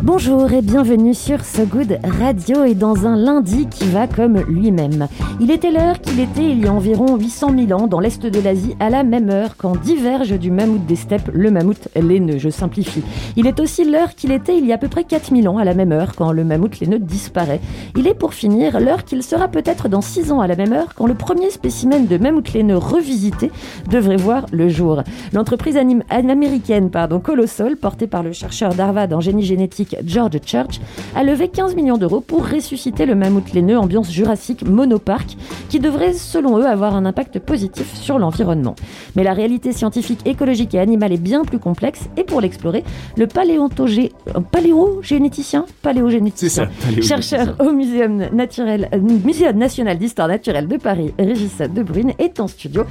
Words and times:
Bonjour 0.00 0.52
et 0.52 0.62
bienvenue 0.62 1.14
sur 1.14 1.44
So 1.44 1.64
Good 1.64 1.98
Radio 2.18 2.64
et 2.64 2.74
dans 2.74 3.06
un 3.06 3.16
lundi 3.16 3.66
qui 3.68 3.84
va 3.88 4.06
comme 4.06 4.40
lui-même. 4.40 5.06
Il 5.40 5.50
était 5.50 5.70
l'heure 5.70 6.00
qu'il 6.00 6.18
était 6.18 6.50
il 6.50 6.64
y 6.64 6.66
a 6.66 6.72
environ 6.72 7.16
800 7.16 7.50
000 7.68 7.80
ans 7.80 7.86
dans 7.86 8.00
l'est 8.00 8.24
de 8.24 8.40
l'Asie 8.40 8.74
à 8.80 8.90
la 8.90 9.04
même 9.04 9.30
heure 9.30 9.56
quand 9.56 9.76
diverge 9.76 10.38
du 10.38 10.50
mammouth 10.50 10.86
des 10.86 10.96
steppes 10.96 11.30
le 11.32 11.50
mammouth 11.50 11.88
laineux, 11.94 12.38
je 12.38 12.48
simplifie. 12.48 13.02
Il 13.36 13.46
est 13.46 13.60
aussi 13.60 13.84
l'heure 13.84 14.14
qu'il 14.14 14.32
était 14.32 14.58
il 14.58 14.66
y 14.66 14.72
a 14.72 14.76
à 14.76 14.78
peu 14.78 14.88
près 14.88 15.04
4000 15.04 15.48
ans 15.48 15.58
à 15.58 15.64
la 15.64 15.74
même 15.74 15.92
heure 15.92 16.14
quand 16.16 16.32
le 16.32 16.44
mammouth 16.44 16.80
laineux 16.80 16.98
disparaît. 16.98 17.60
Il 17.96 18.06
est 18.06 18.14
pour 18.14 18.34
finir 18.34 18.80
l'heure 18.80 19.04
qu'il 19.04 19.22
sera 19.22 19.48
peut-être 19.48 19.88
dans 19.88 20.00
6 20.00 20.32
ans 20.32 20.40
à 20.40 20.46
la 20.46 20.56
même 20.56 20.72
heure 20.72 20.94
quand 20.94 21.06
le 21.06 21.14
premier 21.14 21.50
spécimen 21.50 22.06
de 22.06 22.18
mammouth 22.18 22.52
laineux 22.52 22.78
revisité 22.78 23.50
devrait 23.90 24.16
voir 24.16 24.46
le 24.52 24.68
jour. 24.68 25.02
L'entreprise 25.32 25.76
américaine 25.76 26.90
pardon, 26.90 27.20
Colossal, 27.20 27.76
portée 27.76 28.06
par 28.06 28.22
le 28.22 28.32
chercheur 28.32 28.74
d'Harvard 28.74 29.12
en 29.12 29.20
génie 29.20 29.42
génétique 29.42 29.81
George 30.04 30.38
Church, 30.44 30.80
a 31.14 31.22
levé 31.24 31.48
15 31.48 31.74
millions 31.74 31.98
d'euros 31.98 32.20
pour 32.20 32.48
ressusciter 32.48 33.06
le 33.06 33.14
mammouth 33.14 33.52
laineux 33.52 33.78
ambiance 33.78 34.10
jurassique 34.10 34.66
monopark 34.66 35.36
qui 35.68 35.80
devrait, 35.80 36.12
selon 36.12 36.58
eux, 36.58 36.66
avoir 36.66 36.94
un 36.94 37.04
impact 37.04 37.38
positif 37.38 37.94
sur 37.94 38.18
l'environnement. 38.18 38.74
Mais 39.16 39.24
la 39.24 39.32
réalité 39.32 39.72
scientifique, 39.72 40.20
écologique 40.26 40.74
et 40.74 40.78
animale 40.80 41.12
est 41.12 41.16
bien 41.22 41.44
plus 41.44 41.58
complexe 41.58 42.00
et 42.16 42.24
pour 42.24 42.40
l'explorer, 42.40 42.84
le 43.16 43.26
paléontogé... 43.26 44.12
euh, 44.36 44.40
paléogénéticien? 44.40 45.64
Paléogénéticien. 45.82 46.68
Chercheur 47.00 47.56
au 47.60 47.72
Muséum, 47.72 48.26
naturel, 48.32 48.88
euh, 48.94 48.98
Muséum 49.00 49.56
national 49.56 49.98
d'histoire 49.98 50.28
naturelle 50.28 50.68
de 50.68 50.76
Paris, 50.76 51.12
Régis 51.18 51.58
Debrune, 51.74 52.12
est 52.18 52.40
en 52.40 52.46
studio. 52.48 52.84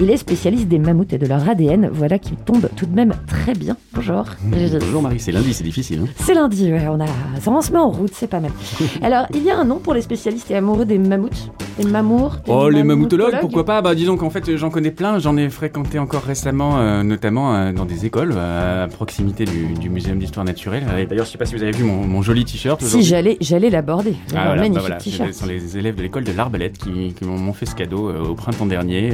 Il 0.00 0.10
est 0.10 0.16
spécialiste 0.16 0.68
des 0.68 0.78
mammouths 0.78 1.12
et 1.12 1.18
de 1.18 1.26
leur 1.26 1.48
ADN. 1.48 1.88
Voilà 1.92 2.18
qui 2.18 2.32
tombe 2.36 2.68
tout 2.76 2.86
de 2.86 2.94
même 2.94 3.14
très 3.26 3.54
bien. 3.54 3.76
Bonjour. 3.94 4.24
Régis. 4.52 4.78
Bonjour 4.80 5.02
Marie, 5.02 5.18
c'est 5.20 5.32
lundi, 5.32 5.52
c'est 5.52 5.64
difficile. 5.64 6.00
hein. 6.04 6.08
C'est 6.38 6.42
lundi, 6.42 6.72
ouais, 6.72 6.86
on, 6.88 7.00
a... 7.00 7.06
on 7.50 7.60
se 7.60 7.72
met 7.72 7.78
en 7.78 7.88
route, 7.88 8.12
c'est 8.14 8.28
pas 8.28 8.38
mal. 8.38 8.52
Alors, 9.02 9.26
il 9.34 9.42
y 9.42 9.50
a 9.50 9.58
un 9.58 9.64
nom 9.64 9.80
pour 9.80 9.92
les 9.92 10.02
spécialistes 10.02 10.48
et 10.52 10.54
amoureux 10.54 10.84
des 10.84 10.96
mammouths 10.96 11.50
Les 11.80 11.84
mamours 11.84 12.36
des 12.46 12.52
Oh, 12.52 12.68
les 12.68 12.84
mammouthologues, 12.84 13.40
pourquoi 13.40 13.64
pas? 13.64 13.82
Bah 13.82 13.96
disons 13.96 14.16
qu'en 14.16 14.30
fait 14.30 14.56
j'en 14.56 14.70
connais 14.70 14.92
plein, 14.92 15.18
j'en 15.18 15.36
ai 15.36 15.48
fréquenté 15.50 15.98
encore 15.98 16.22
récemment, 16.22 16.78
euh, 16.78 17.02
notamment 17.02 17.56
euh, 17.56 17.72
dans 17.72 17.86
des 17.86 18.06
écoles 18.06 18.34
euh, 18.36 18.84
à 18.84 18.86
proximité 18.86 19.46
du, 19.46 19.74
du 19.74 19.90
Muséum 19.90 20.20
d'histoire 20.20 20.46
naturelle. 20.46 20.84
D'ailleurs, 21.10 21.26
je 21.26 21.32
sais 21.32 21.38
pas 21.38 21.44
si 21.44 21.56
vous 21.56 21.62
avez 21.64 21.72
vu 21.72 21.82
mon, 21.82 22.06
mon 22.06 22.22
joli 22.22 22.44
t-shirt. 22.44 22.80
Si, 22.82 23.02
j'allais, 23.02 23.36
j'allais 23.40 23.70
l'aborder. 23.70 24.14
Ah, 24.30 24.50
bah 24.50 24.54
magnifique 24.54 24.78
voilà, 24.78 24.96
t-shirt. 24.98 25.32
ce 25.32 25.40
sont 25.40 25.46
les 25.46 25.76
élèves 25.76 25.96
de 25.96 26.02
l'école 26.02 26.22
de 26.22 26.32
l'Arbalète 26.32 26.78
qui, 26.78 27.14
qui 27.14 27.24
m'ont 27.24 27.52
fait 27.52 27.66
ce 27.66 27.74
cadeau 27.74 28.12
au 28.12 28.34
printemps 28.36 28.66
dernier 28.66 29.10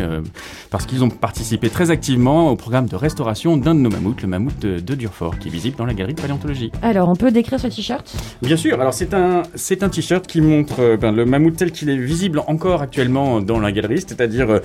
parce 0.70 0.84
qu'ils 0.84 1.02
ont 1.02 1.08
participé 1.08 1.70
très 1.70 1.90
activement 1.90 2.50
au 2.50 2.56
programme 2.56 2.86
de 2.86 2.96
restauration 2.96 3.56
d'un 3.56 3.74
de 3.74 3.80
nos 3.80 3.90
mammouths, 3.90 4.20
le 4.20 4.28
mammouth 4.28 4.58
de, 4.60 4.78
de 4.78 4.94
Durfort, 4.94 5.38
qui 5.38 5.48
est 5.48 5.50
visible 5.50 5.76
dans 5.78 5.86
la 5.86 5.94
galerie 5.94 6.12
de 6.12 6.20
paléontologie. 6.20 6.70
Alors, 6.82 7.03
on 7.08 7.16
peut 7.16 7.30
décrire 7.30 7.60
ce 7.60 7.66
t-shirt? 7.68 8.14
Bien 8.42 8.56
sûr, 8.56 8.80
alors 8.80 8.94
c'est 8.94 9.14
un, 9.14 9.42
c'est 9.54 9.82
un 9.82 9.88
t-shirt 9.88 10.26
qui 10.26 10.40
montre 10.40 10.80
euh, 10.80 10.96
ben, 10.96 11.12
le 11.12 11.24
mammouth 11.24 11.56
tel 11.56 11.72
qu'il 11.72 11.90
est 11.90 11.96
visible 11.96 12.40
encore 12.46 12.82
actuellement 12.82 13.40
dans 13.40 13.60
la 13.60 13.72
galerie, 13.72 14.00
c'est-à-dire 14.00 14.50
euh, 14.50 14.58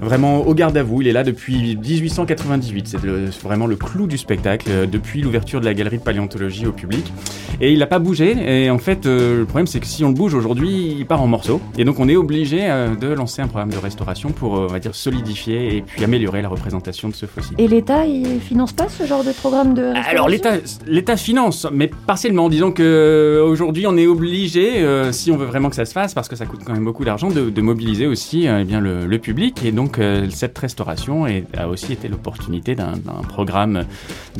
vraiment 0.00 0.40
au 0.46 0.54
garde 0.54 0.76
à 0.76 0.82
vous. 0.82 1.00
Il 1.02 1.08
est 1.08 1.12
là 1.12 1.24
depuis 1.24 1.76
1898, 1.76 2.88
c'est 2.88 2.98
vraiment 3.42 3.66
le 3.66 3.76
clou 3.76 4.06
du 4.06 4.18
spectacle, 4.18 4.68
euh, 4.70 4.86
depuis 4.86 5.22
l'ouverture 5.22 5.60
de 5.60 5.64
la 5.64 5.74
galerie 5.74 5.98
de 5.98 6.02
paléontologie 6.02 6.66
au 6.66 6.72
public. 6.72 7.12
Et 7.60 7.72
il 7.72 7.78
n'a 7.78 7.86
pas 7.86 7.98
bougé, 7.98 8.64
et 8.64 8.70
en 8.70 8.78
fait, 8.78 9.06
euh, 9.06 9.38
le 9.38 9.44
problème 9.44 9.66
c'est 9.66 9.80
que 9.80 9.86
si 9.86 10.04
on 10.04 10.08
le 10.08 10.14
bouge 10.14 10.34
aujourd'hui, 10.34 10.96
il 10.98 11.06
part 11.06 11.22
en 11.22 11.26
morceaux. 11.26 11.60
Et 11.78 11.84
donc 11.84 12.00
on 12.00 12.08
est 12.08 12.16
obligé 12.16 12.60
euh, 12.62 12.94
de 12.96 13.08
lancer 13.08 13.42
un 13.42 13.46
programme 13.48 13.70
de 13.70 13.78
restauration 13.78 14.30
pour, 14.30 14.56
euh, 14.56 14.66
on 14.68 14.72
va 14.72 14.78
dire, 14.80 14.94
solidifier 14.94 15.76
et 15.76 15.82
puis 15.82 16.02
améliorer 16.04 16.42
la 16.42 16.48
représentation 16.48 17.08
de 17.08 17.14
ce 17.14 17.26
fossile. 17.26 17.54
Et 17.58 17.68
l'État, 17.68 18.06
il 18.06 18.40
finance 18.40 18.72
pas 18.72 18.88
ce 18.88 19.06
genre 19.06 19.24
de 19.24 19.32
programme 19.32 19.74
de 19.74 19.82
Alors 19.82 20.26
restauration? 20.26 20.26
l'État, 20.28 20.52
l'État 20.86 21.16
finance, 21.16 21.66
mais 21.72 21.83
partiellement. 22.06 22.48
Disons 22.48 22.72
que 22.72 22.82
euh, 22.82 23.44
aujourd'hui, 23.44 23.86
on 23.86 23.96
est 23.96 24.06
obligé, 24.06 24.78
euh, 24.82 25.12
si 25.12 25.30
on 25.30 25.36
veut 25.36 25.46
vraiment 25.46 25.70
que 25.70 25.76
ça 25.76 25.84
se 25.84 25.92
fasse, 25.92 26.14
parce 26.14 26.28
que 26.28 26.36
ça 26.36 26.46
coûte 26.46 26.60
quand 26.64 26.72
même 26.72 26.84
beaucoup 26.84 27.04
d'argent, 27.04 27.28
de, 27.30 27.50
de 27.50 27.60
mobiliser 27.62 28.06
aussi 28.06 28.46
euh, 28.48 28.60
eh 28.60 28.64
bien 28.64 28.80
le, 28.80 29.06
le 29.06 29.18
public. 29.18 29.64
Et 29.64 29.72
donc 29.72 29.98
euh, 29.98 30.26
cette 30.30 30.56
restauration 30.58 31.26
est- 31.26 31.44
a 31.56 31.68
aussi 31.68 31.92
été 31.92 32.08
l'opportunité 32.08 32.74
d'un 32.74 32.92
programme 33.28 33.84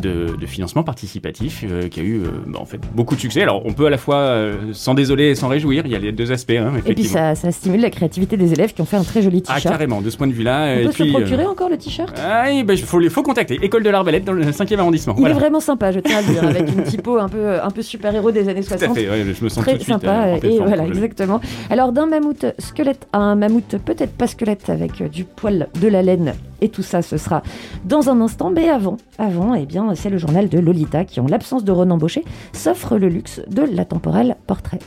de, 0.01 0.37
de 0.41 0.47
financement 0.47 0.83
participatif 0.83 1.65
qui 1.91 2.01
a 2.01 2.03
eu 2.03 2.23
bah, 2.47 2.59
en 2.61 2.65
fait 2.67 2.81
beaucoup 2.95 3.15
de 3.15 3.21
succès. 3.21 3.43
Alors 3.43 3.63
on 3.65 3.73
peut 3.73 3.87
à 3.87 3.91
la 3.91 3.99
fois 3.99 4.37
s'en 4.73 4.95
désoler 4.95 5.31
et 5.31 5.35
s'en 5.35 5.49
réjouir. 5.49 5.83
Il 5.87 5.93
y 5.93 5.95
a 5.95 5.99
les 5.99 6.13
deux 6.13 6.33
aspects. 6.33 6.53
Hein, 6.57 6.73
Et 6.87 6.95
puis 6.95 7.05
ça, 7.05 7.35
ça 7.35 7.51
stimule 7.53 7.81
la 7.81 7.91
créativité 7.91 8.37
des 8.37 8.53
élèves 8.53 8.73
qui 8.75 8.81
ont 8.81 8.85
fait 8.87 8.97
un 8.97 9.03
très 9.05 9.23
joli 9.23 9.43
ah 9.49 9.55
t-shirt. 9.55 9.73
carrément, 9.75 10.01
de 10.01 10.11
ce 10.11 10.17
point 10.17 10.27
de 10.27 10.33
vue-là. 10.33 10.75
on 10.77 10.81
et 10.81 10.85
peut 10.85 10.91
puis, 10.91 11.05
se 11.13 11.17
procurer 11.17 11.47
encore 11.47 11.69
le 11.69 11.77
t-shirt? 11.79 12.15
Ah, 12.23 12.45
oui, 12.49 12.63
bah, 12.65 12.75
il 12.75 12.83
faut, 12.83 13.01
faut 13.11 13.23
contacter. 13.23 13.59
École 13.63 13.83
de 13.83 13.91
l'Arbalète 13.91 14.25
dans 14.25 14.33
le 14.33 14.43
5e 14.45 14.79
arrondissement. 14.79 15.15
Il 15.17 15.21
Voilà. 15.21 15.35
est 15.35 15.39
vraiment 15.39 15.61
sympa, 15.61 15.93
je 15.93 16.01
tiens 16.01 16.19
à 16.19 16.23
le 16.23 16.27
dire, 16.29 16.45
avec 16.45 16.69
une 16.69 16.83
typo 16.85 17.19
un 17.19 17.29
peu, 17.29 17.34
un 17.35 17.71
peu 17.71 17.83
super-héros 17.83 18.31
des 18.31 18.49
années 18.49 18.63
Tout 18.63 18.75
à 18.75 18.79
60. 18.79 18.97
fait, 18.97 19.09
ouais, 19.09 19.25
je 19.25 19.45
me 19.45 19.49
sens 19.49 19.63
Très 19.63 19.73
tout 19.73 19.79
de 19.79 19.83
suite 19.83 19.95
sympa, 19.95 20.27
euh, 20.27 20.37
et 20.43 20.57
forme 20.57 20.69
voilà, 20.69 20.87
exactement. 20.87 21.41
Alors, 21.71 21.93
d'un 21.93 22.07
mammouth 22.07 22.47
squelette 22.59 23.07
à 23.13 23.19
un 23.19 23.35
mammouth 23.35 23.77
peut-être 23.85 24.13
pas 24.13 24.27
squelette 24.27 24.69
avec 24.71 25.01
euh, 25.01 25.09
du 25.09 25.25
poil, 25.25 25.69
de 25.81 25.89
la 25.89 26.03
laine, 26.03 26.35
et 26.61 26.69
tout 26.69 26.83
ça, 26.83 27.03
ce 27.03 27.17
sera 27.17 27.43
dans 27.85 28.09
un 28.09 28.21
instant. 28.21 28.51
Mais 28.51 28.69
avant, 28.69 28.97
avant, 29.19 29.55
eh 29.55 29.67
bien, 29.67 29.95
c'est 29.95 30.11
le 30.11 30.19
journal 30.19 30.49
de 30.49 30.59
Lolita 30.59 31.05
qui, 31.05 31.21
en 31.21 31.27
l'absence 31.27 31.65
de 31.65 31.73
Renan 31.73 31.99
Baucher, 31.99 32.25
s'offre 32.53 32.97
le 32.97 33.09
luxe 33.09 33.41
de 33.49 33.63
la 33.63 33.85
temporelle 33.85 34.37
portrait. 34.47 34.79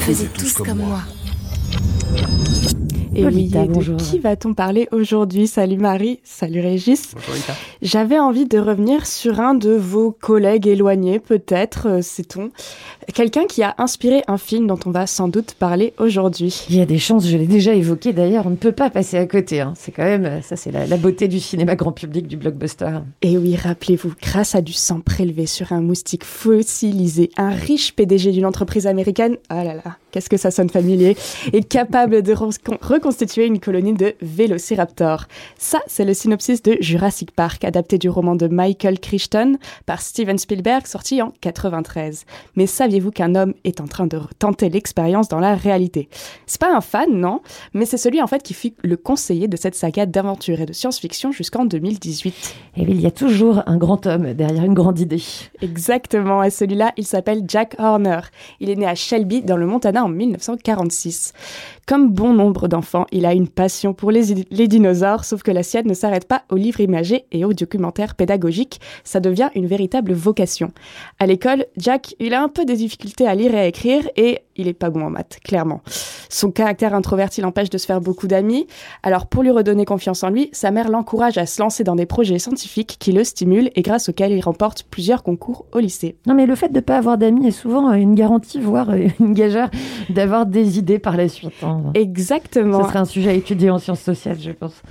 Faisez 0.00 0.26
tous 0.26 0.54
comme 0.54 0.78
moi. 0.78 1.00
Et 3.12 3.24
oui, 3.26 3.48
de 3.48 3.64
bonjour. 3.64 3.96
qui 3.96 4.20
va-t-on 4.20 4.54
parler 4.54 4.86
aujourd'hui? 4.92 5.48
Salut 5.48 5.76
Marie, 5.78 6.20
salut 6.22 6.60
Régis. 6.60 7.10
Bonjour, 7.14 7.34
Rita. 7.34 7.54
J'avais 7.82 8.18
envie 8.20 8.46
de 8.46 8.56
revenir 8.58 9.04
sur 9.04 9.40
un 9.40 9.54
de 9.54 9.70
vos 9.70 10.12
collègues 10.12 10.68
éloignés, 10.68 11.18
peut-être, 11.18 11.88
euh, 11.88 12.02
sait-on. 12.02 12.50
Quelqu'un 13.12 13.46
qui 13.46 13.64
a 13.64 13.74
inspiré 13.78 14.22
un 14.28 14.38
film 14.38 14.68
dont 14.68 14.78
on 14.86 14.92
va 14.92 15.08
sans 15.08 15.26
doute 15.26 15.54
parler 15.58 15.92
aujourd'hui. 15.98 16.66
Il 16.70 16.76
y 16.76 16.80
a 16.80 16.86
des 16.86 16.98
chances, 16.98 17.26
je 17.26 17.36
l'ai 17.36 17.48
déjà 17.48 17.74
évoqué 17.74 18.12
d'ailleurs, 18.12 18.46
on 18.46 18.50
ne 18.50 18.56
peut 18.56 18.70
pas 18.70 18.90
passer 18.90 19.16
à 19.18 19.26
côté. 19.26 19.60
hein. 19.60 19.72
C'est 19.76 19.90
quand 19.90 20.04
même, 20.04 20.40
ça 20.42 20.54
c'est 20.54 20.70
la, 20.70 20.86
la 20.86 20.96
beauté 20.96 21.26
du 21.26 21.40
cinéma 21.40 21.74
grand 21.74 21.92
public, 21.92 22.28
du 22.28 22.36
blockbuster. 22.36 22.98
Et 23.22 23.36
oui, 23.36 23.56
rappelez-vous, 23.56 24.12
grâce 24.22 24.54
à 24.54 24.60
du 24.62 24.72
sang 24.72 25.00
prélevé 25.00 25.46
sur 25.46 25.72
un 25.72 25.80
moustique 25.80 26.22
fossilisé, 26.24 27.30
un 27.36 27.50
riche 27.50 27.92
PDG 27.96 28.30
d'une 28.30 28.46
entreprise 28.46 28.86
américaine, 28.86 29.36
ah 29.48 29.64
là 29.64 29.74
là, 29.74 29.96
qu'est-ce 30.10 30.28
que 30.28 30.36
ça 30.36 30.50
sonne 30.50 30.70
familier, 30.70 31.16
est 31.52 31.68
capable 31.68 32.22
de 32.22 32.32
recon- 32.34 32.78
reconstituer 32.80 33.46
une 33.46 33.60
colonie 33.60 33.94
de 33.94 34.14
vélociraptors. 34.20 35.24
Ça, 35.58 35.80
c'est 35.86 36.04
le 36.04 36.14
synopsis 36.14 36.62
de 36.62 36.76
Jurassic 36.80 37.30
Park, 37.30 37.64
adapté 37.64 37.98
du 37.98 38.08
roman 38.08 38.36
de 38.36 38.48
Michael 38.48 38.98
Crichton 38.98 39.56
par 39.86 40.00
Steven 40.00 40.38
Spielberg, 40.38 40.86
sorti 40.86 41.22
en 41.22 41.32
93. 41.40 42.24
Mais 42.56 42.66
saviez-vous 42.66 43.10
qu'un 43.10 43.34
homme 43.34 43.54
est 43.64 43.80
en 43.80 43.86
train 43.86 44.06
de 44.06 44.20
tenter 44.38 44.68
l'expérience 44.68 45.28
dans 45.28 45.40
la 45.40 45.54
réalité? 45.54 46.08
C'est 46.46 46.60
pas 46.60 46.74
un 46.74 46.80
fan, 46.80 47.10
non, 47.12 47.40
mais 47.74 47.86
c'est 47.86 47.96
celui 47.96 48.20
en 48.20 48.26
fait 48.26 48.42
qui 48.42 48.54
fut 48.54 48.74
le 48.82 48.96
conseiller 48.96 49.48
de 49.48 49.56
cette 49.56 49.74
saga 49.74 50.06
d'aventure 50.06 50.60
et 50.60 50.66
de 50.66 50.72
science-fiction 50.72 51.32
jusqu'en 51.32 51.64
2018. 51.64 52.54
Et 52.76 52.80
oui, 52.82 52.88
il 52.90 53.00
y 53.00 53.06
a 53.06 53.10
toujours 53.10 53.62
un 53.66 53.76
grand 53.76 54.06
homme 54.06 54.34
derrière 54.34 54.64
une 54.64 54.74
grande 54.74 54.98
idée. 54.98 55.22
Exactement, 55.62 56.42
et 56.42 56.50
celui-là, 56.50 56.92
il 56.96 57.06
s'appelle 57.06 57.42
Jack 57.46 57.76
Horner. 57.78 58.20
Il 58.60 58.70
est 58.70 58.76
né 58.76 58.86
à 58.86 58.94
Shelby, 58.94 59.42
dans 59.42 59.56
le 59.56 59.66
Montana, 59.66 59.99
en 60.04 60.16
1946. 60.16 61.34
Comme 61.90 62.08
bon 62.08 62.34
nombre 62.34 62.68
d'enfants, 62.68 63.06
il 63.10 63.26
a 63.26 63.34
une 63.34 63.48
passion 63.48 63.94
pour 63.94 64.12
les, 64.12 64.68
dinosaures, 64.68 65.24
sauf 65.24 65.42
que 65.42 65.50
la 65.50 65.64
sienne 65.64 65.88
ne 65.88 65.94
s'arrête 65.94 66.28
pas 66.28 66.44
aux 66.48 66.54
livres 66.54 66.78
imagés 66.78 67.24
et 67.32 67.44
aux 67.44 67.52
documentaires 67.52 68.14
pédagogiques, 68.14 68.80
ça 69.02 69.18
devient 69.18 69.48
une 69.56 69.66
véritable 69.66 70.12
vocation. 70.12 70.70
À 71.18 71.26
l'école, 71.26 71.66
Jack, 71.78 72.14
il 72.20 72.32
a 72.32 72.44
un 72.44 72.48
peu 72.48 72.64
des 72.64 72.76
difficultés 72.76 73.26
à 73.26 73.34
lire 73.34 73.52
et 73.56 73.58
à 73.58 73.66
écrire, 73.66 74.08
et 74.14 74.38
il 74.54 74.68
est 74.68 74.72
pas 74.72 74.90
bon 74.90 75.02
en 75.02 75.10
maths, 75.10 75.40
clairement. 75.42 75.80
Son 76.28 76.52
caractère 76.52 76.94
introverti 76.94 77.40
l'empêche 77.40 77.70
de 77.70 77.78
se 77.78 77.86
faire 77.86 78.00
beaucoup 78.00 78.28
d'amis, 78.28 78.68
alors 79.02 79.26
pour 79.26 79.42
lui 79.42 79.50
redonner 79.50 79.84
confiance 79.84 80.22
en 80.22 80.30
lui, 80.30 80.48
sa 80.52 80.70
mère 80.70 80.90
l'encourage 80.90 81.38
à 81.38 81.46
se 81.46 81.60
lancer 81.60 81.82
dans 81.82 81.96
des 81.96 82.06
projets 82.06 82.38
scientifiques 82.38 82.98
qui 83.00 83.10
le 83.10 83.24
stimulent 83.24 83.70
et 83.74 83.82
grâce 83.82 84.08
auxquels 84.08 84.30
il 84.30 84.40
remporte 84.40 84.84
plusieurs 84.84 85.24
concours 85.24 85.66
au 85.72 85.80
lycée. 85.80 86.14
Non, 86.26 86.34
mais 86.34 86.46
le 86.46 86.54
fait 86.54 86.68
de 86.68 86.76
ne 86.76 86.80
pas 86.80 86.98
avoir 86.98 87.18
d'amis 87.18 87.48
est 87.48 87.50
souvent 87.50 87.92
une 87.94 88.14
garantie, 88.14 88.60
voire 88.60 88.90
une 89.18 89.32
gageure 89.34 89.70
d'avoir 90.08 90.46
des 90.46 90.78
idées 90.78 91.00
par 91.00 91.16
la 91.16 91.28
suite. 91.28 91.50
hein. 91.64 91.79
Exactement. 91.94 92.82
Ce 92.82 92.88
serait 92.88 92.98
un 92.98 93.04
sujet 93.04 93.30
à 93.30 93.32
étudier 93.34 93.70
en 93.70 93.78
sciences 93.78 94.00
sociales, 94.00 94.38
je 94.40 94.50
pense. 94.50 94.82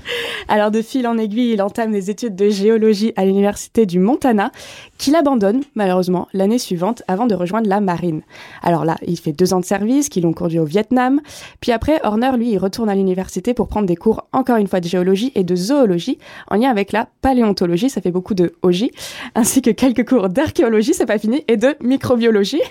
Alors 0.48 0.72
de 0.72 0.82
fil 0.82 1.08
en 1.08 1.18
aiguille, 1.18 1.54
il 1.54 1.62
entame 1.62 1.92
des 1.92 2.10
études 2.10 2.36
de 2.36 2.50
géologie 2.50 3.14
à 3.16 3.26
l'université 3.26 3.86
du 3.86 4.00
Montana, 4.00 4.52
qu'il 4.98 5.16
abandonne 5.16 5.62
malheureusement 5.76 6.28
l'année 6.34 6.60
suivante 6.60 7.04
avant 7.08 7.28
de 7.28 7.36
rejoindre 7.36 7.70
la 7.70 7.82
marine. 7.82 8.22
Alors 8.64 8.86
là, 8.86 8.98
il 9.06 9.18
fait 9.20 9.34
deux 9.34 9.54
ans 9.54 9.60
de 9.60 9.66
service 9.66 10.10
qui 10.10 10.22
l'ont 10.22 10.34
conduit 10.34 10.60
au 10.60 10.66
Vietnam. 10.66 11.22
Puis 11.62 11.72
après, 11.72 12.00
Horner, 12.04 12.32
lui, 12.38 12.52
il 12.52 12.58
retourne 12.58 12.90
à 12.90 12.96
l'université 12.96 13.54
pour 13.54 13.68
prendre 13.68 13.88
des 13.88 13.96
cours 13.96 14.28
encore 14.34 14.58
une 14.58 14.68
fois 14.68 14.80
de 14.80 14.88
géologie 14.88 15.32
et 15.36 15.44
de 15.44 15.56
zoologie 15.56 16.18
en 16.48 16.56
lien 16.56 16.70
avec 16.70 16.92
la 16.92 17.08
paléontologie, 17.22 17.90
ça 17.90 18.02
fait 18.02 18.12
beaucoup 18.12 18.34
de 18.34 18.54
OJ, 18.62 18.86
ainsi 19.36 19.62
que 19.62 19.72
quelques 19.72 20.08
cours 20.08 20.30
d'archéologie, 20.30 20.94
c'est 20.94 21.06
pas 21.06 21.20
fini, 21.20 21.44
et 21.48 21.58
de 21.58 21.76
microbiologie. 21.82 22.62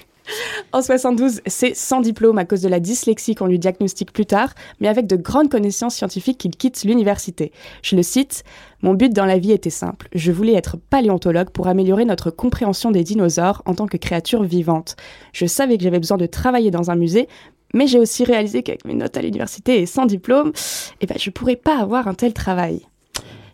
En 0.72 0.82
72, 0.82 1.40
c'est 1.46 1.74
sans 1.74 2.00
diplôme 2.00 2.38
à 2.38 2.44
cause 2.44 2.60
de 2.60 2.68
la 2.68 2.80
dyslexie 2.80 3.34
qu'on 3.34 3.46
lui 3.46 3.58
diagnostique 3.58 4.12
plus 4.12 4.26
tard, 4.26 4.54
mais 4.80 4.88
avec 4.88 5.06
de 5.06 5.16
grandes 5.16 5.50
connaissances 5.50 5.94
scientifiques 5.94 6.38
qu'il 6.38 6.50
quitte 6.50 6.84
l'université. 6.84 7.52
Je 7.82 7.96
le 7.96 8.02
cite, 8.02 8.44
Mon 8.82 8.94
but 8.94 9.12
dans 9.12 9.24
la 9.24 9.38
vie 9.38 9.52
était 9.52 9.70
simple. 9.70 10.08
Je 10.14 10.30
voulais 10.30 10.54
être 10.54 10.76
paléontologue 10.76 11.50
pour 11.50 11.68
améliorer 11.68 12.04
notre 12.04 12.30
compréhension 12.30 12.90
des 12.90 13.04
dinosaures 13.04 13.62
en 13.66 13.74
tant 13.74 13.86
que 13.86 13.96
créatures 13.96 14.44
vivantes. 14.44 14.96
Je 15.32 15.46
savais 15.46 15.78
que 15.78 15.84
j'avais 15.84 15.98
besoin 15.98 16.18
de 16.18 16.26
travailler 16.26 16.70
dans 16.70 16.90
un 16.90 16.96
musée, 16.96 17.28
mais 17.74 17.86
j'ai 17.86 17.98
aussi 17.98 18.24
réalisé 18.24 18.62
qu'avec 18.62 18.84
mes 18.84 18.94
notes 18.94 19.16
à 19.16 19.22
l'université 19.22 19.80
et 19.80 19.86
sans 19.86 20.06
diplôme, 20.06 20.52
eh 21.00 21.06
ben, 21.06 21.16
je 21.18 21.30
pourrais 21.30 21.56
pas 21.56 21.78
avoir 21.78 22.08
un 22.08 22.14
tel 22.14 22.32
travail. 22.32 22.82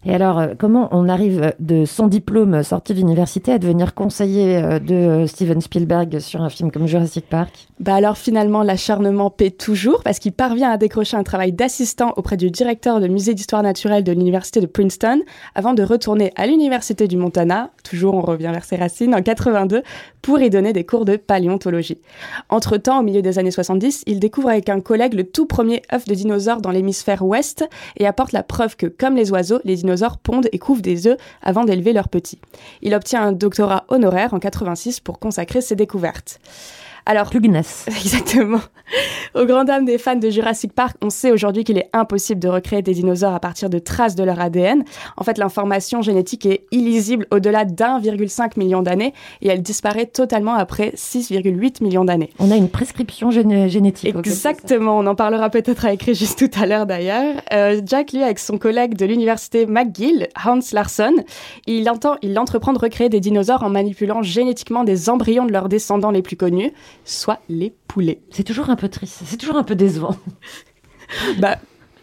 Et 0.07 0.15
alors, 0.15 0.39
euh, 0.39 0.49
comment 0.59 0.89
on 0.91 1.09
arrive 1.09 1.55
de 1.61 1.87
son 1.87 2.09
diplôme 2.09 2.63
sorti 2.63 2.93
d'université 2.93 3.53
à 3.53 3.59
devenir 3.59 3.95
conseiller 3.95 4.57
euh, 4.57 4.79
de 4.79 5.27
Steven 5.27 5.63
Spielberg 5.63 6.19
sur 6.19 6.43
un 6.43 6.51
film 6.51 6.71
comme 6.71 6.87
Jurassic 6.87 7.27
Park? 7.27 7.69
Bah 7.81 7.95
alors 7.95 8.19
finalement, 8.19 8.63
l'acharnement 8.63 9.31
paie 9.31 9.51
toujours 9.51 10.03
parce 10.03 10.19
qu'il 10.19 10.33
parvient 10.33 10.71
à 10.71 10.77
décrocher 10.77 11.17
un 11.17 11.23
travail 11.23 11.53
d'assistant 11.53 12.13
auprès 12.17 12.37
du 12.37 12.51
directeur 12.51 13.01
de 13.01 13.09
musée 13.09 13.33
d'histoire 13.33 13.63
naturelle 13.63 14.05
de 14.05 14.13
l'université 14.13 14.61
de 14.61 14.67
Princeton 14.67 15.23
avant 15.55 15.73
de 15.73 15.83
retourner 15.83 16.33
à 16.37 16.47
l'université 16.47 17.09
du 17.09 17.17
Montana, 17.17 17.71
toujours 17.83 18.15
on 18.15 18.21
revient 18.21 18.51
vers 18.53 18.65
ses 18.65 18.77
racines, 18.77 19.15
en 19.15 19.23
82, 19.23 19.83
pour 20.21 20.41
y 20.41 20.51
donner 20.51 20.73
des 20.73 20.85
cours 20.85 21.05
de 21.05 21.17
paléontologie. 21.17 21.99
Entre-temps, 22.51 23.01
au 23.01 23.03
milieu 23.03 23.23
des 23.23 23.39
années 23.39 23.51
70, 23.51 24.05
il 24.07 24.21
découvre 24.21 24.51
avec 24.51 24.69
un 24.69 24.81
collègue 24.81 25.15
le 25.15 25.25
tout 25.25 25.47
premier 25.47 25.83
œuf 25.93 26.05
de 26.05 26.15
dinosaure 26.15 26.61
dans 26.61 26.71
l'hémisphère 26.71 27.25
ouest 27.25 27.65
et 27.97 28.07
apporte 28.07 28.33
la 28.33 28.43
preuve 28.43 28.77
que, 28.77 28.87
comme 28.87 29.17
les 29.17 29.33
oiseaux, 29.33 29.61
les 29.65 29.77
dinosaures 29.77 29.94
pondent 30.23 30.49
et 30.53 30.59
couvent 30.59 30.81
des 30.81 31.07
œufs 31.07 31.19
avant 31.43 31.65
d'élever 31.65 31.93
leurs 31.93 32.09
petits. 32.09 32.41
Il 32.83 32.95
obtient 32.95 33.23
un 33.23 33.33
doctorat 33.33 33.85
honoraire 33.89 34.35
en 34.35 34.39
86 34.39 35.01
pour 35.01 35.19
consacrer 35.19 35.61
ses 35.61 35.77
découvertes. 35.77 36.41
Alors. 37.07 37.31
Exactement. 37.87 38.61
Aux 39.35 39.47
grandes 39.47 39.67
dames 39.67 39.85
des 39.85 39.99
fans 39.99 40.15
de 40.17 40.31
Jurassic 40.31 40.73
Park, 40.73 40.97
on 41.03 41.11
sait 41.11 41.33
aujourd'hui 41.33 41.65
qu'il 41.65 41.79
est 41.79 41.89
impossible 41.93 42.41
de 42.41 42.49
recréer 42.49 42.83
des 42.83 42.95
dinosaures 42.95 43.35
à 43.35 43.41
partir 43.41 43.69
de 43.71 43.79
traces 43.79 44.15
de 44.15 44.23
leur 44.23 44.41
ADN. 44.41 44.85
En 45.17 45.25
fait, 45.25 45.39
l'information 45.39 46.03
génétique 46.03 46.47
est 46.47 46.65
illisible 46.71 47.27
au-delà 47.31 47.65
d'1,5 47.65 48.59
million 48.59 48.83
d'années 48.83 49.13
et 49.43 49.49
elle 49.49 49.63
disparaît 49.63 50.07
totalement 50.07 50.55
après 50.55 50.91
6,8 50.97 51.83
millions 51.83 52.05
d'années. 52.05 52.31
On 52.39 52.51
a 52.51 52.57
une 52.57 52.69
prescription 52.69 53.31
gén- 53.31 53.69
génétique. 53.69 54.15
Exactement, 54.15 54.99
on 54.99 55.07
en 55.07 55.15
parlera 55.15 55.51
peut-être 55.51 55.85
avec 55.87 56.03
Régis 56.03 56.37
tout 56.37 56.51
à 56.61 56.67
l'heure 56.67 56.87
d'ailleurs. 56.87 57.35
Euh, 57.53 57.81
Jack, 57.85 58.13
lui, 58.13 58.23
avec 58.23 58.39
son 58.39 58.59
collègue 58.59 58.97
de 58.97 59.07
l'université 59.07 59.67
McGill, 59.67 60.29
Hans 60.45 60.61
Larsson, 60.73 61.15
il, 61.67 61.89
entend, 61.91 62.17
il 62.23 62.39
entreprend 62.39 62.73
de 62.73 62.79
recréer 62.79 63.09
des 63.09 63.21
dinosaures 63.21 63.63
en 63.63 63.71
manipulant 63.71 64.23
génétiquement 64.23 64.85
des 64.85 65.11
embryons 65.11 65.47
de 65.47 65.53
leurs 65.53 65.69
descendants 65.69 66.11
les 66.11 66.23
plus 66.23 66.37
connus, 66.37 66.73
soit 67.05 67.41
les 67.49 67.75
poulets. 67.89 68.21
C'est 68.31 68.45
toujours 68.45 68.71
un 68.71 68.77
peu 68.77 68.89
triste, 68.89 69.21
c'est 69.25 69.37
toujours 69.37 69.57
un 69.57 69.65
peu 69.65 69.75
décevant. 69.75 70.17
Bah, 71.39 71.59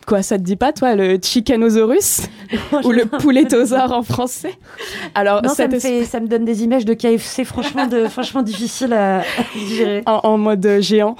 quoi, 0.06 0.22
ça 0.22 0.38
te 0.38 0.44
dit 0.44 0.56
pas, 0.56 0.72
toi, 0.74 0.96
le 0.96 1.18
chickenosaurus 1.22 2.22
Ou 2.84 2.92
le 2.92 3.06
poulettosaure 3.06 3.92
en 3.92 4.04
français? 4.04 4.54
Alors, 5.16 5.42
Non, 5.42 5.50
ça, 5.54 5.68
me 5.68 5.80
fait- 5.80 6.06
ça 6.06 6.20
me 6.20 6.28
donne 6.28 6.46
des 6.46 6.64
images 6.64 6.86
de 6.86 6.94
KFC 6.94 7.44
franchement, 7.44 7.88
de, 7.88 8.06
franchement 8.08 8.42
difficiles 8.44 8.94
à, 8.94 9.20
à 9.22 9.24
digérer. 9.56 10.04
en, 10.06 10.20
en 10.24 10.38
mode 10.38 10.78
géant. 10.82 11.16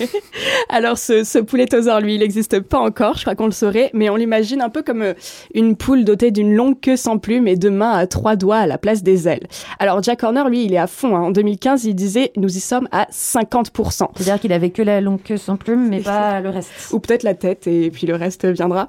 Alors 0.68 0.98
ce, 0.98 1.24
ce 1.24 1.38
poulettosaure, 1.38 2.00
lui, 2.00 2.14
il 2.14 2.20
n'existe 2.20 2.60
pas 2.60 2.78
encore, 2.78 3.16
je 3.16 3.22
crois 3.22 3.34
qu'on 3.34 3.46
le 3.46 3.52
saurait, 3.52 3.90
mais 3.94 4.10
on 4.10 4.16
l'imagine 4.16 4.60
un 4.60 4.68
peu 4.68 4.82
comme 4.82 5.02
euh, 5.02 5.14
une 5.54 5.76
poule 5.76 6.04
dotée 6.04 6.30
d'une 6.30 6.54
longue 6.54 6.80
queue 6.80 6.96
sans 6.96 7.18
plumes 7.18 7.48
et 7.48 7.56
de 7.56 7.68
mains 7.68 7.92
à 7.92 8.06
trois 8.06 8.36
doigts 8.36 8.56
à 8.58 8.66
la 8.66 8.78
place 8.78 9.02
des 9.02 9.28
ailes. 9.28 9.46
Alors 9.78 10.02
Jack 10.02 10.22
Horner, 10.22 10.44
lui, 10.48 10.64
il 10.64 10.74
est 10.74 10.78
à 10.78 10.86
fond. 10.86 11.16
hein. 11.16 11.20
En 11.22 11.30
2015, 11.30 11.84
il 11.84 11.94
disait, 11.94 12.32
nous 12.36 12.54
y 12.56 12.60
sommes 12.60 12.88
à 12.92 13.06
50%. 13.12 14.08
C'est-à-dire 14.16 14.40
qu'il 14.40 14.52
avait 14.52 14.70
que 14.70 14.82
la 14.82 15.00
longue 15.00 15.22
queue 15.22 15.36
sans 15.36 15.56
plume, 15.56 15.88
mais 15.88 16.00
pas 16.00 16.40
le 16.40 16.50
reste. 16.50 16.70
Ou 16.92 17.00
peut-être 17.00 17.22
la 17.22 17.34
tête, 17.34 17.66
et 17.66 17.90
puis 17.90 18.06
le 18.06 18.14
reste 18.14 18.44
viendra. 18.46 18.88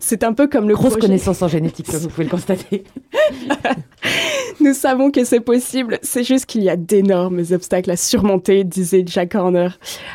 C'est 0.00 0.24
un 0.24 0.32
peu 0.32 0.46
comme 0.48 0.68
le 0.68 0.74
Grosse 0.74 0.92
projet- 0.94 1.00
connaissance 1.06 1.42
en 1.42 1.48
génétique, 1.48 1.86
comme 1.90 2.00
vous 2.00 2.08
pouvez 2.08 2.24
le 2.24 2.30
constater. 2.30 2.84
Nous 4.60 4.74
savons 4.74 5.10
que 5.10 5.24
c'est 5.24 5.40
possible, 5.40 5.98
c'est 6.02 6.24
juste 6.24 6.46
qu'il 6.46 6.62
y 6.62 6.68
a 6.68 6.76
d'énormes 6.76 7.42
obstacles 7.52 7.90
à 7.90 7.96
surmonter, 7.96 8.64
disait 8.64 9.04
Jack 9.06 9.34
Horner. 9.34 9.68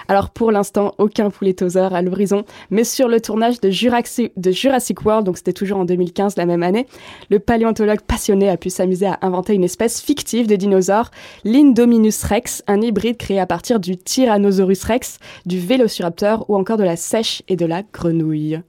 Alors 0.07 0.31
pour 0.33 0.51
l'instant, 0.51 0.93
aucun 0.97 1.29
poulettosaure 1.29 1.93
à 1.93 2.01
l'horizon, 2.01 2.43
mais 2.69 2.83
sur 2.83 3.07
le 3.07 3.21
tournage 3.21 3.61
de 3.61 3.69
Jurassic, 3.69 5.05
World, 5.05 5.25
donc 5.25 5.37
c'était 5.37 5.53
toujours 5.53 5.79
en 5.79 5.85
2015 5.85 6.35
la 6.37 6.45
même 6.45 6.63
année, 6.63 6.87
le 7.29 7.39
paléontologue 7.39 8.01
passionné 8.01 8.49
a 8.49 8.57
pu 8.57 8.69
s'amuser 8.69 9.05
à 9.05 9.19
inventer 9.21 9.53
une 9.53 9.63
espèce 9.63 10.01
fictive 10.01 10.47
de 10.47 10.55
dinosaure, 10.55 11.11
l'Indominus 11.43 12.23
rex, 12.23 12.63
un 12.67 12.81
hybride 12.81 13.17
créé 13.17 13.39
à 13.39 13.45
partir 13.45 13.79
du 13.79 13.97
Tyrannosaurus 13.97 14.83
rex, 14.83 15.19
du 15.45 15.59
Vélociraptor 15.59 16.49
ou 16.49 16.55
encore 16.55 16.77
de 16.77 16.83
la 16.83 16.95
sèche 16.95 17.43
et 17.47 17.55
de 17.55 17.65
la 17.65 17.83
grenouille. 17.83 18.61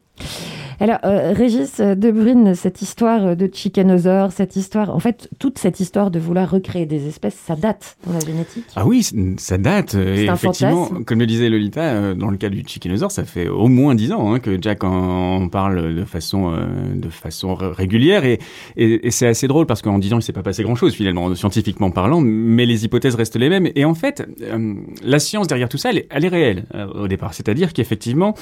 Alors, 0.80 0.98
euh, 1.04 1.32
Régis 1.32 1.80
De 1.80 2.10
Bruyne, 2.10 2.54
cette 2.54 2.82
histoire 2.82 3.36
de 3.36 3.48
chickenosaure, 3.52 4.32
cette 4.32 4.56
histoire, 4.56 4.94
en 4.94 4.98
fait, 4.98 5.28
toute 5.38 5.58
cette 5.58 5.80
histoire 5.80 6.10
de 6.10 6.18
vouloir 6.18 6.50
recréer 6.50 6.84
des 6.86 7.06
espèces, 7.06 7.34
ça 7.36 7.54
date 7.56 7.96
dans 8.06 8.12
la 8.12 8.20
génétique. 8.20 8.64
Ah 8.76 8.86
oui, 8.86 9.06
ça 9.38 9.56
date. 9.58 9.94
euh, 9.94 10.16
et 10.16 10.28
un 10.28 10.34
effectivement, 10.34 10.84
fantasme. 10.86 11.04
comme 11.04 11.18
le 11.20 11.26
disait 11.26 11.48
Lolita, 11.48 11.80
euh, 11.82 12.14
dans 12.14 12.28
le 12.30 12.36
cas 12.36 12.48
du 12.48 12.62
Chickenosaure, 12.66 13.10
ça 13.10 13.24
fait 13.24 13.48
au 13.48 13.68
moins 13.68 13.94
dix 13.94 14.12
ans 14.12 14.32
hein, 14.34 14.40
que 14.40 14.58
Jack 14.60 14.84
en, 14.84 15.48
parle 15.48 15.94
de 15.94 16.04
façon, 16.04 16.52
euh, 16.52 16.66
de 16.94 17.08
façon 17.08 17.54
régulière. 17.54 18.24
Et, 18.24 18.38
et, 18.76 19.06
et 19.06 19.10
c'est 19.10 19.26
assez 19.26 19.46
drôle 19.46 19.66
parce 19.66 19.80
qu'en 19.82 19.98
dix 19.98 20.12
ans, 20.12 20.18
il 20.18 20.22
s'est 20.22 20.32
pas 20.32 20.42
passé 20.42 20.62
grand-chose 20.62 20.94
finalement, 20.94 21.34
scientifiquement 21.34 21.90
parlant, 21.90 22.20
mais 22.20 22.66
les 22.66 22.84
hypothèses 22.84 23.14
restent 23.14 23.36
les 23.36 23.48
mêmes. 23.48 23.68
Et 23.74 23.84
en 23.84 23.94
fait, 23.94 24.26
euh, 24.42 24.74
la 25.04 25.18
science 25.18 25.46
derrière 25.46 25.68
tout 25.68 25.78
ça, 25.78 25.90
elle, 25.90 25.98
est- 25.98 26.08
elle 26.10 26.24
est 26.24 26.28
réelle 26.28 26.64
euh, 26.74 26.86
au 26.86 27.08
départ. 27.08 27.34
C'est-à-dire 27.34 27.72
qu'effectivement, 27.72 28.34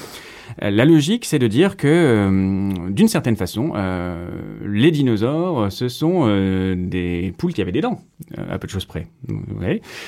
euh, 0.61 0.69
la 0.71 0.85
logique, 0.85 1.25
c'est 1.25 1.39
de 1.39 1.47
dire 1.47 1.77
que, 1.77 1.87
euh, 1.87 2.22
d'une 2.89 3.07
certaine 3.07 3.35
façon, 3.35 3.73
euh, 3.75 4.27
les 4.65 4.91
dinosaures, 4.91 5.71
ce 5.71 5.87
sont 5.87 6.23
euh, 6.27 6.75
des 6.77 7.33
poules 7.37 7.53
qui 7.53 7.61
avaient 7.61 7.71
des 7.71 7.81
dents, 7.81 8.01
euh, 8.37 8.43
à 8.53 8.57
peu 8.59 8.67
de 8.67 8.71
choses 8.71 8.85
près. 8.85 9.07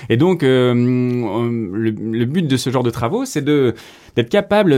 Et 0.10 0.18
donc, 0.18 0.44
euh, 0.44 0.74
euh, 0.74 1.70
le, 1.74 2.26
but 2.26 2.48
de 2.48 2.58
ce 2.58 2.70
genre 2.70 2.84
de 2.84 2.90
travaux, 2.90 3.26
c'est 3.26 3.44
d'être 3.44 4.30
capable 4.30 4.72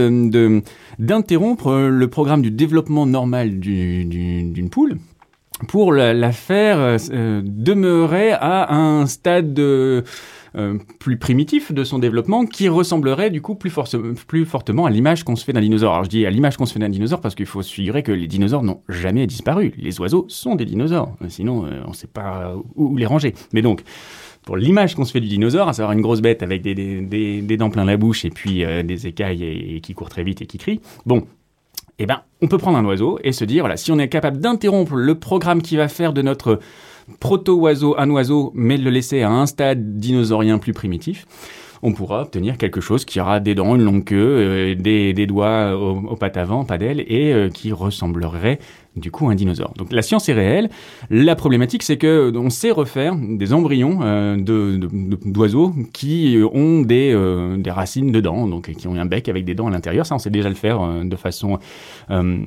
d'interrompre 0.98 1.88
le 1.90 2.08
programme 2.08 2.42
du 2.42 2.50
développement 2.50 3.06
normal 3.06 3.58
du- 3.60 4.04
du- 4.04 4.42
d'une 4.44 4.70
poule 4.70 4.96
pour 5.66 5.92
la, 5.92 6.32
faire 6.32 6.78
euh, 6.78 6.96
euh, 7.12 7.42
demeurer 7.44 8.30
à 8.32 8.72
un 8.74 9.06
stade 9.06 9.54
de, 9.54 10.04
euh, 10.58 10.78
plus 10.98 11.16
primitif 11.18 11.72
de 11.72 11.84
son 11.84 11.98
développement 11.98 12.44
qui 12.46 12.68
ressemblerait 12.68 13.30
du 13.30 13.40
coup 13.40 13.54
plus, 13.54 13.70
fortement 14.44 14.86
à 14.86 14.90
l'image 14.90 15.22
qu'on 15.24 15.36
se 15.36 15.44
fait 15.44 15.52
d'un 15.52 15.60
dinosaure. 15.60 15.92
Alors 15.92 16.04
je 16.04 16.10
dis 16.10 16.26
à 16.26 16.30
l'image 16.30 16.56
qu'on 16.56 16.66
se 16.66 16.72
fait 16.72 16.78
d'un 16.80 16.88
dinosaure 16.88 17.20
parce 17.20 17.34
qu'il 17.34 17.46
faut 17.46 17.62
se 17.62 17.72
figurer 17.72 18.02
que 18.02 18.12
les 18.12 18.26
dinosaures 18.26 18.62
n'ont 18.62 18.82
jamais 18.88 19.26
disparu. 19.26 19.72
Les 19.78 20.00
oiseaux 20.00 20.26
sont 20.28 20.54
des 20.56 20.64
dinosaures, 20.64 21.12
sinon 21.28 21.64
euh, 21.66 21.80
on 21.86 21.90
ne 21.90 21.94
sait 21.94 22.06
pas 22.08 22.54
où, 22.76 22.96
les 22.96 23.06
ranger. 23.06 23.34
Mais 23.52 23.62
donc 23.62 23.82
pour 24.44 24.56
l'image 24.56 24.94
qu'on 24.94 25.04
se 25.04 25.12
fait 25.12 25.20
du 25.20 25.28
dinosaure, 25.28 25.68
à 25.68 25.72
savoir 25.74 25.92
une 25.92 26.00
grosse 26.00 26.22
bête 26.22 26.42
avec 26.42 26.62
des, 26.62 26.74
des, 26.74 27.00
des- 27.02 27.42
des 27.42 27.56
dents 27.56 27.70
plein 27.70 27.84
la 27.84 27.96
bouche 27.96 28.24
et 28.24 28.30
puis 28.30 28.64
euh, 28.64 28.82
des 28.82 29.06
écailles 29.06 29.44
et, 29.44 29.76
et 29.76 29.80
qui 29.80 29.94
court 29.94 30.08
très 30.08 30.24
vite 30.24 30.40
et 30.42 30.46
qui 30.46 30.58
crie, 30.58 30.80
bon, 31.06 31.26
eh 31.98 32.06
ben, 32.06 32.22
on 32.40 32.46
peut 32.46 32.58
prendre 32.58 32.78
un 32.78 32.84
oiseau 32.84 33.18
et 33.24 33.32
se 33.32 33.44
dire, 33.44 33.62
voilà, 33.64 33.76
si 33.76 33.90
on 33.90 33.98
est 33.98 34.08
capable 34.08 34.38
d'interrompre 34.38 34.94
le 34.94 35.16
programme 35.16 35.62
qui 35.62 35.76
va 35.76 35.88
faire 35.88 36.12
de 36.12 36.22
notre 36.22 36.60
proto-oiseau 37.20 37.94
un 37.98 38.10
oiseau, 38.10 38.52
mais 38.54 38.76
le 38.76 38.90
laisser 38.90 39.22
à 39.22 39.30
un 39.30 39.46
stade 39.46 39.98
dinosaurien 39.98 40.58
plus 40.58 40.72
primitif, 40.72 41.26
on 41.82 41.92
pourra 41.92 42.22
obtenir 42.22 42.56
quelque 42.58 42.80
chose 42.80 43.04
qui 43.04 43.20
aura 43.20 43.40
des 43.40 43.54
dents, 43.54 43.76
une 43.76 43.84
longue 43.84 44.04
queue, 44.04 44.16
euh, 44.16 44.74
des, 44.74 45.12
des 45.12 45.26
doigts 45.26 45.76
aux, 45.76 45.98
aux 46.12 46.16
pattes 46.16 46.36
avant, 46.36 46.64
pas 46.64 46.78
d'ailes, 46.78 47.04
et 47.08 47.32
euh, 47.32 47.48
qui 47.48 47.72
ressemblerait 47.72 48.58
du 48.96 49.12
coup 49.12 49.28
à 49.28 49.32
un 49.32 49.34
dinosaure. 49.36 49.74
Donc 49.76 49.92
la 49.92 50.02
science 50.02 50.28
est 50.28 50.32
réelle. 50.32 50.70
La 51.08 51.36
problématique, 51.36 51.84
c'est 51.84 51.98
que 51.98 52.32
euh, 52.34 52.38
on 52.38 52.50
sait 52.50 52.72
refaire 52.72 53.14
des 53.16 53.52
embryons 53.52 54.00
euh, 54.02 54.36
de- 54.36 54.80
d'oiseaux 55.24 55.72
qui 55.92 56.36
ont 56.52 56.80
des, 56.82 57.12
euh, 57.14 57.56
des 57.58 57.70
racines 57.70 58.10
dedans, 58.10 58.48
donc 58.48 58.72
qui 58.72 58.88
ont 58.88 58.96
un 58.96 59.06
bec 59.06 59.28
avec 59.28 59.44
des 59.44 59.54
dents 59.54 59.68
à 59.68 59.70
l'intérieur. 59.70 60.04
Ça, 60.04 60.16
on 60.16 60.18
sait 60.18 60.30
déjà 60.30 60.48
le 60.48 60.56
faire 60.56 60.80
euh, 60.82 61.04
de 61.04 61.16
façon 61.16 61.58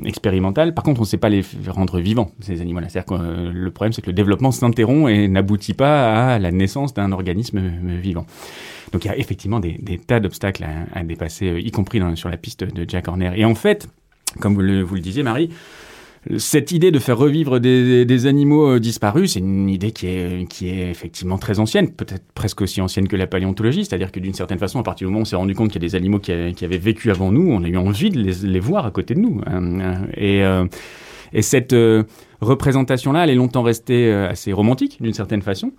expérimentale. 0.05 0.73
Par 0.73 0.83
contre, 0.83 0.99
on 0.99 1.03
ne 1.03 1.07
sait 1.07 1.17
pas 1.17 1.29
les 1.29 1.43
rendre 1.67 1.99
vivants, 1.99 2.31
ces 2.39 2.61
animaux-là. 2.61 2.89
C'est-à-dire 2.89 3.17
que 3.17 3.51
le 3.51 3.71
problème, 3.71 3.93
c'est 3.93 4.01
que 4.01 4.07
le 4.07 4.13
développement 4.13 4.51
s'interrompt 4.51 5.09
et 5.09 5.27
n'aboutit 5.27 5.73
pas 5.73 6.33
à 6.33 6.39
la 6.39 6.51
naissance 6.51 6.93
d'un 6.93 7.11
organisme 7.11 7.61
vivant. 8.01 8.25
Donc 8.91 9.05
il 9.05 9.07
y 9.07 9.11
a 9.11 9.17
effectivement 9.17 9.59
des, 9.59 9.77
tas 10.05 10.19
d'obstacles 10.19 10.65
à, 10.93 11.03
dépasser, 11.03 11.47
euh, 11.47 11.59
y 11.59 11.71
compris 11.71 12.01
sur 12.15 12.29
la 12.29 12.37
piste 12.37 12.63
de 12.63 12.85
Jack 12.87 13.07
Horner. 13.07 13.31
Et 13.35 13.45
en 13.45 13.55
fait, 13.55 13.87
comme 14.39 14.53
vous 14.53 14.61
le, 14.61 14.99
disiez, 14.99 15.23
Marie, 15.23 15.49
cette 16.37 16.71
idée 16.71 16.91
de 16.91 16.99
faire 16.99 17.17
revivre 17.17 17.59
des, 17.59 18.25
animaux 18.27 18.75
euh, 18.75 18.79
disparus, 18.79 19.33
c'est 19.33 19.39
une 19.39 19.69
idée 19.69 19.91
qui 19.91 20.07
est, 20.07 20.91
effectivement 20.91 21.37
très 21.37 21.59
ancienne, 21.59 21.91
peut-être 21.91 22.23
presque 22.35 22.61
aussi 22.61 22.79
ancienne 22.81 23.07
que 23.07 23.15
la 23.15 23.27
paléontologie, 23.27 23.85
c'est-à-dire 23.85 24.11
que 24.11 24.19
d'une 24.19 24.33
certaine 24.33 24.59
façon, 24.59 24.79
à 24.79 24.83
partir 24.83 25.07
du 25.07 25.11
moment 25.11 25.19
où 25.19 25.23
on 25.23 25.25
s'est 25.25 25.35
rendu 25.35 25.55
compte 25.55 25.71
qu'il 25.71 25.81
y 25.81 25.85
a 25.85 25.87
des 25.87 25.95
animaux 25.95 26.19
qui, 26.19 26.31
avaient 26.31 26.77
vécu 26.77 27.09
avant 27.09 27.31
nous, 27.31 27.51
on 27.51 27.63
a 27.63 27.67
eu 27.67 27.77
envie 27.77 28.11
de 28.11 28.21
les, 28.21 28.59
voir 28.59 28.85
à 28.85 28.91
côté 28.91 29.15
de 29.15 29.19
nous. 29.19 29.41
euh, 30.43 30.65
et 31.33 31.41
cette 31.41 31.73
euh, 31.73 32.03
représentation-là, 32.41 33.23
elle 33.23 33.29
est 33.29 33.35
longtemps 33.35 33.63
restée 33.63 34.11
euh, 34.11 34.29
assez 34.29 34.51
romantique, 34.51 34.97
d'une 35.01 35.13
certaine 35.13 35.41
façon. 35.41 35.71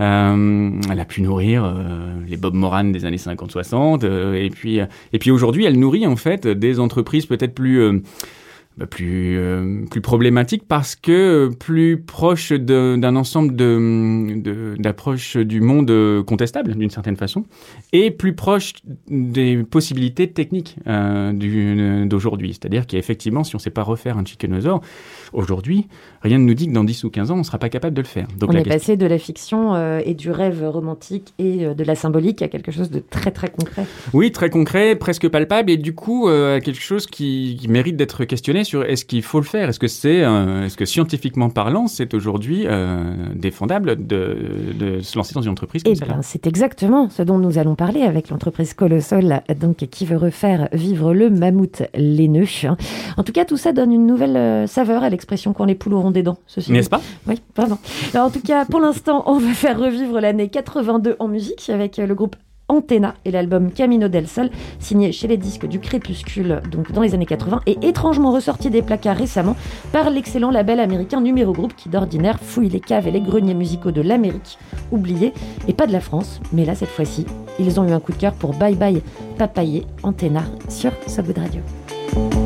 Euh, 0.00 0.70
elle 0.90 1.00
a 1.00 1.04
pu 1.04 1.22
nourrir 1.22 1.64
euh, 1.64 2.12
les 2.26 2.36
Bob 2.36 2.54
Moran 2.54 2.84
des 2.84 3.04
années 3.04 3.16
50-60, 3.16 4.04
euh, 4.04 4.34
et 4.34 4.50
puis, 4.50 4.78
et 4.78 5.18
puis 5.18 5.30
aujourd'hui, 5.30 5.64
elle 5.64 5.78
nourrit 5.78 6.06
en 6.06 6.16
fait 6.16 6.46
des 6.46 6.80
entreprises 6.80 7.26
peut-être 7.26 7.54
plus... 7.54 8.02
bah, 8.78 8.86
plus, 8.86 9.38
euh, 9.38 9.84
plus 9.90 10.00
problématique 10.00 10.64
parce 10.68 10.96
que 10.96 11.12
euh, 11.12 11.50
plus 11.50 11.98
proche 12.00 12.52
d'un 12.52 13.16
ensemble 13.16 13.56
de- 13.56 14.40
de- 14.40 14.74
du 15.42 15.60
monde 15.60 15.90
euh, 15.90 16.22
contestable 16.22 16.74
d'une 16.74 16.90
certaine 16.90 17.16
façon 17.16 17.44
et 17.92 18.10
plus 18.10 18.34
proche 18.34 18.74
des 19.08 19.62
possibilités 19.64 20.30
techniques 20.30 20.76
euh, 20.86 21.32
d'aujourd'hui. 22.06 22.52
C'est-à-dire 22.52 22.86
qu'effectivement, 22.86 23.44
si 23.44 23.54
on 23.54 23.58
ne 23.58 23.62
sait 23.62 23.70
pas 23.70 23.82
refaire 23.82 24.18
un 24.18 24.24
chickenosaure, 24.24 24.80
aujourd'hui, 25.36 25.86
rien 26.22 26.38
ne 26.38 26.44
nous 26.44 26.54
dit 26.54 26.66
que 26.66 26.72
dans 26.72 26.82
10 26.84 27.04
ou 27.04 27.10
15 27.10 27.30
ans, 27.30 27.34
on 27.34 27.38
ne 27.38 27.42
sera 27.44 27.58
pas 27.58 27.68
capable 27.68 27.94
de 27.94 28.00
le 28.02 28.06
faire. 28.06 28.26
Donc 28.38 28.50
On 28.50 28.52
est 28.54 28.62
question- 28.62 28.72
passé 28.72 28.96
de 28.96 29.06
la 29.06 29.18
fiction 29.18 29.74
euh, 29.74 30.00
et 30.04 30.14
du 30.14 30.30
rêve 30.30 30.64
romantique 30.68 31.32
et 31.38 31.64
euh, 31.66 31.74
de 31.74 31.84
la 31.84 31.94
symbolique 31.94 32.42
à 32.42 32.48
quelque 32.48 32.72
chose 32.72 32.90
de 32.90 32.98
très 33.08 33.30
très 33.30 33.48
concret. 33.48 33.84
Oui, 34.12 34.32
très 34.32 34.50
concret, 34.50 34.96
presque 34.96 35.28
palpable, 35.28 35.70
et 35.70 35.76
du 35.76 35.94
coup, 35.94 36.28
euh, 36.28 36.58
quelque 36.60 36.80
chose 36.80 37.06
qui, 37.06 37.56
qui 37.60 37.68
mérite 37.68 37.96
d'être 37.96 38.24
questionné 38.24 38.64
sur 38.64 38.82
est-ce 38.84 39.04
qu'il 39.04 39.22
faut 39.22 39.38
le 39.38 39.44
faire? 39.46 39.68
Est-ce 39.68 39.78
que 39.78 39.88
c'est, 39.88 40.24
euh, 40.24 40.64
est-ce 40.64 40.76
que 40.76 40.84
scientifiquement 40.84 41.50
parlant, 41.50 41.86
c'est 41.86 42.14
aujourd'hui 42.14 42.66
défendable 43.34 44.06
de, 44.06 44.36
de 44.78 45.00
se 45.00 45.16
lancer 45.16 45.34
dans 45.34 45.42
une 45.42 45.50
entreprise 45.50 45.82
comme 45.82 45.92
Eh 45.96 46.04
ben, 46.04 46.20
c'est 46.22 46.46
exactement 46.46 47.08
ce 47.10 47.22
dont 47.22 47.38
nous 47.38 47.58
allons 47.58 47.74
parler 47.74 48.02
avec 48.02 48.30
l'entreprise 48.30 48.74
Colossal, 48.74 49.42
donc 49.60 49.76
qui 49.76 50.06
veut 50.06 50.16
refaire 50.16 50.68
vivre 50.72 51.12
le 51.14 51.30
mammouth 51.30 51.82
laineux. 51.94 52.46
En 53.16 53.22
tout 53.24 53.32
cas, 53.32 53.44
tout 53.44 53.56
ça 53.56 53.72
donne 53.72 53.92
une 53.92 54.06
nouvelle 54.06 54.68
saveur 54.68 55.02
à 55.02 55.10
l'expression 55.26 55.52
quand 55.52 55.64
les 55.64 55.74
poules 55.74 55.94
auront 55.94 56.12
des 56.12 56.22
dents. 56.22 56.38
ceci. 56.46 56.70
N'est-ce 56.70 56.88
pas? 56.88 57.00
Oui, 57.26 57.42
vraiment. 57.56 57.78
Alors, 58.14 58.28
en 58.28 58.30
tout 58.30 58.40
cas, 58.40 58.64
pour 58.64 58.80
l'instant, 58.80 59.24
on 59.26 59.38
va 59.38 59.52
faire 59.54 59.78
revivre 59.78 60.20
l'année 60.20 60.48
82 60.48 61.16
en 61.18 61.26
musique 61.26 61.68
avec 61.68 61.96
le 61.96 62.14
groupe 62.14 62.36
Antenna 62.68 63.14
et 63.24 63.30
l'album 63.30 63.70
Camino 63.70 64.08
del 64.08 64.28
Sol, 64.28 64.50
signé 64.78 65.12
chez 65.12 65.28
les 65.28 65.36
disques 65.36 65.66
du 65.66 65.78
Crépuscule, 65.78 66.60
donc 66.70 66.92
dans 66.92 67.00
les 67.00 67.14
années 67.14 67.26
80, 67.26 67.60
et 67.66 67.76
étrangement 67.82 68.32
ressorti 68.32 68.70
des 68.70 68.82
placards 68.82 69.16
récemment 69.16 69.56
par 69.92 70.10
l'excellent 70.10 70.50
label 70.50 70.80
américain 70.80 71.20
Numéro 71.20 71.52
Group 71.52 71.74
qui 71.76 71.88
d'ordinaire 71.88 72.40
fouille 72.40 72.68
les 72.68 72.80
caves 72.80 73.06
et 73.06 73.12
les 73.12 73.20
greniers 73.20 73.54
musicaux 73.54 73.92
de 73.92 74.00
l'Amérique, 74.00 74.58
oubliés, 74.90 75.32
et 75.68 75.74
pas 75.74 75.86
de 75.86 75.92
la 75.92 76.00
France, 76.00 76.40
mais 76.52 76.64
là 76.64 76.74
cette 76.74 76.88
fois-ci, 76.88 77.24
ils 77.60 77.78
ont 77.78 77.88
eu 77.88 77.92
un 77.92 78.00
coup 78.00 78.12
de 78.12 78.18
cœur 78.18 78.32
pour 78.32 78.52
Bye 78.54 78.74
Bye 78.74 79.02
Papaye 79.38 79.86
Antenna 80.02 80.42
sur 80.68 80.90
So 81.06 81.22
Good 81.22 81.38
Radio. 81.38 82.45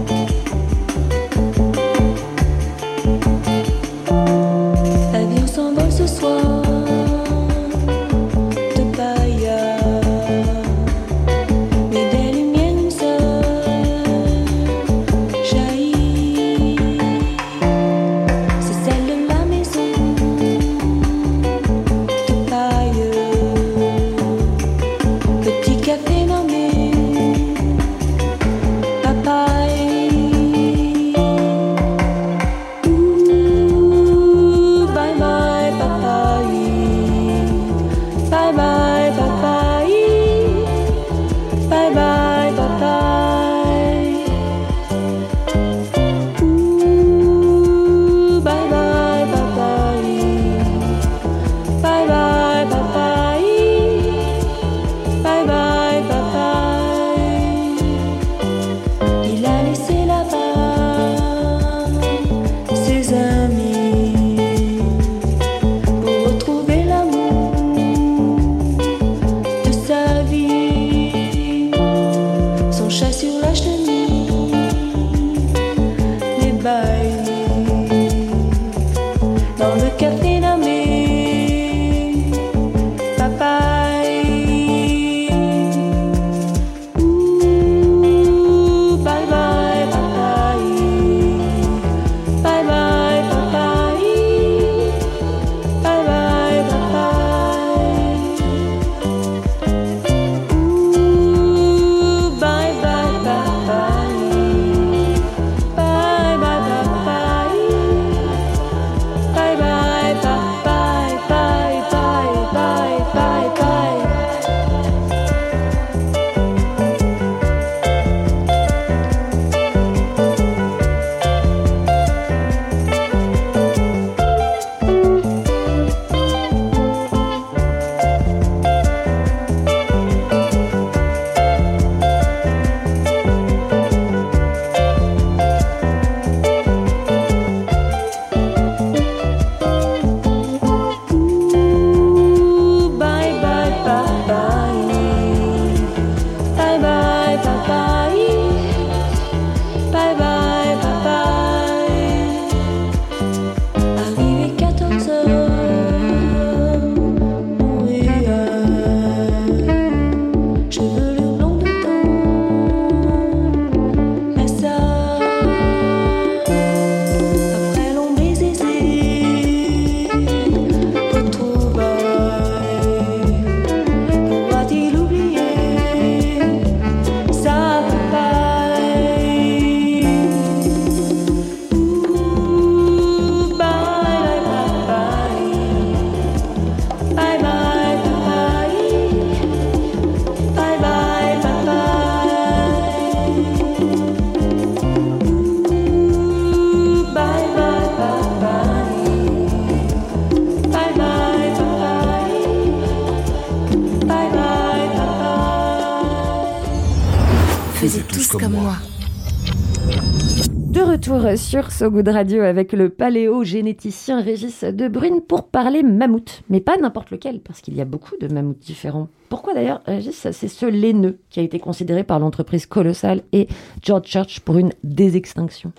Retour 211.00 211.38
sur 211.38 211.72
So 211.72 211.90
Good 211.90 212.08
Radio 212.08 212.42
avec 212.42 212.74
le 212.74 212.90
paléogénéticien 212.90 214.20
Régis 214.20 214.64
De 214.64 214.86
Bruyne 214.86 215.22
pour 215.22 215.48
parler 215.48 215.82
mammouth, 215.82 216.42
mais 216.50 216.60
pas 216.60 216.76
n'importe 216.76 217.10
lequel, 217.10 217.40
parce 217.40 217.62
qu'il 217.62 217.74
y 217.74 217.80
a 217.80 217.86
beaucoup 217.86 218.16
de 218.20 218.28
mammouths 218.28 218.58
différents. 218.58 219.08
Pourquoi 219.30 219.54
d'ailleurs, 219.54 219.80
Régis, 219.86 220.28
c'est 220.30 220.48
ce 220.48 220.66
laineux 220.66 221.16
qui 221.30 221.40
a 221.40 221.42
été 221.42 221.58
considéré 221.58 222.04
par 222.04 222.18
l'entreprise 222.18 222.66
colossale 222.66 223.22
et 223.32 223.48
George 223.82 224.08
Church 224.08 224.40
pour 224.40 224.58
une 224.58 224.72
désextinction? 224.84 225.72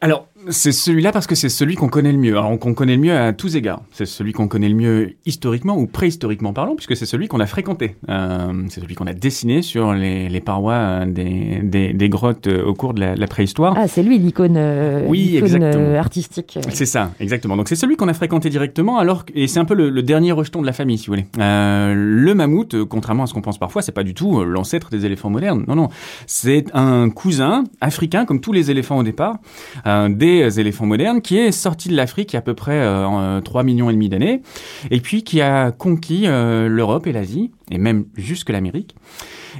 Alors, 0.00 0.28
c'est 0.50 0.72
celui-là 0.72 1.12
parce 1.12 1.26
que 1.26 1.34
c'est 1.34 1.48
celui 1.48 1.74
qu'on 1.74 1.88
connaît 1.88 2.12
le 2.12 2.18
mieux. 2.18 2.36
Alors 2.36 2.58
qu'on 2.58 2.74
connaît 2.74 2.96
le 2.96 3.02
mieux 3.02 3.16
à 3.16 3.32
tous 3.32 3.56
égards. 3.56 3.82
C'est 3.92 4.06
celui 4.06 4.32
qu'on 4.32 4.48
connaît 4.48 4.68
le 4.68 4.74
mieux 4.74 5.12
historiquement 5.26 5.76
ou 5.76 5.86
préhistoriquement 5.86 6.52
parlant, 6.52 6.74
puisque 6.74 6.96
c'est 6.96 7.06
celui 7.06 7.28
qu'on 7.28 7.40
a 7.40 7.46
fréquenté. 7.46 7.96
Euh, 8.08 8.64
c'est 8.68 8.80
celui 8.80 8.94
qu'on 8.94 9.06
a 9.06 9.12
dessiné 9.12 9.62
sur 9.62 9.92
les, 9.92 10.28
les 10.28 10.40
parois 10.40 10.74
euh, 10.74 11.06
des, 11.06 11.60
des, 11.62 11.92
des, 11.92 12.08
grottes 12.08 12.46
euh, 12.46 12.64
au 12.64 12.74
cours 12.74 12.94
de 12.94 13.00
la, 13.00 13.14
la 13.14 13.26
préhistoire. 13.26 13.74
Ah, 13.76 13.88
c'est 13.88 14.02
lui 14.02 14.18
l'icône 14.18 14.56
euh, 14.56 15.04
oui, 15.06 15.40
euh, 15.42 15.98
artistique. 15.98 16.58
C'est 16.70 16.86
ça, 16.86 17.12
exactement. 17.20 17.56
Donc 17.56 17.68
c'est 17.68 17.76
celui 17.76 17.96
qu'on 17.96 18.08
a 18.08 18.14
fréquenté 18.14 18.50
directement, 18.50 18.98
alors 18.98 19.24
et 19.34 19.46
c'est 19.46 19.60
un 19.60 19.64
peu 19.64 19.74
le, 19.74 19.90
le, 19.90 20.02
dernier 20.02 20.32
rejeton 20.32 20.60
de 20.60 20.66
la 20.66 20.72
famille, 20.72 20.98
si 20.98 21.06
vous 21.06 21.14
voulez. 21.14 21.26
Euh, 21.38 21.94
le 21.94 22.34
mammouth, 22.34 22.84
contrairement 22.84 23.24
à 23.24 23.26
ce 23.26 23.34
qu'on 23.34 23.42
pense 23.42 23.58
parfois, 23.58 23.82
c'est 23.82 23.92
pas 23.92 24.04
du 24.04 24.14
tout 24.14 24.44
l'ancêtre 24.44 24.90
des 24.90 25.06
éléphants 25.06 25.30
modernes. 25.30 25.64
Non, 25.68 25.74
non, 25.74 25.88
c'est 26.26 26.64
un 26.74 27.10
cousin 27.10 27.64
africain, 27.80 28.24
comme 28.24 28.40
tous 28.40 28.52
les 28.52 28.70
éléphants 28.70 28.98
au 28.98 29.02
départ, 29.02 29.38
des 30.08 30.37
éléphants 30.42 30.86
modernes, 30.86 31.20
qui 31.20 31.36
est 31.38 31.52
sorti 31.52 31.88
de 31.88 31.96
l'Afrique 31.96 32.32
il 32.32 32.34
y 32.34 32.36
a 32.36 32.40
à 32.40 32.42
peu 32.42 32.54
près 32.54 32.78
euh, 32.78 33.40
3 33.40 33.62
millions 33.62 33.90
et 33.90 33.92
demi 33.92 34.08
d'années, 34.08 34.42
et 34.90 35.00
puis 35.00 35.22
qui 35.22 35.40
a 35.40 35.70
conquis 35.70 36.26
euh, 36.26 36.68
l'Europe 36.68 37.06
et 37.06 37.12
l'Asie, 37.12 37.50
et 37.70 37.78
même 37.78 38.06
jusque 38.16 38.50
l'Amérique. 38.50 38.94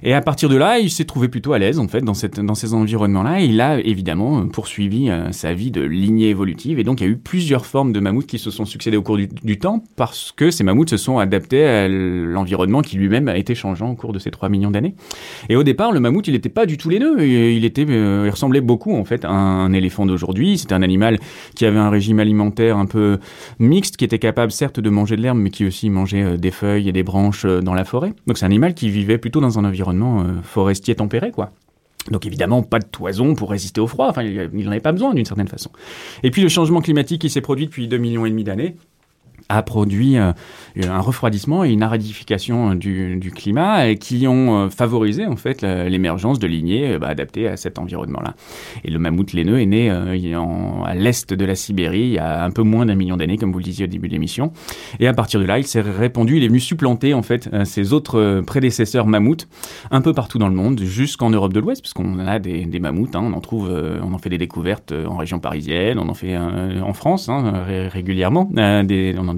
Et 0.03 0.15
à 0.15 0.21
partir 0.21 0.49
de 0.49 0.57
là, 0.57 0.79
il 0.79 0.91
s'est 0.91 1.05
trouvé 1.05 1.29
plutôt 1.29 1.53
à 1.53 1.59
l'aise 1.59 1.79
en 1.79 1.89
fait 1.89 2.01
dans, 2.01 2.15
cette, 2.15 2.41
dans 2.41 2.55
ces 2.55 2.75
environnements-là. 2.75 3.41
Il 3.41 3.61
a 3.61 3.81
évidemment 3.81 4.47
poursuivi 4.47 5.11
euh, 5.11 5.33
sa 5.33 5.55
vie 5.55 5.71
de 5.71 5.83
lignée 5.83 6.31
évolutive. 6.31 6.79
Et 6.79 6.85
donc 6.85 7.01
il 7.01 7.05
y 7.05 7.07
a 7.07 7.11
eu 7.11 7.17
plusieurs 7.17 7.67
formes 7.67 7.93
de 7.93 8.01
mammouths 8.01 8.27
qui 8.27 8.39
se 8.39 8.51
sont 8.51 8.65
succédés 8.65 8.97
au 8.97 9.03
cours 9.03 9.17
du, 9.17 9.59
temps 9.59 9.83
parce 9.97 10.33
que 10.33 10.51
ces 10.51 10.65
mammouths 10.65 10.91
se 10.91 10.97
sont 10.97 11.19
adaptés 11.19 11.65
à 11.65 11.89
l'environnement 11.89 12.83
qui 12.83 12.97
lui-même 12.97 13.29
a 13.29 13.37
été 13.37 13.55
changeant 13.55 13.91
au 13.91 13.95
cours 13.95 14.13
de 14.13 14.19
ces 14.19 14.31
3 14.31 14.49
millions 14.49 14.71
d'années. 14.71 14.95
Et 15.49 15.57
au 15.57 15.63
départ, 15.63 15.93
le 15.93 16.01
mammouth, 16.01 16.29
il 16.29 16.35
n'était 16.35 16.49
pas 16.49 16.67
du 16.67 16.77
tout 16.77 16.89
laineux. 16.89 17.27
Il, 17.27 17.65
était, 17.65 17.87
euh, 17.89 18.25
il 18.27 18.31
ressemblait 18.31 18.61
beaucoup 18.61 18.95
en 18.95 19.05
fait 19.05 19.25
à 19.25 19.31
un 19.31 19.73
éléphant 19.73 20.07
d'aujourd'hui. 20.07 20.59
C'était 20.59 20.75
un 20.75 20.83
animal 20.83 21.19
qui 21.55 21.67
avait 21.67 21.79
un 21.79 21.91
régime 21.91 22.21
alimentaire 22.21 22.77
un 22.77 22.87
peu 22.87 23.19
mixte, 23.59 23.97
qui 23.97 24.05
était 24.05 24.19
capable 24.19 24.53
certes 24.53 24.81
de 24.81 24.91
manger 24.91 25.17
de 25.17 25.23
l'herbe, 25.23 25.39
mais 25.39 25.51
qui 25.51 25.65
aussi 25.65 25.91
mangeait 25.91 26.23
euh, 26.23 26.37
des 26.37 26.51
feuilles 26.51 26.89
et 26.89 26.93
des 26.93 27.03
branches 27.03 27.45
euh, 27.45 27.61
dans 27.61 27.75
la 27.75 27.85
forêt. 27.85 28.13
Donc 28.27 28.39
c'est 28.39 28.45
un 28.45 28.49
animal 28.49 28.75
qui 28.75 28.91
vivait 28.91 29.19
plutôt 29.19 29.41
dans 29.41 29.59
un 29.59 29.65
environnement 29.65 29.88
euh, 29.93 30.43
forestier 30.43 30.95
tempéré, 30.95 31.31
quoi. 31.31 31.53
Donc 32.11 32.27
évidemment, 32.27 32.63
pas 32.63 32.79
de 32.79 32.87
toison 32.87 33.35
pour 33.35 33.51
résister 33.51 33.81
au 33.81 33.87
froid, 33.87 34.07
enfin 34.09 34.23
il 34.23 34.65
n'en 34.65 34.71
avait 34.71 34.81
pas 34.81 34.93
besoin 34.93 35.13
d'une 35.13 35.27
certaine 35.27 35.49
façon. 35.49 35.71
Et 36.23 36.31
puis 36.31 36.43
le 36.43 36.49
changement 36.49 36.81
climatique 36.81 37.21
qui 37.21 37.29
s'est 37.29 37.43
produit 37.43 37.67
depuis 37.67 37.87
2 37.87 37.99
millions 37.99 38.25
et 38.25 38.31
demi 38.31 38.45
d'années, 38.45 38.77
a 39.49 39.63
produit 39.63 40.19
euh, 40.19 40.33
un 40.83 41.01
refroidissement 41.01 41.65
et 41.65 41.71
une 41.71 41.83
aradification 41.83 42.75
du, 42.75 43.17
du 43.17 43.31
climat 43.31 43.89
et 43.89 43.97
qui 43.97 44.27
ont 44.27 44.67
euh, 44.67 44.69
favorisé 44.69 45.27
en 45.27 45.37
fait 45.37 45.63
l'émergence 45.63 46.39
de 46.39 46.47
lignées 46.47 46.99
bah, 46.99 47.09
adaptées 47.09 47.49
à 47.49 47.57
cet 47.57 47.79
environnement-là. 47.79 48.35
Et 48.85 48.91
le 48.91 48.99
mammouth 48.99 49.33
laineux 49.33 49.61
est 49.61 49.67
né 49.67 49.91
euh, 49.91 50.85
à 50.85 50.95
l'est 50.95 51.33
de 51.33 51.45
la 51.45 51.55
Sibérie 51.55 52.01
il 52.01 52.13
y 52.13 52.19
a 52.19 52.45
un 52.45 52.51
peu 52.51 52.63
moins 52.63 52.87
d'un 52.87 52.95
million 52.95 53.17
d'années, 53.17 53.39
comme 53.39 53.53
vous 53.53 53.59
le 53.59 53.65
disiez 53.65 53.87
au 53.87 53.89
début 53.89 54.09
de 54.09 54.13
l'émission. 54.13 54.53
Et 55.01 55.09
à 55.09 55.15
partir 55.15 55.41
de 55.41 55.45
là, 55.45 55.59
il 55.59 55.67
s'est 55.67 55.81
répandu, 55.81 56.37
il 56.37 56.45
est 56.45 56.49
venu 56.49 56.61
supplanter 56.61 57.15
en 57.15 57.23
fait 57.23 57.49
ses 57.65 57.93
autres 57.93 58.43
prédécesseurs 58.47 59.07
mammouths 59.07 59.49
un 59.91 60.01
peu 60.01 60.13
partout 60.13 60.39
dans 60.39 60.49
le 60.49 60.55
monde, 60.55 60.81
jusqu'en 60.81 61.31
Europe 61.31 61.53
de 61.53 61.61
l'Ouest, 61.61 61.83
puisqu'on 61.83 62.19
a 62.19 62.39
des, 62.39 62.67
mammouths, 62.81 63.15
hein, 63.15 63.23
on 63.25 63.33
en 63.33 63.41
trouve, 63.41 63.71
on 64.03 64.13
en 64.13 64.19
fait 64.19 64.31
des 64.31 64.39
découvertes 64.39 64.93
en 64.93 65.17
région 65.17 65.39
parisienne, 65.39 65.99
on 65.99 66.09
en 66.09 66.15
fait 66.15 66.37
en 66.37 66.93
France 66.93 67.29
hein, 67.29 67.65
régulièrement, 67.67 68.49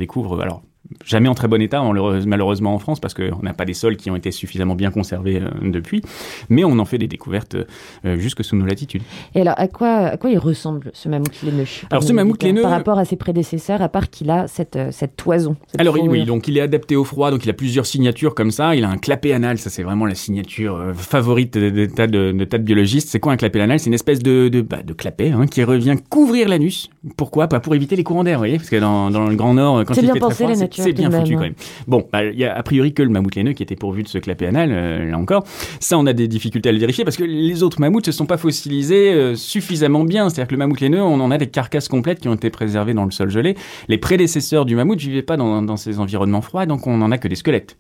découvre 0.00 0.40
alors 0.40 0.62
jamais 1.04 1.28
en 1.28 1.34
très 1.34 1.48
bon 1.48 1.60
état 1.60 1.82
malheureusement 2.26 2.74
en 2.74 2.78
France 2.78 3.00
parce 3.00 3.14
qu'on 3.14 3.42
n'a 3.42 3.52
pas 3.52 3.64
des 3.64 3.74
sols 3.74 3.96
qui 3.96 4.10
ont 4.10 4.16
été 4.16 4.30
suffisamment 4.30 4.74
bien 4.74 4.90
conservés 4.90 5.40
euh, 5.40 5.70
depuis, 5.70 6.02
mais 6.48 6.64
on 6.64 6.78
en 6.78 6.84
fait 6.84 6.98
des 6.98 7.06
découvertes 7.06 7.56
euh, 8.04 8.16
jusque 8.16 8.44
sous 8.44 8.56
nos 8.56 8.66
latitudes. 8.66 9.02
Et 9.34 9.40
alors 9.40 9.54
à 9.56 9.68
quoi, 9.68 9.96
à 10.06 10.16
quoi 10.16 10.30
il 10.30 10.38
ressemble 10.38 10.90
ce 10.94 11.08
mammouth 11.08 11.42
laineux? 11.42 11.66
Alors 11.90 12.02
ce 12.02 12.12
mammouth 12.12 12.42
laineux 12.42 12.62
par 12.62 12.70
rapport 12.70 12.98
à 12.98 13.04
ses 13.04 13.16
prédécesseurs, 13.16 13.82
à 13.82 13.88
part 13.88 14.10
qu'il 14.10 14.30
a 14.30 14.48
cette, 14.48 14.78
cette 14.90 15.16
toison. 15.16 15.56
Cette 15.68 15.80
alors 15.80 15.96
oui, 16.00 16.24
donc 16.24 16.48
il 16.48 16.58
est 16.58 16.60
adapté 16.60 16.96
au 16.96 17.04
froid, 17.04 17.30
donc 17.30 17.44
il 17.44 17.50
a 17.50 17.54
plusieurs 17.54 17.86
signatures 17.86 18.34
comme 18.34 18.50
ça. 18.50 18.74
Il 18.74 18.84
a 18.84 18.88
un 18.88 18.98
clapet 18.98 19.32
anal, 19.32 19.58
ça 19.58 19.70
c'est 19.70 19.82
vraiment 19.82 20.06
la 20.06 20.14
signature 20.14 20.76
euh, 20.76 20.92
favorite 20.94 21.56
de, 21.56 21.86
tas 21.86 22.06
de, 22.06 22.32
de, 22.32 22.44
tas 22.44 22.58
de 22.58 22.62
biologistes. 22.62 23.08
C'est 23.08 23.20
quoi 23.20 23.32
un 23.32 23.36
clapet 23.36 23.60
anal? 23.60 23.78
C'est 23.78 23.86
une 23.86 23.94
espèce 23.94 24.20
de, 24.20 24.48
de, 24.48 24.60
bah, 24.60 24.78
clapet 24.96 25.30
hein, 25.30 25.46
qui 25.46 25.62
revient 25.62 25.96
couvrir 26.08 26.48
l'anus. 26.48 26.90
Pourquoi? 27.16 27.48
Pas 27.48 27.60
pour 27.60 27.74
éviter 27.74 27.96
les 27.96 28.04
courants 28.04 28.24
d'air, 28.24 28.36
vous 28.36 28.40
voyez 28.40 28.56
Parce 28.56 28.70
que 28.70 28.76
dans, 28.76 29.10
dans 29.10 29.26
le 29.26 29.34
Grand 29.36 29.54
Nord, 29.54 29.84
quand 29.84 29.94
il 29.94 30.02
bien 30.02 30.14
fait 30.14 30.20
pensé, 30.20 30.44
très 30.44 30.54
froid, 30.54 30.66
c'est 30.72 30.92
bien 30.92 31.10
foutu 31.10 31.34
quand 31.34 31.40
même. 31.40 31.54
Bon, 31.86 32.06
bah, 32.12 32.24
il 32.24 32.38
y 32.38 32.44
a 32.44 32.56
a 32.56 32.62
priori 32.62 32.92
que 32.92 33.02
le 33.02 33.08
mammouth 33.08 33.34
laineux 33.34 33.52
qui 33.52 33.62
était 33.62 33.76
pourvu 33.76 34.02
de 34.02 34.08
ce 34.08 34.18
clapet 34.18 34.46
anal, 34.46 34.70
euh, 34.72 35.10
là 35.10 35.18
encore. 35.18 35.44
Ça, 35.80 35.98
on 35.98 36.06
a 36.06 36.12
des 36.12 36.28
difficultés 36.28 36.68
à 36.68 36.72
le 36.72 36.78
vérifier 36.78 37.04
parce 37.04 37.16
que 37.16 37.24
les 37.24 37.62
autres 37.62 37.80
mammouths 37.80 38.06
se 38.06 38.12
sont 38.12 38.26
pas 38.26 38.36
fossilisés 38.36 39.12
euh, 39.12 39.34
suffisamment 39.34 40.04
bien. 40.04 40.28
C'est-à-dire 40.28 40.48
que 40.48 40.54
le 40.54 40.58
mammouth 40.58 40.80
laineux, 40.80 41.02
on 41.02 41.20
en 41.20 41.30
a 41.30 41.38
des 41.38 41.48
carcasses 41.48 41.88
complètes 41.88 42.20
qui 42.20 42.28
ont 42.28 42.34
été 42.34 42.50
préservées 42.50 42.94
dans 42.94 43.04
le 43.04 43.10
sol 43.10 43.30
gelé. 43.30 43.56
Les 43.88 43.98
prédécesseurs 43.98 44.64
du 44.64 44.76
mammouth 44.76 44.98
vivaient 44.98 45.22
pas 45.22 45.36
dans, 45.36 45.62
dans 45.62 45.76
ces 45.76 45.98
environnements 45.98 46.42
froids, 46.42 46.66
donc 46.66 46.86
on 46.86 47.00
en 47.02 47.10
a 47.10 47.18
que 47.18 47.28
des 47.28 47.36
squelettes. 47.36 47.76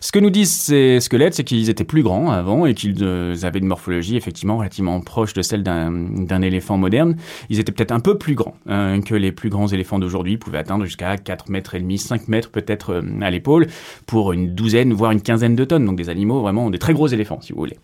Ce 0.00 0.12
que 0.12 0.18
nous 0.18 0.30
disent 0.30 0.52
ces 0.52 1.00
squelettes, 1.00 1.34
c'est 1.34 1.44
qu'ils 1.44 1.70
étaient 1.70 1.84
plus 1.84 2.02
grands 2.02 2.30
avant 2.30 2.66
et 2.66 2.74
qu'ils 2.74 3.02
euh, 3.02 3.34
avaient 3.42 3.58
une 3.58 3.66
morphologie 3.66 4.16
effectivement 4.16 4.58
relativement 4.58 5.00
proche 5.00 5.32
de 5.32 5.42
celle 5.42 5.62
d'un 5.62 6.42
éléphant 6.42 6.76
moderne. 6.76 7.16
Ils 7.48 7.60
étaient 7.60 7.72
peut-être 7.72 7.92
un 7.92 8.00
peu 8.00 8.18
plus 8.18 8.34
grands 8.34 8.54
euh, 8.68 9.00
que 9.00 9.14
les 9.14 9.32
plus 9.32 9.48
grands 9.48 9.66
éléphants 9.66 9.98
d'aujourd'hui, 9.98 10.36
pouvaient 10.36 10.58
atteindre 10.58 10.84
jusqu'à 10.84 11.16
4 11.16 11.50
mètres 11.50 11.74
et 11.74 11.80
demi, 11.80 11.98
5 11.98 12.23
mètres 12.28 12.50
peut-être 12.50 12.90
euh, 12.90 13.02
à 13.20 13.30
l'épaule 13.30 13.66
pour 14.06 14.32
une 14.32 14.54
douzaine, 14.54 14.92
voire 14.92 15.12
une 15.12 15.22
quinzaine 15.22 15.56
de 15.56 15.64
tonnes. 15.64 15.84
Donc 15.84 15.96
des 15.96 16.08
animaux 16.08 16.40
vraiment, 16.40 16.70
des 16.70 16.78
très 16.78 16.94
gros 16.94 17.06
éléphants 17.06 17.40
si 17.40 17.52
vous 17.52 17.58
voulez. 17.58 17.76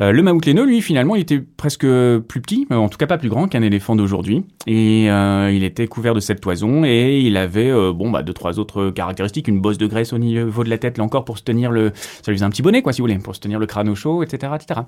Euh, 0.00 0.12
le 0.12 0.22
mammouth 0.22 0.46
laineux, 0.46 0.64
lui, 0.64 0.80
finalement, 0.80 1.14
il 1.16 1.22
était 1.22 1.40
presque 1.40 1.82
plus 1.82 2.40
petit, 2.40 2.66
en 2.70 2.88
tout 2.88 2.98
cas 2.98 3.06
pas 3.06 3.18
plus 3.18 3.28
grand 3.28 3.48
qu'un 3.48 3.62
éléphant 3.62 3.96
d'aujourd'hui. 3.96 4.44
Et 4.66 5.10
euh, 5.10 5.50
il 5.52 5.64
était 5.64 5.86
couvert 5.86 6.14
de 6.14 6.20
cette 6.20 6.40
toison 6.40 6.84
et 6.84 7.20
il 7.20 7.36
avait, 7.36 7.70
euh, 7.70 7.92
bon, 7.92 8.10
bah, 8.10 8.22
deux, 8.22 8.32
trois 8.32 8.58
autres 8.58 8.90
caractéristiques, 8.90 9.48
une 9.48 9.60
bosse 9.60 9.78
de 9.78 9.86
graisse 9.86 10.12
au 10.12 10.18
niveau 10.18 10.64
de 10.64 10.70
la 10.70 10.78
tête, 10.78 10.98
là 10.98 11.04
encore, 11.04 11.24
pour 11.24 11.38
se 11.38 11.42
tenir 11.42 11.70
le, 11.70 11.92
ça 11.94 12.30
lui 12.30 12.38
faisait 12.38 12.44
un 12.44 12.50
petit 12.50 12.62
bonnet, 12.62 12.82
quoi, 12.82 12.92
si 12.92 13.00
vous 13.00 13.08
voulez, 13.08 13.18
pour 13.18 13.34
se 13.34 13.40
tenir 13.40 13.58
le 13.58 13.66
crâne 13.66 13.88
au 13.88 13.94
chaud, 13.94 14.22
etc., 14.22 14.52
etc. 14.54 14.80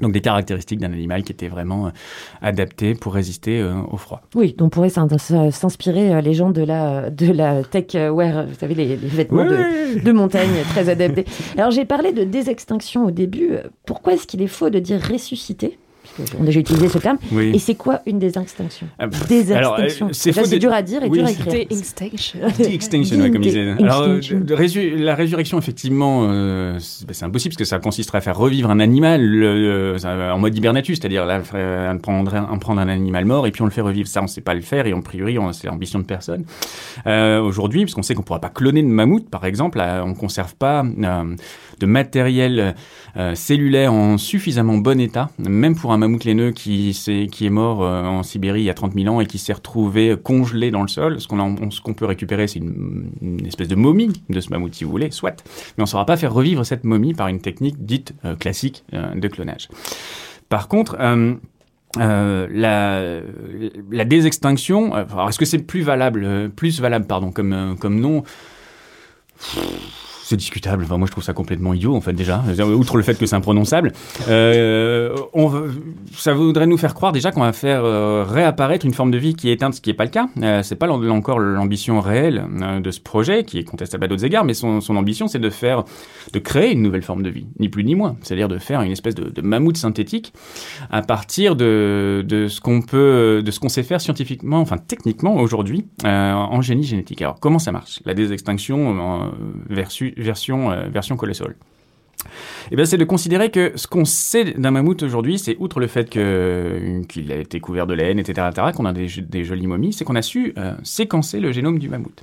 Donc 0.00 0.12
des 0.12 0.20
caractéristiques 0.20 0.78
d'un 0.78 0.92
animal 0.92 1.22
qui 1.22 1.32
était 1.32 1.48
vraiment 1.48 1.86
euh, 1.86 1.90
adapté 2.40 2.94
pour 2.94 3.12
résister 3.14 3.60
euh, 3.60 3.74
au 3.90 3.96
froid. 3.96 4.22
Oui, 4.34 4.54
donc 4.56 4.68
on 4.68 4.70
pourrait 4.70 4.88
s'inspirer 4.88 6.14
euh, 6.14 6.20
les 6.20 6.34
gens 6.34 6.50
de 6.50 6.62
la, 6.62 7.10
de 7.10 7.32
la 7.32 7.64
tech 7.64 7.94
wear, 7.94 8.46
vous 8.46 8.54
savez, 8.54 8.74
les, 8.74 8.86
les 8.86 8.96
vêtements 8.96 9.44
de 9.44 10.12
montagne 10.12 10.48
très 10.70 10.88
adaptés. 10.88 11.24
Alors 11.58 11.70
j'ai 11.70 11.84
parlé 11.84 12.12
de 12.12 12.24
désextinction 12.24 13.06
au 13.06 13.10
début. 13.10 13.56
Pourquoi 13.84 14.14
est-ce 14.14 14.26
qu'il 14.26 14.40
est 14.40 14.46
faux 14.46 14.70
de 14.70 14.78
dire 14.78 15.00
ressusciter? 15.02 15.78
Qu'on 16.16 16.42
a 16.42 16.46
déjà 16.46 16.60
utilisé 16.60 16.88
ce 16.88 16.98
terme. 16.98 17.18
Oui. 17.32 17.52
Et 17.54 17.58
c'est 17.58 17.74
quoi 17.74 18.00
une 18.06 18.18
désextinction 18.18 18.86
Ah, 18.98 19.08
pff, 19.08 19.26
Désextinction. 19.28 19.56
alors, 19.56 19.78
euh, 19.80 20.08
c'est 20.12 20.58
dur 20.58 20.72
à 20.72 20.82
dire 20.82 21.02
et 21.02 21.08
Oui, 21.08 21.18
dur 21.18 21.26
à 21.26 21.30
c'est- 21.30 21.40
écrire. 21.42 21.66
Extinction. 21.70 22.38
Extinction, 22.58 23.18
ouais, 23.20 23.30
comme 23.30 23.42
ils 23.42 23.46
disaient. 23.48 23.70
Alors, 23.80 24.02
euh, 24.02 24.20
résu- 24.50 24.96
la 24.96 25.14
résurrection, 25.14 25.58
effectivement, 25.58 26.26
euh, 26.30 26.76
c'est 26.80 27.06
bah, 27.06 27.12
c'est 27.14 27.24
impossible 27.24 27.52
parce 27.52 27.58
que 27.58 27.64
ça 27.64 27.78
consisterait 27.78 28.18
à 28.18 28.20
faire 28.20 28.36
revivre 28.36 28.70
un 28.70 28.80
animal 28.80 29.20
euh, 29.22 29.96
en 30.32 30.38
mode 30.38 30.56
hibernatus, 30.56 30.98
c'est-à-dire 31.00 31.24
là, 31.26 31.40
euh, 31.54 31.94
prendre, 31.98 32.34
un- 32.34 32.58
prendre 32.58 32.80
un 32.80 32.88
animal 32.88 33.24
mort 33.24 33.46
et 33.46 33.50
puis 33.50 33.62
on 33.62 33.66
le 33.66 33.70
fait 33.70 33.80
revivre. 33.80 34.08
Ça, 34.08 34.20
on 34.20 34.24
ne 34.24 34.28
sait 34.28 34.40
pas 34.40 34.54
le 34.54 34.60
faire 34.62 34.86
et 34.86 34.92
a 34.92 35.00
priori, 35.00 35.38
on- 35.38 35.52
c'est 35.52 35.66
l'ambition 35.68 35.98
de 35.98 36.04
personne. 36.04 36.44
Euh, 37.06 37.40
Aujourd'hui, 37.40 37.84
parce 37.84 37.94
qu'on 37.94 38.02
sait 38.02 38.14
qu'on 38.14 38.20
ne 38.22 38.26
pourra 38.26 38.40
pas 38.40 38.48
cloner 38.50 38.82
de 38.82 38.88
mammouth, 38.88 39.28
par 39.30 39.44
exemple, 39.44 39.78
là, 39.78 40.02
on 40.04 40.08
ne 40.10 40.14
conserve 40.14 40.54
pas 40.56 40.84
euh, 40.84 41.34
de 41.80 41.86
matériel 41.86 42.74
euh, 43.16 43.34
cellulaire 43.34 43.92
en 43.92 44.18
suffisamment 44.18 44.76
bon 44.76 45.00
état, 45.00 45.30
même 45.38 45.74
pour 45.74 45.92
un 45.92 45.96
mammouth 45.96 46.24
laineux 46.24 46.52
qui, 46.52 46.94
s'est- 46.94 47.26
qui 47.32 47.46
est 47.46 47.50
mort 47.50 47.82
euh, 47.82 48.04
en 48.04 48.22
Sibérie 48.22 48.60
il 48.60 48.64
y 48.64 48.70
a 48.70 48.74
30 48.74 48.92
000 48.94 49.12
ans 49.14 49.20
et 49.20 49.26
qui 49.26 49.38
s'est 49.38 49.52
retrouvé 49.54 50.16
congelé 50.22 50.70
dans 50.70 50.82
le 50.82 50.88
sol. 50.88 51.20
Ce 51.20 51.26
qu'on 51.26 51.56
qu'on 51.56 51.94
peut 51.94 52.04
récupérer, 52.06 52.46
c'est 52.46 52.58
une, 52.60 53.10
espèce 53.46 53.68
de 53.68 53.74
momie 53.74 54.12
de 54.28 54.40
ce 54.40 54.50
mammouth, 54.50 54.74
si 54.74 54.84
vous 54.84 54.90
voulez, 54.90 55.10
soit. 55.10 55.42
Mais 55.76 55.82
on 55.82 55.82
ne 55.82 55.86
saura 55.86 56.06
pas 56.06 56.16
faire 56.16 56.32
revivre 56.32 56.64
cette 56.64 56.84
momie 56.84 57.14
par 57.14 57.28
une 57.28 57.40
technique 57.40 57.84
dite 57.84 58.12
euh, 58.24 58.36
classique 58.36 58.84
euh, 58.94 59.14
de 59.14 59.26
clonage. 59.28 59.68
Par 60.50 60.68
contre, 60.68 60.96
euh, 61.00 61.34
euh, 61.98 62.46
la, 62.52 63.20
la 63.90 64.04
désextinction, 64.04 64.94
euh, 64.94 65.04
alors 65.12 65.28
est-ce 65.30 65.38
que 65.38 65.44
c'est 65.44 65.58
plus 65.58 65.82
valable, 65.82 66.22
euh, 66.24 66.48
plus 66.48 66.80
valable, 66.80 67.06
pardon, 67.06 67.32
comme, 67.32 67.52
euh, 67.52 67.74
comme 67.74 67.98
nom? 67.98 68.22
C'est 70.30 70.36
discutable. 70.36 70.84
Enfin, 70.84 70.96
moi, 70.96 71.06
je 71.06 71.12
trouve 71.12 71.24
ça 71.24 71.32
complètement 71.32 71.74
idiot, 71.74 71.94
en 71.94 72.00
fait, 72.00 72.12
déjà. 72.12 72.42
Outre 72.64 72.96
le 72.96 73.02
fait 73.02 73.18
que 73.18 73.26
c'est 73.26 73.34
imprononçable, 73.34 73.92
euh, 74.28 75.14
on 75.34 75.50
ça 76.12 76.34
voudrait 76.34 76.66
nous 76.68 76.78
faire 76.78 76.94
croire 76.94 77.10
déjà 77.10 77.32
qu'on 77.32 77.40
va 77.40 77.52
faire 77.52 77.84
euh, 77.84 78.24
réapparaître 78.24 78.86
une 78.86 78.94
forme 78.94 79.10
de 79.10 79.18
vie 79.18 79.34
qui 79.34 79.48
est 79.48 79.54
éteinte, 79.54 79.74
ce 79.74 79.80
qui 79.80 79.90
n'est 79.90 79.94
pas 79.94 80.04
le 80.04 80.10
cas. 80.10 80.28
Euh, 80.40 80.62
c'est 80.62 80.76
pas 80.76 80.88
encore 80.88 81.40
l'ambition 81.40 82.00
réelle 82.00 82.46
euh, 82.62 82.78
de 82.80 82.90
ce 82.92 83.00
projet, 83.00 83.42
qui 83.44 83.58
est 83.58 83.64
contestable 83.64 84.04
à 84.04 84.08
d'autres 84.08 84.24
égards, 84.24 84.44
mais 84.44 84.54
son, 84.54 84.80
ambition, 84.90 85.26
c'est 85.26 85.40
de 85.40 85.50
faire, 85.50 85.82
de 86.32 86.38
créer 86.38 86.72
une 86.72 86.82
nouvelle 86.82 87.02
forme 87.02 87.22
de 87.22 87.30
vie, 87.30 87.46
ni 87.58 87.68
plus 87.68 87.82
ni 87.82 87.96
moins. 87.96 88.16
C'est-à-dire 88.22 88.48
de 88.48 88.58
faire 88.58 88.82
une 88.82 88.92
espèce 88.92 89.16
de, 89.16 89.42
mammouth 89.42 89.76
synthétique 89.76 90.32
à 90.90 91.02
partir 91.02 91.56
de, 91.56 92.24
de 92.26 92.46
ce 92.46 92.60
qu'on 92.60 92.82
peut, 92.82 93.42
de 93.44 93.50
ce 93.50 93.58
qu'on 93.58 93.68
sait 93.68 93.82
faire 93.82 94.00
scientifiquement, 94.00 94.60
enfin 94.60 94.76
techniquement 94.78 95.36
aujourd'hui 95.36 95.86
euh, 96.04 96.32
en 96.32 96.60
génie 96.60 96.84
génétique. 96.84 97.20
Alors 97.22 97.40
comment 97.40 97.58
ça 97.58 97.72
marche? 97.72 98.00
La 98.04 98.14
désextinction 98.14 99.24
euh, 99.24 99.74
versu- 99.74 100.14
version 100.22 100.70
euh, 100.70 100.88
version 100.88 101.16
colossal. 101.16 101.54
Eh 102.70 102.76
c'est 102.84 102.98
de 102.98 103.04
considérer 103.04 103.50
que 103.50 103.72
ce 103.76 103.86
qu'on 103.86 104.04
sait 104.04 104.44
d'un 104.52 104.70
mammouth 104.70 105.02
aujourd'hui, 105.02 105.38
c'est 105.38 105.56
outre 105.58 105.80
le 105.80 105.86
fait 105.86 106.10
que- 106.10 107.02
qu'il 107.08 107.32
a 107.32 107.36
été 107.36 107.60
couvert 107.60 107.86
de 107.86 107.94
laine, 107.94 108.18
etc., 108.18 108.48
etc., 108.50 108.68
qu'on 108.76 108.84
a 108.84 108.92
des, 108.92 109.06
des 109.22 109.44
jolies 109.44 109.66
momies, 109.66 109.92
c'est 109.94 110.04
qu'on 110.04 110.16
a 110.16 110.22
su 110.22 110.52
euh, 110.58 110.74
séquencer 110.82 111.40
le 111.40 111.50
génome 111.50 111.78
du 111.78 111.88
mammouth. 111.88 112.22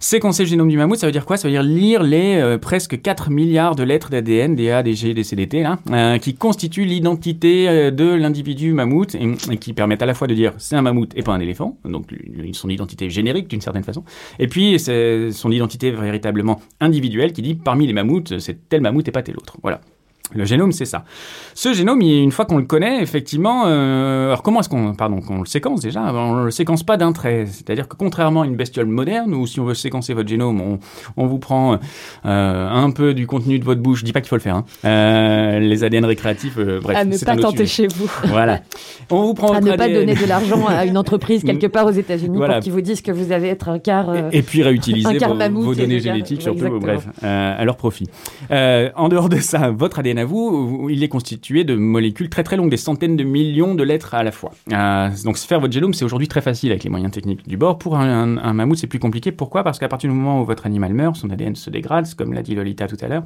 Séquencer 0.00 0.44
le 0.44 0.48
génome 0.48 0.68
du 0.68 0.76
mammouth, 0.76 0.98
ça 0.98 1.06
veut 1.06 1.12
dire 1.12 1.24
quoi? 1.24 1.36
Ça 1.36 1.48
veut 1.48 1.52
dire 1.52 1.62
lire 1.62 2.02
les 2.02 2.36
euh, 2.36 2.58
presque 2.58 3.00
4 3.00 3.30
milliards 3.30 3.74
de 3.74 3.82
lettres 3.82 4.10
d'ADN, 4.10 4.54
DA, 4.54 4.82
DG, 4.82 5.14
DCDT, 5.14 5.62
là, 5.62 5.78
euh, 5.90 6.18
qui 6.18 6.34
constituent 6.34 6.84
l'identité 6.84 7.68
euh, 7.68 7.90
de 7.90 8.04
l'individu 8.04 8.72
mammouth 8.72 9.14
et, 9.14 9.34
et 9.50 9.56
qui 9.56 9.72
permettent 9.72 10.02
à 10.02 10.06
la 10.06 10.14
fois 10.14 10.26
de 10.26 10.34
dire 10.34 10.52
c'est 10.58 10.76
un 10.76 10.82
mammouth 10.82 11.12
et 11.16 11.22
pas 11.22 11.32
un 11.32 11.40
éléphant, 11.40 11.78
donc 11.84 12.06
son 12.52 12.68
identité 12.68 13.10
générique 13.10 13.48
d'une 13.48 13.60
certaine 13.60 13.84
façon, 13.84 14.04
et 14.38 14.48
puis 14.48 14.78
son 14.78 15.50
identité 15.50 15.90
véritablement 15.90 16.60
individuelle 16.80 17.32
qui 17.32 17.42
dit 17.42 17.54
parmi 17.54 17.86
les 17.86 17.92
mammouths, 17.92 18.38
c'est 18.38 18.68
tel 18.68 18.80
mammouth 18.80 19.06
et 19.08 19.12
pas 19.12 19.22
tel 19.22 19.36
autre. 19.36 19.56
Voilà. 19.62 19.80
Le 20.34 20.44
génome, 20.44 20.72
c'est 20.72 20.84
ça. 20.84 21.04
Ce 21.54 21.72
génome, 21.72 22.00
une 22.00 22.32
fois 22.32 22.44
qu'on 22.46 22.58
le 22.58 22.64
connaît, 22.64 23.00
effectivement, 23.00 23.64
euh, 23.66 24.26
alors 24.28 24.42
comment 24.42 24.60
est-ce 24.60 24.68
qu'on, 24.68 24.92
pardon, 24.94 25.20
qu'on 25.20 25.40
le 25.40 25.46
séquence 25.46 25.80
déjà? 25.80 26.02
On 26.12 26.44
le 26.44 26.50
séquence 26.50 26.82
pas 26.82 26.96
d'un 26.96 27.12
trait. 27.12 27.46
C'est-à-dire 27.46 27.86
que 27.86 27.96
contrairement 27.96 28.42
à 28.42 28.46
une 28.46 28.56
bestiole 28.56 28.86
moderne, 28.86 29.32
où 29.34 29.46
si 29.46 29.60
on 29.60 29.64
veut 29.64 29.74
séquencer 29.74 30.14
votre 30.14 30.28
génome, 30.28 30.60
on, 30.60 30.78
on 31.16 31.26
vous 31.26 31.38
prend 31.38 31.78
euh, 32.26 32.68
un 32.68 32.90
peu 32.90 33.14
du 33.14 33.26
contenu 33.26 33.58
de 33.58 33.64
votre 33.64 33.80
bouche. 33.80 34.00
Je 34.00 34.04
dis 34.04 34.12
pas 34.12 34.20
qu'il 34.20 34.28
faut 34.28 34.36
le 34.36 34.40
faire. 34.40 34.56
Hein. 34.56 34.64
Euh, 34.84 35.58
les 35.60 35.84
ADN 35.84 36.04
récréatifs, 36.04 36.58
bref, 36.58 36.96
à 36.96 37.04
ne 37.04 37.16
pas 37.18 37.36
tenter 37.36 37.66
sujet. 37.66 37.88
chez 37.88 37.96
vous. 37.96 38.10
Voilà. 38.24 38.60
On 39.10 39.22
vous 39.22 39.34
prend 39.34 39.52
À 39.52 39.60
ne 39.60 39.76
pas 39.76 39.88
donner 39.88 40.14
de 40.14 40.26
l'argent 40.26 40.66
à 40.66 40.84
une 40.86 40.98
entreprise 40.98 41.42
quelque 41.44 41.66
part 41.68 41.86
aux 41.86 41.90
États-Unis 41.92 42.36
Voilà. 42.36 42.54
pour 42.54 42.64
qu'ils 42.64 42.72
vous 42.72 42.80
disent 42.80 43.00
que 43.00 43.12
vous 43.12 43.30
allez 43.32 43.48
être 43.48 43.68
un 43.68 43.78
quart. 43.78 44.12
Et 44.32 44.42
puis 44.42 44.62
réutiliser 44.64 45.18
vos, 45.18 45.62
vos 45.62 45.74
données 45.74 46.00
génétiques, 46.00 46.42
surtout, 46.42 46.80
bref, 46.80 47.06
à 47.22 47.64
leur 47.64 47.76
profit. 47.76 48.08
En 48.50 49.08
dehors 49.08 49.28
de 49.28 49.36
ça, 49.36 49.70
votre 49.70 50.00
ADN 50.00 50.15
vous, 50.24 50.88
il 50.90 51.02
est 51.02 51.08
constitué 51.08 51.64
de 51.64 51.74
molécules 51.74 52.28
très 52.28 52.42
très 52.42 52.56
longues, 52.56 52.70
des 52.70 52.76
centaines 52.76 53.16
de 53.16 53.24
millions 53.24 53.74
de 53.74 53.82
lettres 53.82 54.14
à 54.14 54.22
la 54.22 54.32
fois. 54.32 54.52
Euh, 54.72 55.08
donc 55.24 55.36
faire 55.36 55.60
votre 55.60 55.72
génome, 55.72 55.94
c'est 55.94 56.04
aujourd'hui 56.04 56.28
très 56.28 56.40
facile 56.40 56.70
avec 56.70 56.84
les 56.84 56.90
moyens 56.90 57.12
techniques 57.12 57.46
du 57.46 57.56
bord. 57.56 57.78
Pour 57.78 57.96
un, 57.96 58.26
mammouth, 58.52 58.78
c'est 58.78 58.86
plus 58.86 58.98
compliqué. 58.98 59.32
Pourquoi? 59.32 59.64
Parce 59.64 59.78
qu'à 59.78 59.88
partir 59.88 60.10
du 60.10 60.16
moment 60.16 60.40
où 60.40 60.44
votre 60.44 60.66
animal 60.66 60.94
meurt, 60.94 61.16
son 61.16 61.30
ADN 61.30 61.54
se 61.54 61.70
dégrade, 61.70 62.12
comme 62.14 62.32
l'a 62.32 62.42
dit 62.42 62.54
Lolita 62.54 62.86
tout 62.86 62.96
à 63.00 63.08
l'heure. 63.08 63.24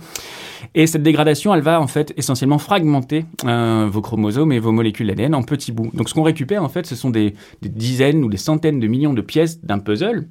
Et 0.75 0.87
cette 0.87 1.03
dégradation, 1.03 1.55
elle 1.55 1.63
va 1.63 1.81
en 1.81 1.87
fait 1.87 2.13
essentiellement 2.17 2.59
fragmenter 2.59 3.25
euh, 3.45 3.89
vos 3.91 4.01
chromosomes 4.01 4.53
et 4.53 4.59
vos 4.59 4.73
molécules 4.73 5.07
d'ADN 5.07 5.35
en 5.35 5.43
petits 5.43 5.73
bouts. 5.73 5.91
Donc 5.95 6.09
ce 6.09 6.15
qu'on 6.15 6.23
récupère 6.23 6.63
en 6.63 6.69
fait, 6.69 6.87
ce 6.87 6.97
sont 6.97 7.11
des 7.11 7.35
dizaines 7.63 8.25
ou 8.25 8.29
des 8.29 8.37
centaines 8.37 8.81
de 8.81 8.87
millions 8.87 9.15
de 9.15 9.23
pièces 9.23 9.63
d'un 9.63 9.79
puzzle. 9.79 10.27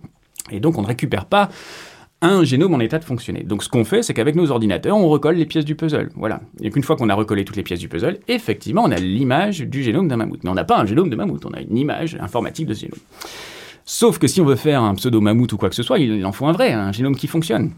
Et 0.52 0.60
donc 0.60 0.78
on 0.78 0.82
ne 0.82 0.88
récupère 0.88 1.26
pas 1.26 1.50
un 2.21 2.43
génome 2.43 2.73
en 2.73 2.79
état 2.79 2.99
de 2.99 3.05
fonctionner. 3.05 3.43
Donc 3.43 3.63
ce 3.63 3.69
qu'on 3.69 3.86
fait, 3.86 4.03
c'est 4.03 4.13
qu'avec 4.13 4.36
nos 4.36 4.51
ordinateurs, 4.51 4.97
on 4.97 5.08
recolle 5.08 5.36
les 5.36 5.45
pièces 5.45 5.65
du 5.65 5.75
puzzle. 5.75 6.10
Voilà. 6.15 6.41
Et 6.62 6.69
qu'une 6.69 6.84
fois 6.84 6.95
qu'on 6.95 7.10
a 7.10 7.15
recollé 7.15 7.45
toutes 7.45 7.55
les 7.55 7.63
pièces 7.63 7.79
du 7.79 7.88
puzzle, 7.88 8.19
effectivement, 8.27 8.84
on 8.86 8.91
a 8.91 8.97
l'image 8.97 9.62
du 9.62 9.84
génome 9.84 10.08
d'un 10.08 10.17
mammouth. 10.17 10.43
Mais 10.43 10.49
on 10.49 10.55
n'a 10.55 10.65
pas 10.65 10.79
un 10.79 10.86
génome 10.86 11.10
de 11.10 11.15
mammouth, 11.15 11.45
on 11.45 11.51
a 11.51 11.62
une 11.62 11.77
image 11.77 12.17
informatique 12.19 12.67
de 12.67 12.73
ce 12.73 12.82
génome. 12.82 12.99
Sauf 13.86 14.19
que 14.19 14.27
si 14.27 14.41
on 14.41 14.45
veut 14.45 14.55
faire 14.55 14.84
un 14.84 14.93
pseudo-mammouth 14.95 15.53
ou 15.53 15.58
quoi 15.58 15.69
que 15.69 15.75
ce 15.75 15.84
soit, 15.84 15.97
il 15.97 16.23
en 16.25 16.32
faut 16.32 16.45
un 16.45 16.51
vrai, 16.51 16.73
un 16.73 16.91
génome 16.91 17.15
qui 17.15 17.27
fonctionne. 17.27 17.71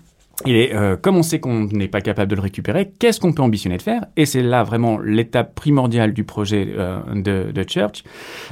Et 0.46 0.74
euh, 0.74 0.98
comme 0.98 1.18
on 1.18 1.24
sait 1.24 1.40
qu'on 1.40 1.66
n'est 1.66 1.88
pas 1.88 2.02
capable 2.02 2.30
de 2.32 2.36
le 2.36 2.42
récupérer, 2.42 2.92
qu'est-ce 3.00 3.20
qu'on 3.20 3.32
peut 3.32 3.44
ambitionner 3.44 3.78
de 3.78 3.82
faire? 3.82 4.06
Et 4.18 4.26
c'est 4.26 4.42
là 4.42 4.64
vraiment 4.64 4.98
l'étape 5.00 5.54
primordiale 5.56 6.14
du 6.14 6.24
projet 6.24 6.68
euh, 6.76 7.00
de, 7.16 7.52
de 7.52 7.66
Church, 7.68 8.04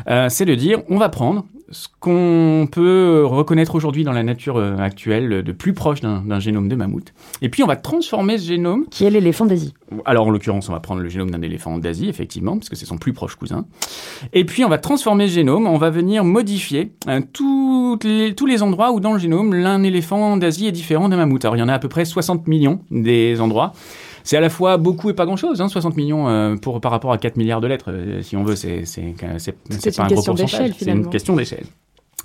euh, 0.08 0.30
c'est 0.30 0.46
de 0.46 0.56
dire 0.56 0.82
on 0.90 0.98
va 0.98 1.10
prendre 1.10 1.46
ce 1.72 1.88
qu'on 2.00 2.68
peut 2.72 3.24
reconnaître 3.26 3.76
aujourd'hui 3.76 4.04
dans 4.04 4.12
la 4.12 4.24
nature 4.24 4.58
euh, 4.58 4.78
actuelle 4.78 5.44
de 5.44 5.52
plus 5.52 5.74
proche 5.74 6.02
d'un 6.02 6.40
génome 6.40 6.68
de 6.68 6.76
mammouth, 6.76 7.14
et 7.42 7.50
puis 7.50 7.64
on 7.64 7.68
va 7.68 7.76
transformer 7.76 8.38
ce 8.38 8.48
génome 8.48 8.86
Qui 8.90 9.06
est 9.06 9.10
l'éléphant 9.10 9.46
d'Asie. 9.46 9.74
alors 10.06 10.28
en 10.28 10.30
l'occurrence, 10.32 10.70
on 10.70 10.72
va 10.74 10.80
prendre 10.80 11.02
le 11.02 11.10
génome 11.10 11.32
d'un 11.32 11.42
éléphant 11.42 11.78
d'Asie, 11.78 12.10
effectivement, 12.10 12.58
parce 12.58 12.70
que 12.70 12.76
c'est 12.76 12.86
son 12.86 12.98
plus 12.98 13.14
proche 13.14 13.36
cousin. 13.36 13.66
Et 14.34 14.46
puis 14.46 14.64
on 14.66 14.70
va 14.70 14.78
transformer 14.78 15.28
ce 15.28 15.34
génome, 15.34 15.68
on 15.68 15.78
va 15.78 15.90
venir 15.90 16.24
modifier 16.24 16.92
euh, 17.08 17.20
les- 18.04 18.34
tous 18.36 18.46
les 18.46 18.64
endroits 18.64 18.92
où 18.92 19.00
dans 19.00 19.14
le 19.14 19.20
génome, 19.20 19.54
l'un 19.54 19.84
éléphant 19.84 20.38
d'Asie 20.38 20.68
est 20.68 20.72
différent 20.72 21.10
d'un 21.10 21.18
mammouth. 21.18 21.44
Alors 21.46 21.56
il 21.56 21.60
y 21.60 21.64
en 21.64 21.68
a 21.70 21.74
à 21.74 21.80
peu 21.80 21.90
près 21.90 22.06
60 22.06 22.48
millions 22.48 22.80
des 22.92 23.42
endroits. 23.42 23.74
C'est 24.30 24.38
à 24.38 24.42
la 24.42 24.52
fois 24.52 24.78
beaucoup 24.78 25.10
et 25.10 25.16
pas 25.16 25.26
grand-chose, 25.26 25.60
hein, 25.60 25.70
60 25.70 25.98
millions 25.98 26.30
euh, 26.30 26.56
pour, 26.56 26.80
par 26.82 26.92
rapport 26.92 27.12
à 27.12 27.18
4 27.18 27.36
milliards 27.36 27.62
de 27.62 27.68
lettres, 27.68 27.92
euh, 27.92 28.22
si 28.22 28.38
on 28.38 28.44
veut, 28.44 28.56
c'est 28.56 28.84
pas 28.86 30.04
un 30.04 30.08
gros 30.08 30.22
pourcentage. 30.22 30.74
C'est 30.78 30.92
une 30.92 31.10
question 31.10 31.36
d'échelle. 31.36 31.66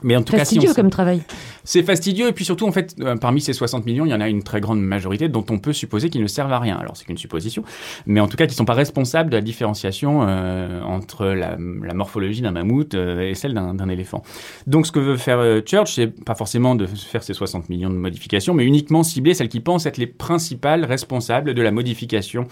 Mais 0.02 0.16
en 0.16 0.22
tout 0.22 0.32
cas, 0.32 0.44
si 0.44 0.56
Fastidieux 0.56 0.70
on, 0.70 0.74
comme 0.74 0.90
travail. 0.90 1.22
c'est 1.64 1.82
fastidieux 1.82 2.28
et 2.28 2.32
puis 2.32 2.44
surtout 2.44 2.66
en 2.66 2.72
fait 2.72 2.94
euh, 3.00 3.16
parmi 3.16 3.40
ces 3.40 3.52
60 3.52 3.86
millions 3.86 4.04
il 4.04 4.10
y 4.10 4.14
en 4.14 4.20
a 4.20 4.28
une 4.28 4.42
très 4.42 4.60
grande 4.60 4.80
majorité 4.80 5.28
dont 5.28 5.44
on 5.50 5.58
peut 5.58 5.72
supposer 5.72 6.10
qu'ils 6.10 6.22
ne 6.22 6.26
servent 6.26 6.52
à 6.52 6.58
rien. 6.58 6.76
Alors 6.76 6.96
c'est 6.96 7.04
qu'une 7.04 7.18
supposition, 7.18 7.64
mais 8.06 8.20
en 8.20 8.28
tout 8.28 8.36
cas 8.36 8.46
qui 8.46 8.54
sont 8.54 8.64
pas 8.64 8.74
responsables 8.74 9.30
de 9.30 9.36
la 9.36 9.42
différenciation 9.42 10.26
euh, 10.26 10.82
entre 10.82 11.26
la, 11.26 11.56
la 11.82 11.94
morphologie 11.94 12.42
d'un 12.42 12.50
mammouth 12.50 12.94
euh, 12.94 13.30
et 13.30 13.34
celle 13.34 13.54
d'un 13.54 13.88
éléphant. 13.88 14.22
Donc 14.66 14.86
ce 14.86 14.92
que 14.92 15.00
veut 15.00 15.16
faire 15.16 15.38
euh, 15.38 15.60
Church 15.64 15.94
c'est 15.94 16.24
pas 16.24 16.34
forcément 16.34 16.74
de 16.74 16.86
faire 16.86 17.22
ces 17.22 17.34
60 17.34 17.68
millions 17.68 17.90
de 17.90 17.94
modifications, 17.94 18.54
mais 18.54 18.64
uniquement 18.64 19.02
cibler 19.02 19.34
celles 19.34 19.48
qui 19.48 19.60
pensent 19.60 19.86
être 19.86 19.98
les 19.98 20.06
principales 20.06 20.84
responsables 20.84 21.54
de 21.54 21.62
la 21.62 21.70
modification 21.70 22.46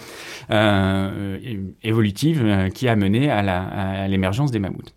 euh, 0.50 1.36
évolutive 1.82 2.70
qui 2.74 2.88
a 2.88 2.96
mené 2.96 3.30
à 3.30 4.08
l'émergence 4.08 4.50
des 4.50 4.58
mammouths. 4.58 4.92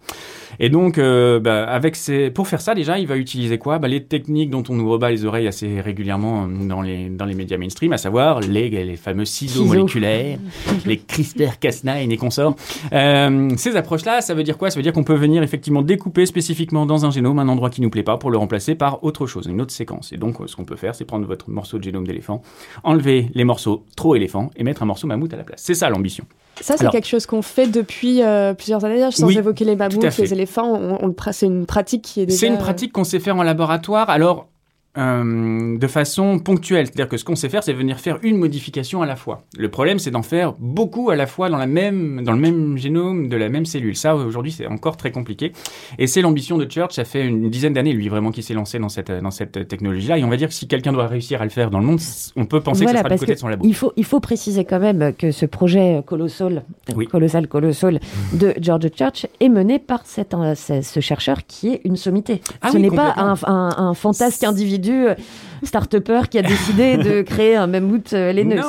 Et 0.60 0.70
donc, 0.70 0.98
euh, 0.98 1.40
bah, 1.40 1.66
avec 1.66 1.96
ces... 1.96 2.30
pour 2.30 2.48
faire 2.48 2.62
ça, 2.62 2.76
déjà, 2.76 2.98
il 3.00 3.08
va 3.08 3.18
utiliser 3.18 3.58
quoi? 3.58 3.80
Bah, 3.80 3.88
Les 3.88 4.04
techniques 4.04 4.50
dont 4.50 4.64
on 4.70 4.76
nous 4.76 4.90
rebat 4.90 5.12
les 5.12 5.26
oreilles 5.26 5.48
assez 5.48 5.82
régulièrement 5.82 6.46
euh, 6.46 6.68
dans 6.68 6.82
les, 6.82 7.10
dans 7.10 7.26
les 7.26 7.36
médias 7.36 7.58
mainstream, 7.58 7.94
à 7.94 7.98
savoir 7.98 8.40
les, 8.40 8.70
les 8.70 8.96
fameux 8.96 9.26
ciseaux 9.26 9.66
moléculaires, 9.66 10.40
les 10.86 10.98
CRISPR-Cas9 10.98 12.10
et 12.10 12.18
consorts. 12.18 12.56
Euh, 12.94 13.50
ces 13.58 13.76
approches-là, 13.76 14.22
ça 14.22 14.34
veut 14.34 14.44
dire 14.44 14.58
quoi? 14.58 14.70
Ça 14.70 14.78
veut 14.80 14.84
dire 14.84 14.94
qu'on 14.94 15.04
peut 15.04 15.16
venir 15.16 15.44
effectivement 15.44 15.82
découper 15.82 16.26
spécifiquement 16.26 16.86
dans 16.86 17.06
un 17.06 17.12
génome 17.12 17.40
un 17.40 17.48
endroit 17.48 17.70
qui 17.70 17.82
nous 17.82 17.90
plaît 17.90 18.04
pas 18.04 18.18
pour 18.18 18.32
le 18.32 18.38
remplacer 18.38 18.76
par 18.76 19.04
autre 19.04 19.28
chose, 19.28 19.48
une 19.48 19.62
autre 19.62 19.74
séquence. 19.74 20.14
Et 20.14 20.18
donc, 20.18 20.40
euh, 20.42 20.48
ce 20.48 20.56
qu'on 20.56 20.66
peut 20.66 20.76
faire, 20.76 20.96
c'est 20.96 21.06
prendre 21.06 21.26
votre 21.26 21.50
morceau 21.50 21.78
de 21.78 21.84
génome 21.84 22.08
d'éléphant, 22.08 22.42
enlever 22.84 23.30
les 23.34 23.44
morceaux 23.44 23.86
trop 23.96 24.16
éléphants 24.16 24.52
et 24.56 24.64
mettre 24.64 24.84
un 24.84 24.86
morceau 24.86 25.08
mammouth 25.08 25.34
à 25.34 25.38
la 25.38 25.44
place. 25.44 25.62
C'est 25.64 25.74
ça 25.74 25.90
l'ambition. 25.90 26.26
Ça, 26.62 26.76
c'est 26.78 26.90
quelque 26.90 27.08
chose 27.08 27.26
qu'on 27.26 27.42
fait 27.42 27.68
depuis 27.68 28.22
euh, 28.22 28.54
plusieurs 28.54 28.86
années, 28.86 29.10
sans 29.12 29.28
Oui, 29.28 29.38
évoquer 29.38 29.66
les 29.66 29.76
mammouths, 29.76 30.18
les 30.18 30.34
éléphants. 30.34 30.74
On, 31.02 31.14
c'est 31.32 31.46
une 31.46 31.66
pratique 31.66 32.02
qui 32.04 32.22
est 32.22 32.26
déjà. 32.26 32.40
C'est 32.40 32.48
une 32.48 32.58
pratique 32.58 32.92
qu'on 32.92 33.04
sait 33.04 33.20
faire 33.20 33.36
en 33.36 33.44
laboratoire. 33.44 34.10
Alors, 34.10 34.48
euh, 34.98 35.78
de 35.78 35.88
façon 35.88 36.40
ponctuelle. 36.40 36.86
C'est-à-dire 36.88 37.10
que 37.10 37.18
ce 37.18 37.26
qu'on 37.26 37.36
sait 37.36 37.50
faire, 37.50 37.64
c'est 37.64 37.74
venir 37.74 38.00
faire 38.00 38.18
une 38.24 38.38
modification 38.38 39.02
à 39.02 39.06
la 39.06 39.16
fois. 39.16 39.44
Le 39.58 39.70
problème, 39.70 40.00
c'est 40.00 40.12
d'en 40.12 40.22
faire 40.22 40.54
beaucoup 40.60 41.10
à 41.10 41.16
la 41.16 41.28
fois 41.28 41.50
dans, 41.50 41.58
la 41.58 41.68
même, 41.68 42.24
dans 42.24 42.32
le 42.32 42.40
même 42.40 42.78
génome 42.78 43.28
de 43.28 43.36
la 43.38 43.50
même 43.50 43.66
cellule. 43.66 43.96
Ça, 43.96 44.16
aujourd'hui, 44.16 44.52
c'est 44.52 44.68
encore 44.68 44.98
très 44.98 45.12
compliqué. 45.12 45.52
Et 46.00 46.08
c'est 46.08 46.22
l'ambition 46.22 46.58
de 46.58 46.70
Church. 46.70 46.94
Ça 46.94 47.04
fait 47.06 47.26
une 47.26 47.50
dizaine 47.50 47.74
d'années, 47.74 47.94
lui, 47.94 48.10
vraiment, 48.10 48.32
qui 48.32 48.44
s'est 48.44 48.54
lancé 48.54 48.80
dans 48.80 48.90
cette, 48.90 49.12
dans 49.12 49.32
cette 49.32 49.68
technologie-là. 49.68 50.18
Et 50.18 50.24
on 50.24 50.30
va 50.30 50.38
dire 50.38 50.48
que 50.48 50.54
si 50.54 50.68
quelqu'un 50.68 50.94
doit 50.94 51.08
réussir 51.08 51.42
à 51.42 51.44
le 51.44 51.50
faire 51.50 51.70
dans 51.70 51.80
le 51.80 51.86
monde, 51.86 52.00
on 52.36 52.46
peut 52.46 52.62
penser 52.62 52.84
Voilà, 52.84 53.04
que 53.04 53.10
ça 53.10 53.10
sera 53.10 53.16
du 53.16 53.20
côté 53.20 53.34
de 53.36 53.40
son 53.40 53.48
labo. 53.48 53.66
Il 53.68 53.76
faut, 53.76 53.94
il 53.98 54.06
faut 54.06 54.20
préciser 54.20 54.66
quand 54.66 54.80
même 54.80 55.14
que 55.18 55.32
ce 55.32 55.46
projet 55.46 56.02
colossal, 56.06 56.64
Oui. 56.96 57.08
colossal, 57.08 57.48
colossal 57.48 58.00
de 58.34 58.54
George 58.62 58.90
Church 58.98 59.28
est 59.40 59.50
mené 59.50 59.80
par 59.80 60.06
cet, 60.06 60.34
euh, 60.34 60.56
ce, 60.56 61.00
chercheur 61.00 61.46
qui 61.46 61.70
est 61.70 61.82
une 61.84 61.98
sommité. 61.98 62.42
Ah 62.62 62.72
ce 62.72 62.78
oui, 62.78 62.84
n'est 62.84 62.90
pas 62.96 63.14
un, 63.18 63.36
un, 63.46 63.76
un 63.78 63.94
fantasque 63.94 64.44
individu 64.86 65.08
euh, 65.08 65.16
start-upper 65.64 66.22
qui 66.30 66.38
a 66.38 66.42
décidé 66.42 66.98
de 66.98 67.22
créer 67.24 67.56
un 67.56 67.68
mammouth 67.68 68.14
euh, 68.14 68.32
laineux. 68.32 68.62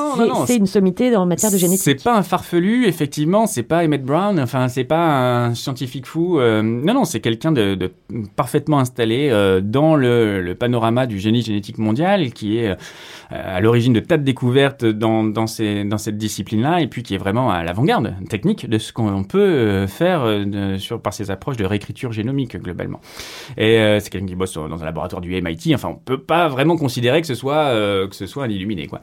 C'est- 0.46 0.56
une 0.56 0.66
sommité 0.66 1.14
en 1.16 1.26
matière 1.26 1.50
de 1.52 1.56
génétique. 1.58 1.82
C'est 1.84 2.02
pas 2.02 2.16
un 2.16 2.22
farfelu, 2.22 2.86
effectivement, 2.86 3.46
c'est 3.46 3.62
pas 3.62 3.84
Emmett 3.84 4.04
Brown, 4.04 4.38
enfin, 4.40 4.68
c'est 4.68 4.84
pas 4.84 5.44
un 5.46 5.54
scientifique 5.54 6.06
fou. 6.06 6.38
euh, 6.40 6.62
non, 6.62 6.94
non, 6.94 7.04
c'est 7.04 7.20
quelqu'un 7.20 7.52
de, 7.52 7.74
de 7.74 7.90
parfaitement 8.36 8.78
installé 8.78 9.28
euh, 9.30 9.60
dans 9.60 9.96
le, 9.96 10.40
le 10.40 10.54
panorama 10.54 11.06
du 11.06 11.18
génie 11.18 11.42
génétique 11.42 11.78
mondial, 11.78 12.32
qui 12.32 12.58
est 12.58 12.76
à 13.30 13.60
l'origine 13.60 13.92
de 13.92 14.00
tas 14.00 14.16
de 14.16 14.22
découvertes 14.22 14.84
dans, 14.84 15.24
dans, 15.24 15.46
ces, 15.46 15.84
dans 15.84 15.98
cette 15.98 16.18
discipline-là, 16.18 16.80
et 16.80 16.86
puis 16.86 17.02
qui 17.02 17.14
est 17.14 17.18
vraiment 17.18 17.50
à 17.50 17.62
l'avant-garde 17.64 18.14
technique 18.28 18.68
de 18.68 18.78
ce 18.78 18.92
qu'on 18.92 19.24
peut 19.24 19.38
euh, 19.38 19.86
faire 19.86 20.22
euh, 20.24 20.78
sur, 20.78 21.00
par 21.00 21.12
ces 21.12 21.30
approches 21.30 21.56
de 21.56 21.64
réécriture 21.64 22.12
génomique, 22.12 22.56
globalement. 22.56 23.00
Et 23.56 23.78
euh, 23.78 24.00
c'est 24.00 24.10
quelqu'un 24.10 24.26
qui 24.26 24.36
bosse 24.36 24.54
dans 24.54 24.80
un 24.80 24.84
laboratoire 24.84 25.20
du 25.20 25.30
MIT, 25.40 25.74
enfin, 25.74 25.88
on 25.88 25.96
peut 25.96 26.18
pas 26.18 26.48
vraiment 26.48 26.76
considérait 26.76 27.20
que 27.20 27.26
ce 27.26 27.34
soit 27.34 27.66
euh, 27.66 28.08
que 28.08 28.16
ce 28.16 28.26
soit 28.26 28.44
un 28.44 28.48
illuminé 28.48 28.86
quoi. 28.86 29.00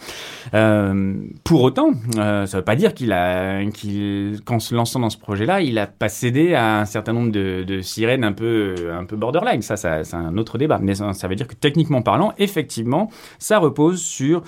Euh, 0.53 1.15
pour 1.43 1.61
autant, 1.61 1.91
euh, 2.17 2.45
ça 2.45 2.57
veut 2.57 2.63
pas 2.63 2.75
dire 2.75 2.93
qu'il 2.93 3.11
a 3.11 3.63
qu'il 3.65 4.39
qu'en 4.45 4.59
se 4.59 4.75
lançant 4.75 4.99
dans 4.99 5.09
ce 5.09 5.17
projet-là, 5.17 5.61
il 5.61 5.77
a 5.77 5.87
pas 5.87 6.09
cédé 6.09 6.53
à 6.53 6.79
un 6.79 6.85
certain 6.85 7.13
nombre 7.13 7.31
de, 7.31 7.63
de 7.63 7.81
sirènes 7.81 8.23
un 8.23 8.33
peu 8.33 8.75
un 8.93 9.05
peu 9.05 9.15
borderline. 9.15 9.61
Ça, 9.61 9.77
ça 9.77 10.03
c'est 10.03 10.15
un 10.15 10.37
autre 10.37 10.57
débat. 10.57 10.79
Mais 10.81 10.95
ça, 10.95 11.13
ça 11.13 11.27
veut 11.27 11.35
dire 11.35 11.47
que 11.47 11.55
techniquement 11.55 12.01
parlant, 12.01 12.33
effectivement, 12.37 13.09
ça 13.39 13.59
repose 13.59 14.01
sur 14.15 14.43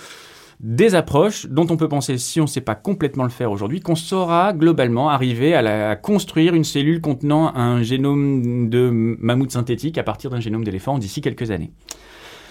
des 0.61 0.95
approches 0.95 1.47
dont 1.47 1.67
on 1.69 1.75
peut 1.75 1.89
penser, 1.89 2.17
si 2.17 2.39
on 2.39 2.43
ne 2.43 2.49
sait 2.49 2.61
pas 2.61 2.75
complètement 2.75 3.23
le 3.25 3.29
faire 3.29 3.51
aujourd'hui, 3.51 3.81
qu'on 3.81 3.95
saura 3.95 4.53
globalement 4.53 5.09
arriver 5.09 5.53
à, 5.53 5.61
la- 5.61 5.89
à 5.91 5.95
construire 5.97 6.53
une 6.53 6.63
cellule 6.63 7.01
contenant 7.01 7.53
un 7.55 7.83
génome 7.83 8.69
de 8.69 8.89
mammouth 9.19 9.51
synthétique 9.51 9.97
à 9.97 10.03
partir 10.03 10.29
d'un 10.29 10.39
génome 10.39 10.63
d'éléphant 10.63 10.97
d'ici 10.97 11.19
quelques 11.19 11.51
années. 11.51 11.71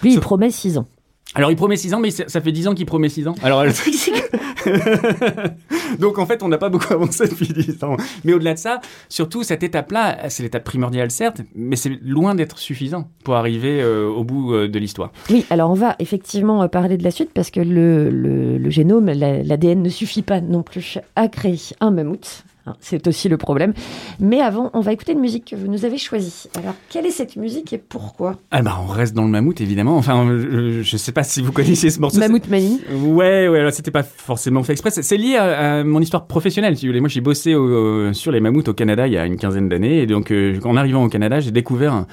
Lui, 0.03 0.13
il 0.13 0.19
promet 0.19 0.51
6 0.51 0.77
ans. 0.77 0.87
Alors 1.35 1.51
il 1.51 1.55
promet 1.57 1.75
6 1.75 1.93
ans, 1.93 1.99
mais 1.99 2.11
ça 2.11 2.41
fait 2.41 2.51
10 2.51 2.69
ans 2.69 2.73
qu'il 2.73 2.85
promet 2.85 3.09
6 3.09 3.27
ans. 3.27 3.35
Alors 3.43 3.63
le. 3.65 3.71
Donc 5.99 6.17
en 6.17 6.25
fait 6.25 6.41
on 6.43 6.47
n'a 6.47 6.57
pas 6.57 6.69
beaucoup 6.69 6.85
avancé 6.93 7.27
depuis 7.27 7.47
10 7.47 7.83
ans. 7.83 7.97
Mais 8.23 8.33
au-delà 8.33 8.53
de 8.53 8.59
ça, 8.59 8.79
surtout 9.09 9.43
cette 9.43 9.63
étape-là, 9.63 10.29
c'est 10.29 10.43
l'étape 10.43 10.63
primordiale 10.63 11.11
certes, 11.11 11.41
mais 11.53 11.75
c'est 11.75 11.91
loin 12.01 12.35
d'être 12.35 12.57
suffisant 12.57 13.09
pour 13.23 13.35
arriver 13.35 13.81
euh, 13.81 14.07
au 14.07 14.23
bout 14.23 14.53
euh, 14.53 14.67
de 14.67 14.79
l'histoire. 14.79 15.11
Oui, 15.29 15.45
alors 15.49 15.71
on 15.71 15.75
va 15.75 15.95
effectivement 15.99 16.63
euh, 16.63 16.67
parler 16.67 16.97
de 16.97 17.03
la 17.03 17.11
suite 17.11 17.31
parce 17.33 17.51
que 17.51 17.59
le, 17.59 18.69
génome, 18.69 19.07
la- 19.07 19.43
l'ADN 19.43 19.81
ne 19.81 19.89
suffit 19.89 20.21
pas 20.23 20.41
non 20.41 20.63
plus 20.63 20.97
à 21.15 21.27
créer 21.27 21.59
un 21.79 21.91
mammouth. 21.91 22.43
Hein, 22.67 22.73
C'est 22.79 23.07
aussi 23.07 23.29
le 23.29 23.37
problème. 23.37 23.73
Mais 24.19 24.41
avant, 24.41 24.71
on 24.73 24.79
va 24.79 24.91
écouter 24.91 25.11
une 25.11 25.19
musique 25.19 25.45
que 25.51 25.55
vous 25.55 25.67
nous 25.67 25.85
avez 25.85 25.97
choisie. 25.99 26.45
Alors, 26.57 26.73
quelle 26.89 27.05
est 27.05 27.11
cette 27.11 27.35
musique 27.35 27.73
et 27.73 27.77
pourquoi? 27.77 28.37
Ah 28.49 28.61
bah 28.63 28.79
on 28.83 28.87
reste 28.87 29.13
dans 29.13 29.23
le 29.23 29.29
mammouth 29.29 29.61
évidemment. 29.61 29.97
Enfin 29.97 30.25
euh, 30.27 30.81
je 30.81 30.97
sais 30.97 31.11
pas 31.11 31.23
si 31.23 31.41
vous 31.43 31.51
connaissez 31.51 31.89
ce 31.91 31.99
morceau. 31.99 32.17
Mammouth 32.19 32.49
Manie. 32.49 32.81
Ouais, 33.03 33.47
ouais, 33.47 33.59
alors 33.59 33.71
c'était 33.71 33.91
pas 33.91 34.01
forcément 34.03 34.63
fait 34.63 34.71
exprès. 34.71 34.89
C'est- 34.91 35.15
lié 35.17 35.35
à, 35.37 35.77
à 35.79 35.83
mon 35.83 36.01
histoire 36.01 36.25
professionnelle, 36.25 36.75
si 36.77 36.85
vous 36.87 36.89
voulez. 36.91 36.99
Moi, 37.01 37.09
j'ai 37.09 37.21
bossé 37.21 37.53
au- 37.55 38.11
sur 38.13 38.31
les 38.31 38.39
mammouths 38.39 38.67
au 38.67 38.73
Canada 38.73 39.07
il 39.07 39.13
y 39.13 39.17
a 39.17 39.25
une 39.25 39.37
quinzaine 39.37 39.69
d'années. 39.69 39.99
Et 40.01 40.07
donc, 40.07 40.31
euh, 40.31 40.59
en 40.65 40.75
arrivant 40.75 41.03
au 41.05 41.07
Canada, 41.09 41.39
j'ai 41.39 41.51
découvert 41.51 41.93
un, 41.93 42.07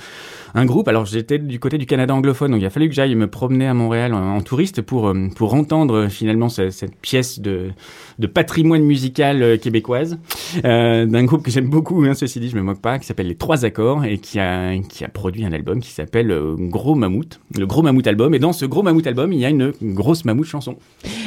un 0.54 0.64
groupe. 0.66 0.88
Alors, 0.88 1.06
j'étais 1.06 1.38
du 1.38 1.58
côté 1.58 1.78
du 1.78 1.86
Canada 1.86 2.14
anglophone, 2.14 2.50
donc 2.52 2.60
il 2.60 2.66
a 2.66 2.70
fallu 2.70 2.88
que 2.88 2.94
j'aille 2.94 3.14
me 3.14 3.26
promener 3.26 3.66
à 3.66 3.74
Montréal 3.74 4.14
en, 4.14 4.36
en 4.36 4.40
touriste 4.40 4.82
pour, 4.82 5.08
euh, 5.08 5.28
pour 5.36 5.54
entendre 5.54 5.94
euh, 5.94 6.08
finalement 6.08 6.48
ce- 6.48 6.70
cette 6.70 6.96
pièce 6.96 7.40
de, 7.40 7.70
de 8.18 8.26
patrimoine 8.26 8.82
musical 8.82 9.42
euh, 9.42 9.56
québécoise 9.56 10.18
euh, 10.64 11.06
d'un 11.06 11.24
groupe 11.24 11.42
que 11.42 11.50
j'aime 11.50 11.70
beaucoup, 11.70 12.02
hein, 12.04 12.14
ceci 12.14 12.40
dit, 12.40 12.48
je 12.48 12.56
me 12.56 12.62
moque 12.62 12.80
pas, 12.80 12.98
qui 12.98 13.06
s'appelle 13.06 13.28
Les 13.28 13.34
Trois 13.36 13.64
Accords 13.64 14.04
et 14.04 14.18
qui 14.18 14.38
a, 14.40 14.76
qui 14.78 15.04
a 15.04 15.08
produit 15.08 15.44
un 15.44 15.52
album 15.52 15.80
qui 15.80 15.90
s'appelle 15.90 16.36
Gros 16.58 16.94
Mammouth, 16.94 17.40
le 17.58 17.66
Gros 17.66 17.82
Mammouth 17.82 18.06
Album. 18.06 18.34
Et 18.34 18.38
dans 18.38 18.52
ce 18.52 18.64
Gros 18.66 18.82
Mammouth 18.82 19.06
Album, 19.06 19.32
il 19.32 19.38
y 19.40 19.44
a 19.44 19.50
une 19.50 19.72
grosse 19.82 20.24
mammouth 20.24 20.46
chanson. 20.46 20.76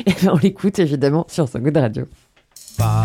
Et 0.05 0.11
ben, 0.23 0.31
on 0.33 0.37
l'écoute 0.37 0.79
évidemment 0.79 1.25
sur 1.29 1.47
So 1.47 1.59
Good 1.59 1.77
Radio. 1.77 2.05
Pa 2.77 3.04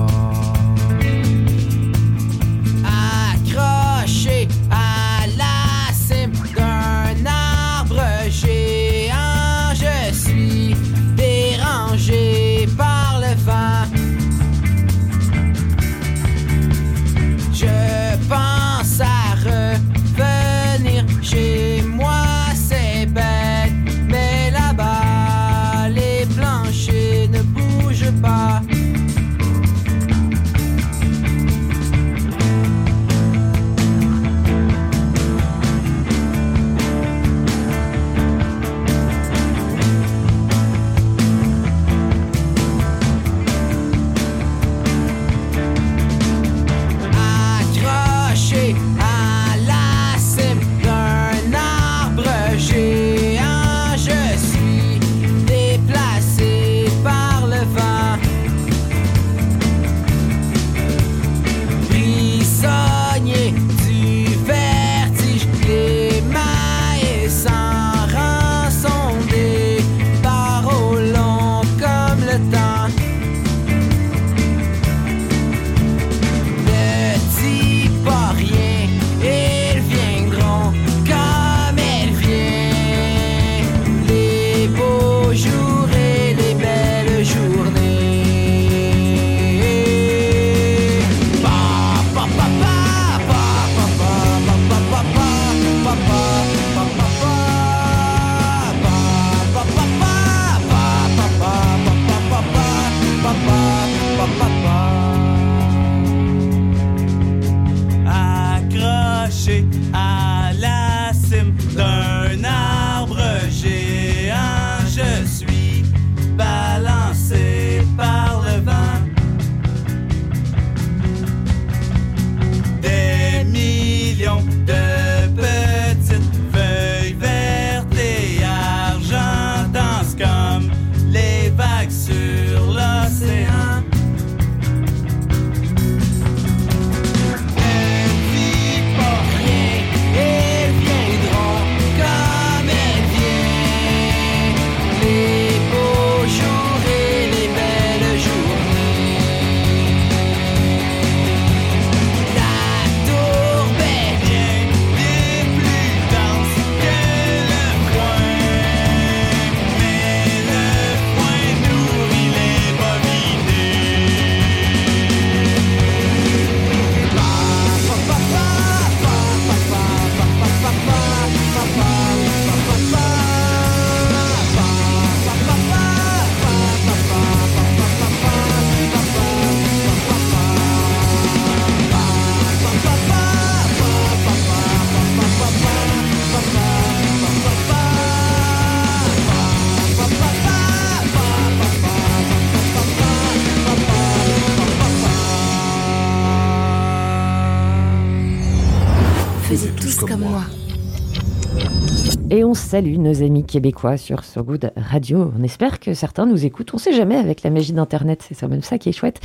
on 202.51 202.53
salue 202.53 202.97
nos 202.97 203.23
amis 203.23 203.45
québécois 203.45 203.95
sur 203.95 204.25
So 204.25 204.43
Good 204.43 204.73
Radio. 204.75 205.31
On 205.39 205.41
espère 205.41 205.79
que 205.79 205.93
certains 205.93 206.25
nous 206.25 206.45
écoutent. 206.45 206.73
On 206.73 206.77
sait 206.77 206.91
jamais 206.91 207.15
avec 207.15 207.43
la 207.43 207.49
magie 207.49 207.71
d'Internet. 207.71 208.25
C'est 208.27 208.33
ça 208.33 208.49
même 208.49 208.61
ça 208.61 208.77
qui 208.77 208.89
est 208.89 208.91
chouette. 208.91 209.21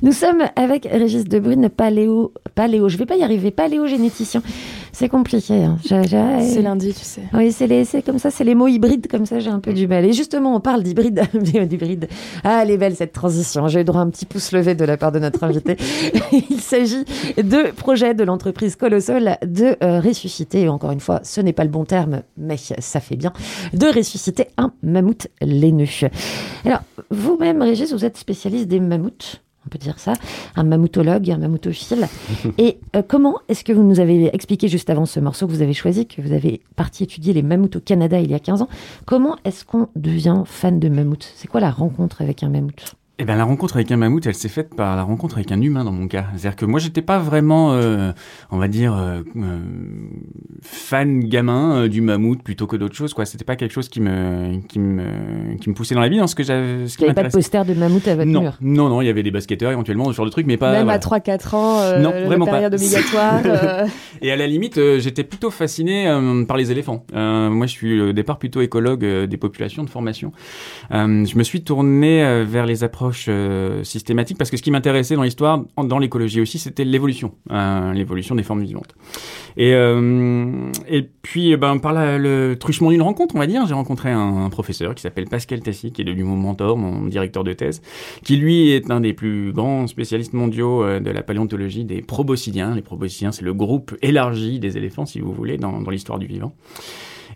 Nous 0.00 0.12
sommes 0.12 0.44
avec 0.56 0.88
Régis 0.90 1.24
Debrune, 1.24 1.68
paléo, 1.68 2.32
paléo. 2.54 2.88
Je 2.88 2.96
vais 2.96 3.04
pas 3.04 3.16
y 3.16 3.22
arriver. 3.22 3.50
Paléogénéticien. 3.50 4.42
C'est 4.92 5.08
compliqué. 5.08 5.64
hein. 5.64 5.76
C'est 5.82 6.62
lundi, 6.62 6.92
tu 6.92 7.04
sais. 7.04 7.22
Oui, 7.32 7.52
c'est 7.52 7.66
les, 7.66 7.84
c'est 7.84 8.02
comme 8.02 8.18
ça, 8.18 8.30
c'est 8.30 8.44
les 8.44 8.54
mots 8.54 8.68
hybrides, 8.68 9.06
comme 9.08 9.26
ça, 9.26 9.38
j'ai 9.38 9.50
un 9.50 9.60
peu 9.60 9.72
du 9.72 9.86
mal. 9.86 10.04
Et 10.04 10.12
justement, 10.12 10.54
on 10.54 10.60
parle 10.60 10.82
d'hybride, 10.82 11.22
d'hybride. 11.34 12.08
Ah, 12.44 12.60
elle 12.62 12.70
est 12.70 12.76
belle 12.78 12.96
cette 12.96 13.12
transition. 13.12 13.68
J'ai 13.68 13.80
eu 13.80 13.84
droit 13.84 14.00
à 14.00 14.04
un 14.04 14.10
petit 14.10 14.26
pouce 14.26 14.52
levé 14.52 14.74
de 14.74 14.84
la 14.84 14.96
part 14.96 15.12
de 15.12 15.18
notre 15.18 15.44
invité. 15.44 15.76
Il 16.50 16.60
s'agit 16.60 17.04
de 17.36 17.70
projet 17.72 18.14
de 18.14 18.24
l'entreprise 18.24 18.76
Colossal 18.76 19.38
de 19.46 19.76
euh, 19.82 20.00
ressusciter, 20.00 20.62
et 20.62 20.68
encore 20.68 20.90
une 20.90 21.00
fois, 21.00 21.20
ce 21.22 21.40
n'est 21.40 21.52
pas 21.52 21.64
le 21.64 21.70
bon 21.70 21.84
terme, 21.84 22.22
mais 22.36 22.56
ça 22.56 23.00
fait 23.00 23.16
bien, 23.16 23.32
de 23.72 23.86
ressusciter 23.86 24.48
un 24.56 24.72
mammouth 24.82 25.28
laineux. 25.40 25.86
Alors, 26.64 26.80
vous-même, 27.10 27.62
Régis, 27.62 27.92
vous 27.92 28.04
êtes 28.04 28.16
spécialiste 28.16 28.68
des 28.68 28.80
mammouths? 28.80 29.40
On 29.66 29.68
peut 29.68 29.78
dire 29.78 29.98
ça, 29.98 30.14
un 30.56 30.64
mammothologue, 30.64 31.30
un 31.30 31.38
mammoutophile. 31.38 32.08
Et 32.58 32.78
euh, 32.96 33.02
comment 33.06 33.40
est-ce 33.48 33.64
que 33.64 33.72
vous 33.72 33.82
nous 33.82 34.00
avez 34.00 34.34
expliqué 34.34 34.68
juste 34.68 34.90
avant 34.90 35.06
ce 35.06 35.20
morceau 35.20 35.46
que 35.46 35.52
vous 35.52 35.62
avez 35.62 35.74
choisi, 35.74 36.06
que 36.06 36.22
vous 36.22 36.32
avez 36.32 36.62
parti 36.76 37.04
étudier 37.04 37.32
les 37.32 37.42
mammouths 37.42 37.76
au 37.76 37.80
Canada 37.80 38.18
il 38.20 38.30
y 38.30 38.34
a 38.34 38.38
15 38.38 38.62
ans, 38.62 38.68
comment 39.06 39.36
est-ce 39.44 39.64
qu'on 39.64 39.88
devient 39.96 40.42
fan 40.46 40.80
de 40.80 40.88
mammouth 40.88 41.30
C'est 41.36 41.48
quoi 41.48 41.60
la 41.60 41.70
rencontre 41.70 42.22
avec 42.22 42.42
un 42.42 42.48
mammouth? 42.48 42.94
Eh 43.22 43.24
ben, 43.24 43.36
la 43.36 43.44
rencontre 43.44 43.76
avec 43.76 43.92
un 43.92 43.98
mammouth, 43.98 44.24
elle 44.24 44.34
s'est 44.34 44.48
faite 44.48 44.74
par 44.74 44.96
la 44.96 45.02
rencontre 45.02 45.36
avec 45.36 45.52
un 45.52 45.60
humain 45.60 45.84
dans 45.84 45.92
mon 45.92 46.08
cas. 46.08 46.24
C'est-à-dire 46.32 46.56
que 46.56 46.64
moi, 46.64 46.80
j'étais 46.80 47.02
pas 47.02 47.18
vraiment, 47.18 47.74
euh, 47.74 48.12
on 48.50 48.56
va 48.56 48.66
dire, 48.66 48.96
euh, 48.96 49.20
euh, 49.36 49.58
fan 50.62 51.20
gamin 51.20 51.86
du 51.88 52.00
mammouth 52.00 52.42
plutôt 52.42 52.66
que 52.66 52.76
d'autres 52.76 52.96
choses. 52.96 53.12
Quoi, 53.12 53.26
c'était 53.26 53.44
pas 53.44 53.56
quelque 53.56 53.72
chose 53.72 53.90
qui 53.90 54.00
me, 54.00 54.66
qui 54.68 54.78
me, 54.78 55.58
qui 55.60 55.68
me 55.68 55.74
poussait 55.74 55.94
dans 55.94 56.00
la 56.00 56.08
vie. 56.08 56.16
Dans 56.16 56.28
ce 56.28 56.34
que 56.34 56.42
j'avais, 56.42 56.86
ce 56.86 56.94
Il 56.94 56.96
qui 56.96 57.02
n'y 57.02 57.10
avait 57.10 57.22
pas 57.22 57.28
de 57.28 57.32
poster 57.32 57.62
de 57.66 57.74
mammouth 57.74 58.08
à 58.08 58.14
votre 58.16 58.26
Non, 58.26 58.40
mur? 58.40 58.56
Non, 58.62 58.88
non, 58.88 59.02
il 59.02 59.06
y 59.06 59.10
avait 59.10 59.22
des 59.22 59.30
basketteurs 59.30 59.70
éventuellement, 59.70 60.06
ce 60.06 60.12
genre 60.12 60.24
de 60.24 60.30
truc, 60.30 60.46
mais 60.46 60.56
pas. 60.56 60.72
Même 60.72 60.84
voilà. 60.84 60.94
à 60.94 60.98
3-4 60.98 61.54
ans, 61.54 61.78
euh, 61.80 61.98
Non, 61.98 62.12
vraiment 62.24 62.46
pas. 62.46 62.68
obligatoire. 62.68 63.42
Et 64.22 64.32
à 64.32 64.36
la 64.36 64.46
limite, 64.46 64.80
j'étais 64.98 65.24
plutôt 65.24 65.50
fasciné 65.50 66.06
par 66.48 66.56
les 66.56 66.72
éléphants. 66.72 67.04
Moi, 67.12 67.66
je 67.66 67.72
suis 67.72 68.00
au 68.00 68.12
départ 68.14 68.38
plutôt 68.38 68.62
écologue 68.62 69.04
des 69.04 69.36
populations 69.36 69.84
de 69.84 69.90
formation. 69.90 70.32
Je 70.90 71.36
me 71.36 71.42
suis 71.42 71.62
tourné 71.62 72.44
vers 72.46 72.64
les 72.64 72.82
approches 72.82 73.09
euh, 73.28 73.84
systématiques 73.84 74.38
parce 74.38 74.50
que 74.50 74.56
ce 74.56 74.62
qui 74.62 74.70
m'intéressait 74.70 75.14
dans 75.16 75.22
l'histoire, 75.22 75.62
dans 75.76 75.98
l'écologie 75.98 76.40
aussi, 76.40 76.58
c'était 76.58 76.84
l'évolution, 76.84 77.34
euh, 77.50 77.92
l'évolution 77.92 78.34
des 78.34 78.42
formes 78.42 78.62
vivantes. 78.62 78.94
Et, 79.56 79.74
euh, 79.74 80.70
et 80.88 81.02
puis, 81.02 81.52
euh, 81.52 81.56
ben, 81.56 81.78
par 81.78 81.92
la- 81.92 82.18
le 82.18 82.56
truchement 82.58 82.90
d'une 82.90 83.02
rencontre, 83.02 83.34
on 83.34 83.38
va 83.38 83.46
dire, 83.46 83.66
j'ai 83.66 83.74
rencontré 83.74 84.10
un, 84.10 84.44
un 84.44 84.50
professeur 84.50 84.94
qui 84.94 85.02
s'appelle 85.02 85.26
Pascal 85.26 85.60
Tassi, 85.60 85.92
qui 85.92 86.02
est 86.02 86.04
devenu 86.04 86.24
mon 86.24 86.36
mentor, 86.36 86.76
mon 86.76 87.06
directeur 87.06 87.44
de 87.44 87.52
thèse, 87.52 87.82
qui 88.24 88.36
lui 88.36 88.70
est 88.70 88.90
un 88.90 89.00
des 89.00 89.12
plus 89.12 89.52
grands 89.52 89.86
spécialistes 89.86 90.32
mondiaux 90.32 90.82
euh, 90.84 91.00
de 91.00 91.10
la 91.10 91.22
paléontologie 91.22 91.84
des 91.84 92.02
proboscidiens. 92.02 92.74
Les 92.74 92.82
proboscidiens, 92.82 93.32
c'est 93.32 93.44
le 93.44 93.54
groupe 93.54 93.96
élargi 94.02 94.58
des 94.60 94.76
éléphants, 94.76 95.06
si 95.06 95.20
vous 95.20 95.32
voulez, 95.32 95.56
dans, 95.58 95.80
dans 95.80 95.90
l'histoire 95.90 96.18
du 96.18 96.26
vivant. 96.26 96.52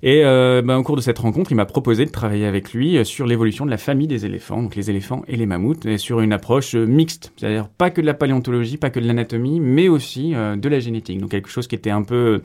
Et 0.06 0.22
euh, 0.22 0.60
ben, 0.60 0.76
au 0.76 0.82
cours 0.82 0.96
de 0.96 1.00
cette 1.00 1.18
rencontre, 1.18 1.50
il 1.50 1.54
m'a 1.54 1.64
proposé 1.64 2.04
de 2.04 2.10
travailler 2.10 2.44
avec 2.44 2.74
lui 2.74 2.98
euh, 2.98 3.04
sur 3.04 3.26
l'évolution 3.26 3.64
de 3.64 3.70
la 3.70 3.78
famille 3.78 4.06
des 4.06 4.26
éléphants, 4.26 4.62
donc 4.62 4.76
les 4.76 4.90
éléphants 4.90 5.22
et 5.28 5.36
les 5.36 5.46
mammouths, 5.46 5.86
et 5.86 5.96
sur 5.96 6.20
une 6.20 6.34
approche 6.34 6.74
euh, 6.74 6.84
mixte, 6.84 7.32
c'est-à-dire 7.38 7.68
pas 7.70 7.88
que 7.88 8.02
de 8.02 8.06
la 8.06 8.12
paléontologie, 8.12 8.76
pas 8.76 8.90
que 8.90 9.00
de 9.00 9.06
l'anatomie, 9.06 9.60
mais 9.60 9.88
aussi 9.88 10.34
de 10.34 10.68
la 10.68 10.78
génétique. 10.78 11.20
Donc 11.20 11.30
quelque 11.30 11.48
chose 11.48 11.66
qui 11.66 11.74
était 11.74 11.88
un 11.88 12.02
peu 12.02 12.42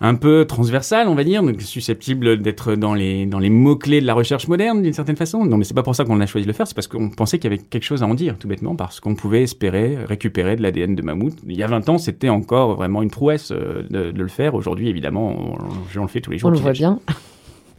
un 0.00 0.14
peu 0.14 0.44
transversal, 0.46 1.08
on 1.08 1.14
va 1.14 1.24
dire, 1.24 1.42
donc 1.42 1.60
susceptible 1.60 2.40
d'être 2.40 2.74
dans 2.74 2.94
les, 2.94 3.26
dans 3.26 3.38
les 3.38 3.50
mots-clés 3.50 4.00
de 4.00 4.06
la 4.06 4.14
recherche 4.14 4.48
moderne, 4.48 4.82
d'une 4.82 4.92
certaine 4.92 5.16
façon. 5.16 5.44
Non, 5.44 5.56
mais 5.56 5.64
c'est 5.64 5.74
pas 5.74 5.82
pour 5.82 5.94
ça 5.94 6.04
qu'on 6.04 6.20
a 6.20 6.26
choisi 6.26 6.44
de 6.46 6.50
le 6.50 6.54
faire, 6.54 6.66
c'est 6.66 6.74
parce 6.74 6.86
qu'on 6.86 7.10
pensait 7.10 7.38
qu'il 7.38 7.50
y 7.50 7.54
avait 7.54 7.62
quelque 7.62 7.84
chose 7.84 8.02
à 8.02 8.06
en 8.06 8.14
dire, 8.14 8.36
tout 8.38 8.48
bêtement, 8.48 8.76
parce 8.76 9.00
qu'on 9.00 9.14
pouvait 9.14 9.42
espérer 9.42 9.96
récupérer 10.04 10.56
de 10.56 10.62
l'ADN 10.62 10.94
de 10.94 11.02
mammouth. 11.02 11.36
Il 11.46 11.56
y 11.56 11.62
a 11.62 11.66
20 11.66 11.88
ans, 11.88 11.98
c'était 11.98 12.28
encore 12.28 12.76
vraiment 12.76 13.02
une 13.02 13.10
prouesse 13.10 13.50
euh, 13.50 13.82
de, 13.90 14.10
de 14.10 14.22
le 14.22 14.28
faire. 14.28 14.54
Aujourd'hui, 14.54 14.88
évidemment, 14.88 15.34
on, 15.36 15.98
on 15.98 16.02
le 16.02 16.08
fait 16.08 16.20
tous 16.20 16.30
les 16.30 16.38
jours. 16.38 16.48
On 16.48 16.52
le 16.52 16.58
voit 16.58 16.72
bien. 16.72 17.00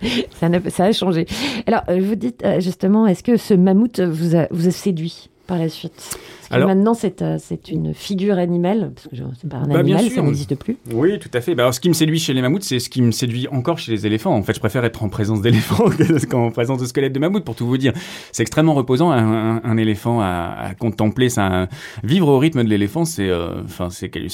ça, 0.69 0.83
a 0.85 0.91
changé. 0.91 1.25
Alors, 1.67 1.81
euh, 1.89 1.99
vous 2.01 2.15
dites 2.15 2.43
euh, 2.43 2.59
justement, 2.59 3.07
est-ce 3.07 3.23
que 3.23 3.37
ce 3.37 3.53
mammouth 3.53 3.99
vous 3.99 4.35
a, 4.35 4.47
vous 4.51 4.67
a 4.67 4.71
séduit 4.71 5.29
par 5.47 5.57
la 5.57 5.69
suite? 5.69 6.17
Alors- 6.55 6.67
maintenant, 6.67 6.93
c'est 6.93 7.21
euh, 7.21 7.37
c'est 7.39 7.69
une 7.69 7.93
figure 7.93 8.37
animale, 8.37 8.91
parce 8.95 9.07
que 9.07 9.15
c'est 9.39 9.49
pas 9.49 9.57
un 9.57 9.67
Bah, 9.67 9.79
animal, 9.79 10.09
ça 10.09 10.21
n'existe 10.21 10.55
plus. 10.55 10.77
Oui, 10.93 11.19
tout 11.19 11.29
à 11.33 11.41
fait. 11.41 11.55
Bah, 11.55 11.63
alors, 11.63 11.73
ce 11.73 11.79
qui 11.79 11.89
me 11.89 11.93
séduit 11.93 12.19
chez 12.19 12.33
les 12.33 12.41
mammouths, 12.41 12.63
c'est 12.63 12.79
ce 12.79 12.89
qui 12.89 13.01
me 13.01 13.11
séduit 13.11 13.47
encore 13.51 13.77
chez 13.77 13.91
les 13.91 14.05
éléphants. 14.07 14.33
En 14.35 14.41
fait, 14.43 14.53
je 14.53 14.59
préfère 14.59 14.83
être 14.85 15.03
en 15.03 15.09
présence 15.09 15.41
d'éléphants 15.41 15.89
que- 15.97 16.25
qu'en 16.25 16.51
présence 16.51 16.79
de 16.79 16.85
squelettes 16.85 17.13
de 17.13 17.19
mammouth, 17.19 17.43
pour 17.43 17.55
tout 17.55 17.67
vous 17.67 17.77
dire. 17.77 17.93
C'est 18.31 18.41
extrêmement 18.43 18.73
reposant, 18.73 19.11
un, 19.11 19.57
un- 19.57 19.61
un 19.63 19.77
éléphant 19.77 20.21
à, 20.21 20.55
à 20.59 20.73
contempler. 20.73 21.29
Ça, 21.29 21.67
vivre 22.03 22.27
au 22.27 22.39
rythme 22.39 22.63
de 22.63 22.69
l'éléphant, 22.69 23.05
c'est 23.05 23.29
euh, 23.29 23.61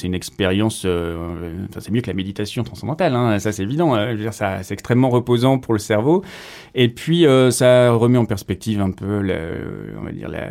une 0.03 0.13
expérience... 0.13 0.83
euh, 0.85 1.53
enfin, 1.69 1.79
c'est 1.79 1.91
mieux 1.91 2.01
que 2.01 2.07
la 2.07 2.13
méditation 2.13 2.63
transcendantale, 2.63 3.15
hein, 3.15 3.39
ça 3.39 3.51
c'est 3.51 3.63
évident. 3.63 3.95
euh, 3.95 4.31
ça, 4.31 4.63
c'est 4.63 4.73
extrêmement 4.73 5.09
reposant 5.09 5.57
pour 5.57 5.73
le 5.73 5.79
cerveau. 5.79 6.23
Et 6.73 6.89
puis, 6.89 7.25
euh, 7.25 7.51
ça 7.51 7.91
remet 7.91 8.17
en 8.17 8.25
perspective 8.25 8.81
un 8.81 8.91
peu, 8.91 9.21
la, 9.21 9.35
on 9.99 10.03
va 10.05 10.11
dire, 10.11 10.29
la, 10.29 10.47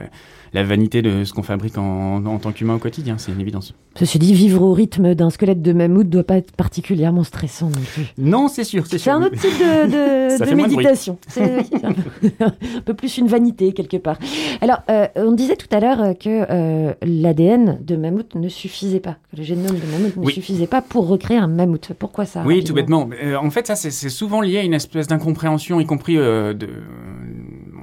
la 0.52 0.62
vanité 0.62 1.02
de 1.02 1.24
ce 1.24 1.32
qu'on 1.32 1.42
fabrique 1.54 1.78
en, 1.78 2.24
en 2.26 2.38
tant 2.38 2.50
qu'humain 2.50 2.74
au 2.74 2.78
quotidien. 2.78 3.16
C'est 3.16 3.30
une 3.30 3.40
évidence. 3.40 3.74
Ceci 3.96 4.18
dit, 4.18 4.34
vivre 4.34 4.60
au 4.62 4.72
rythme 4.72 5.14
d'un 5.14 5.30
squelette 5.30 5.62
de 5.62 5.72
mammouth 5.72 6.08
doit 6.10 6.24
pas 6.24 6.36
être 6.38 6.50
particulièrement 6.50 7.22
stressant 7.22 7.66
non 7.66 7.80
plus. 7.94 8.06
Non, 8.18 8.48
c'est 8.48 8.64
sûr, 8.64 8.84
c'est 8.86 8.98
C'est 8.98 9.04
sûr. 9.04 9.12
un 9.12 9.22
autre 9.22 9.36
type 9.36 9.60
de, 9.60 10.54
méditation. 10.62 11.16
C'est 11.28 11.42
un 11.84 12.50
peu- 12.84 12.94
plus 12.94 13.18
une 13.18 13.28
vanité 13.28 13.72
quelque 13.72 13.96
part. 13.98 14.18
Alors, 14.60 14.82
euh, 14.90 15.06
on 15.14 15.30
disait 15.30 15.54
tout 15.54 15.68
à 15.70 15.78
l'heure 15.78 16.14
que 16.18 16.44
euh, 16.50 16.92
l'ADN 17.02 17.78
de 17.84 17.94
mammouth 17.94 18.34
ne 18.34 18.48
suffisait 18.48 18.98
pas, 19.00 19.16
que 19.30 19.36
le 19.36 19.44
génome 19.44 19.66
de 19.78 19.92
mammouth 19.92 20.16
ne 20.16 20.24
Oui. 20.26 20.32
suffisait 20.32 20.66
pas 20.66 20.82
pour 20.82 21.06
recréer 21.06 21.36
un 21.38 21.46
mammouth. 21.46 21.92
Pourquoi 21.96 22.24
ça 22.24 22.42
Oui, 22.44 22.64
tout 22.64 22.74
bêtement. 22.74 23.08
Euh, 23.22 23.36
en 23.36 23.50
fait, 23.50 23.68
ça, 23.68 23.76
c'est 23.76 23.92
c'est 23.92 24.08
souvent 24.08 24.40
lié 24.40 24.58
à 24.58 24.62
une 24.62 24.74
espèce 24.74 25.06
d'incompréhension, 25.06 25.78
y 25.78 25.86
compris 25.86 26.16
de, 26.16 26.56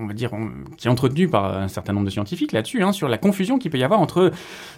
on 0.02 0.08
va 0.08 0.14
dire, 0.14 0.34
on- 0.34 0.50
qui 0.78 0.88
est 0.88 0.90
entretenue 0.92 1.28
par 1.28 1.58
un 1.58 1.68
certain 1.68 1.94
nombre 1.94 2.06
de 2.06 2.12
scientifiques 2.12 2.52
là-dessus, 2.52 2.82
hein, 2.84 2.92
sur 2.92 3.08
la 3.08 3.18
confusion 3.18 3.58
qu'il 3.58 3.72
peut 3.72 3.78
y 3.78 3.84
avoir 3.84 4.00
entre 4.00 4.32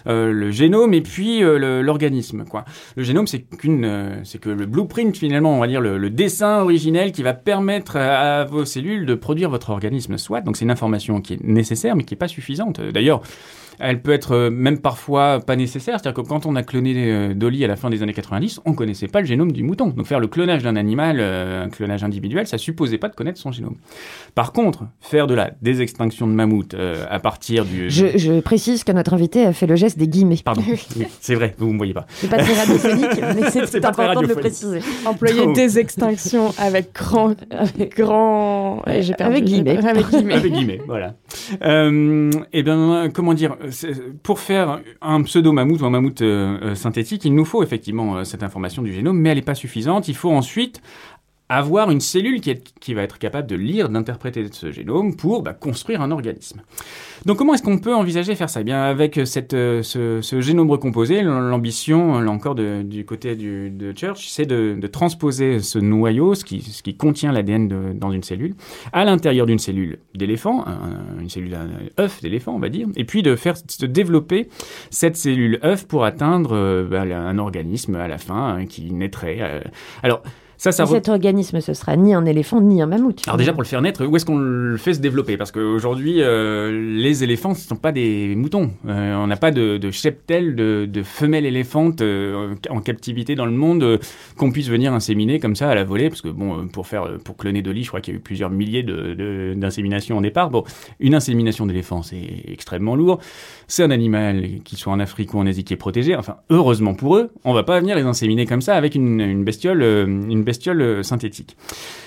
euh, 0.06 0.32
le 0.32 0.50
génome 0.50 0.94
et 0.94 1.00
puis 1.00 1.42
euh, 1.42 1.82
l'organisme. 1.82 2.44
Quoi. 2.44 2.64
Le 2.96 3.02
génome, 3.02 3.26
c'est 3.26 3.40
qu'une, 3.40 3.84
euh, 3.84 4.20
c'est 4.24 4.38
que 4.40 4.50
le 4.50 4.66
blueprint 4.66 5.16
finalement, 5.16 5.56
on 5.56 5.60
va 5.60 5.66
dire 5.66 5.80
le, 5.80 5.98
le 5.98 6.10
dessin 6.10 6.60
originel 6.60 7.12
qui 7.12 7.22
va 7.22 7.32
permettre 7.34 7.96
à, 7.96 8.44
vos 8.44 8.64
cellules 8.64 9.06
de 9.06 9.14
produire 9.14 9.50
votre 9.50 9.70
organisme, 9.70 10.18
soit. 10.18 10.40
Donc 10.40 10.56
c'est 10.56 10.64
une 10.64 10.70
information 10.70 11.20
qui 11.20 11.34
est 11.34 11.42
nécessaire, 11.44 11.96
mais 11.96 12.04
qui 12.04 12.14
est 12.14 12.18
pas 12.18 12.28
suffisante. 12.28 12.80
D'ailleurs. 12.80 13.22
Elle 13.78 14.02
peut 14.02 14.12
être 14.12 14.32
euh, 14.32 14.50
même 14.50 14.78
parfois 14.78 15.40
pas 15.40 15.56
nécessaire. 15.56 15.98
C'est-à-dire 16.00 16.22
que 16.22 16.28
quand 16.28 16.46
on 16.46 16.56
a 16.56 16.62
cloné 16.62 16.94
euh, 16.96 17.34
Dolly 17.34 17.64
à 17.64 17.68
la 17.68 17.76
fin 17.76 17.90
des 17.90 18.02
années 18.02 18.12
90, 18.14 18.60
on 18.64 18.72
connaissait 18.74 19.08
pas 19.08 19.20
le 19.20 19.26
génome 19.26 19.52
du 19.52 19.62
mouton. 19.62 19.88
Donc 19.88 20.06
faire 20.06 20.20
le 20.20 20.26
clonage 20.26 20.62
d'un 20.62 20.76
animal, 20.76 21.16
euh, 21.20 21.64
un 21.64 21.68
clonage 21.68 22.04
individuel, 22.04 22.46
ça 22.46 22.58
supposait 22.58 22.98
pas 22.98 23.08
de 23.08 23.14
connaître 23.14 23.38
son 23.40 23.52
génome. 23.52 23.76
Par 24.34 24.52
contre, 24.52 24.84
faire 25.00 25.26
de 25.26 25.34
la 25.34 25.50
désextinction 25.62 26.26
de 26.26 26.32
mammouth 26.32 26.74
euh, 26.74 27.04
à 27.10 27.18
partir 27.20 27.64
du... 27.64 27.90
Je, 27.90 28.16
je 28.18 28.40
précise 28.40 28.84
que 28.84 28.92
notre 28.92 29.14
invité 29.14 29.44
a 29.44 29.52
fait 29.52 29.66
le 29.66 29.76
geste 29.76 29.98
des 29.98 30.08
guillemets. 30.08 30.38
Pardon, 30.44 30.62
c'est 31.20 31.34
vrai, 31.34 31.54
vous 31.58 31.72
me 31.72 31.78
voyez 31.78 31.94
pas. 31.94 32.06
C'est 32.08 32.28
pas 32.30 32.38
très 32.38 32.54
radiophonique, 32.54 33.20
mais 33.36 33.50
c'est 33.66 33.84
important 33.84 34.22
de 34.22 34.26
le 34.28 34.34
préciser. 34.34 34.80
Employer 35.06 35.44
Donc- 35.46 35.58
extinctions 35.58 36.52
avec 36.58 36.92
grand, 36.94 37.34
Avec- 37.50 37.96
grand, 37.96 38.82
ouais, 38.86 39.02
j'ai 39.02 39.14
perdu. 39.14 39.32
Avec 39.36 39.44
guillemets. 39.44 39.78
Avec 39.86 40.08
guillemets. 40.08 40.34
Avec 40.34 40.52
guillemets, 40.52 40.80
voilà. 40.86 41.14
Euh, 41.62 42.30
et 42.52 42.62
bien, 42.62 43.08
comment 43.12 43.34
dire, 43.34 43.56
pour 44.22 44.40
faire 44.40 44.80
un 45.00 45.22
pseudo-mammouth 45.22 45.80
ou 45.80 45.86
un 45.86 45.90
mammouth 45.90 46.22
euh, 46.22 46.58
euh, 46.62 46.74
synthétique, 46.74 47.24
il 47.24 47.34
nous 47.34 47.44
faut 47.44 47.62
effectivement 47.62 48.16
euh, 48.16 48.24
cette 48.24 48.42
information 48.42 48.82
du 48.82 48.92
génome, 48.92 49.18
mais 49.18 49.30
elle 49.30 49.38
n'est 49.38 49.42
pas 49.42 49.54
suffisante. 49.54 50.08
Il 50.08 50.16
faut 50.16 50.30
ensuite 50.30 50.82
avoir 51.48 51.90
une 51.90 52.00
cellule 52.00 52.40
qui, 52.40 52.94
va 52.94 53.02
être 53.02 53.18
capable 53.18 53.46
de 53.46 53.54
lire, 53.56 53.88
d'interpréter 53.90 54.46
ce 54.50 54.72
génome 54.72 55.14
pour 55.14 55.42
bah, 55.42 55.52
construire 55.52 56.00
un 56.00 56.10
organisme. 56.10 56.62
Donc 57.26 57.38
comment 57.38 57.54
est-ce 57.54 57.62
qu'on 57.62 57.78
peut 57.78 57.94
envisager 57.94 58.34
faire 58.34 58.48
ça? 58.48 58.62
Eh 58.62 58.64
bien 58.64 58.82
avec 58.82 59.20
cette, 59.26 59.52
euh, 59.54 59.82
ce, 59.82 60.40
génome 60.40 60.70
recomposé, 60.70 61.22
l'ambition, 61.22 62.18
là 62.20 62.30
encore 62.30 62.54
de- 62.54 62.82
du 62.82 63.04
côté 63.04 63.36
de 63.36 63.92
Church, 63.96 64.26
c'est 64.28 64.46
de, 64.46 64.76
de 64.80 64.86
transposer 64.86 65.60
ce 65.60 65.78
noyau, 65.78 66.34
ce 66.34 66.44
qui, 66.44 66.96
contient 66.96 67.30
l'ADN 67.32 67.68
de- 67.68 67.92
dans 67.94 68.10
une 68.10 68.22
cellule, 68.22 68.54
à 68.92 69.04
l'intérieur 69.04 69.46
d'une 69.46 69.58
cellule 69.58 69.98
d'éléphant, 70.14 70.64
un- 70.66 71.20
une 71.20 71.28
cellule 71.30 71.56
œuf 72.00 72.22
d'éléphant 72.22 72.54
on 72.54 72.58
va 72.58 72.68
dire, 72.68 72.88
et 72.96 73.04
puis 73.04 73.22
de 73.22 73.36
faire 73.36 73.56
se 73.56 73.86
développer 73.86 74.48
cette 74.90 75.16
cellule 75.16 75.58
œuf 75.64 75.86
pour 75.86 76.04
atteindre 76.04 76.52
euh, 76.54 76.84
bah, 76.84 77.02
un 77.02 77.38
organisme 77.38 77.96
à 77.96 78.08
la 78.08 78.18
fin 78.18 78.56
hein, 78.56 78.66
qui 78.66 78.92
naîtrait. 78.92 79.38
euh. 79.40 79.60
Alors 80.02 80.22
Ça, 80.56 80.72
ça 80.72 80.84
Et 80.84 80.86
re- 80.86 80.90
cet 80.90 81.08
organisme, 81.08 81.60
ce 81.60 81.74
sera 81.74 81.96
ni 81.96 82.14
un 82.14 82.24
éléphant 82.24 82.60
ni 82.60 82.80
un 82.80 82.86
mammouth. 82.86 83.22
Alors 83.26 83.36
déjà 83.36 83.52
pour 83.52 83.62
le 83.62 83.66
faire 83.68 83.82
naître, 83.82 84.04
où 84.06 84.16
est-ce 84.16 84.24
qu'on 84.24 84.38
le 84.38 84.76
fait 84.76 84.94
se 84.94 85.00
développer? 85.00 85.36
Parce 85.36 85.50
qu'aujourd'hui, 85.52 86.22
euh, 86.22 86.70
les 86.96 87.24
éléphants, 87.24 87.54
ce 87.54 87.64
ne 87.64 87.68
sont 87.68 87.76
pas 87.76 87.92
des 87.92 88.34
moutons. 88.36 88.70
Euh, 88.86 89.14
on 89.16 89.26
n'a 89.26 89.36
pas 89.36 89.50
de, 89.50 89.78
de 89.78 89.90
cheptel 89.90 90.54
de, 90.54 90.86
de 90.90 91.02
femelles 91.02 91.46
éléphantes 91.46 92.00
euh, 92.02 92.54
en 92.70 92.80
captivité 92.80 93.34
dans 93.34 93.46
le 93.46 93.52
monde 93.52 93.82
euh, 93.82 93.98
qu'on 94.36 94.50
puisse 94.52 94.68
venir 94.68 94.92
inséminer 94.92 95.40
comme 95.40 95.56
ça 95.56 95.68
à 95.70 95.74
la 95.74 95.84
volée. 95.84 96.08
Parce 96.08 96.22
que 96.22 96.28
bon, 96.28 96.68
pour 96.68 96.86
faire, 96.86 97.18
pour 97.24 97.36
cloner 97.36 97.62
Dolly, 97.62 97.82
je 97.82 97.88
crois 97.88 98.00
qu'il 98.00 98.14
y 98.14 98.16
a 98.16 98.18
eu 98.18 98.22
plusieurs 98.22 98.50
milliers 98.50 98.82
de- 98.82 99.14
de- 99.14 99.54
d'inséminations 99.56 100.18
au 100.18 100.22
départ. 100.22 100.50
Bon, 100.50 100.64
une 101.00 101.14
insémination 101.14 101.66
d'éléphant, 101.66 102.02
c'est 102.02 102.22
extrêmement 102.48 102.94
lourd. 102.96 103.18
C'est 103.68 103.82
un 103.82 103.90
animal 103.90 104.60
qui 104.64 104.76
soit 104.76 104.92
en 104.92 105.00
Afrique 105.00 105.34
ou 105.34 105.38
en 105.38 105.46
Asie 105.46 105.64
qui 105.64 105.74
est 105.74 105.78
protégé. 105.78 106.16
Enfin, 106.16 106.36
heureusement 106.50 106.94
pour 106.94 107.16
eux, 107.16 107.30
on 107.44 107.52
va 107.52 107.62
pas 107.62 107.80
venir 107.80 107.96
les 107.96 108.02
inséminer 108.02 108.46
comme 108.46 108.62
ça 108.62 108.76
avec 108.76 108.94
une, 108.94 109.44
bestiole, 109.44 109.82
euh, 109.82 110.06
une 110.06 110.42
bestiole 110.42 110.82
euh, 110.82 111.02
synthétique. 111.02 111.56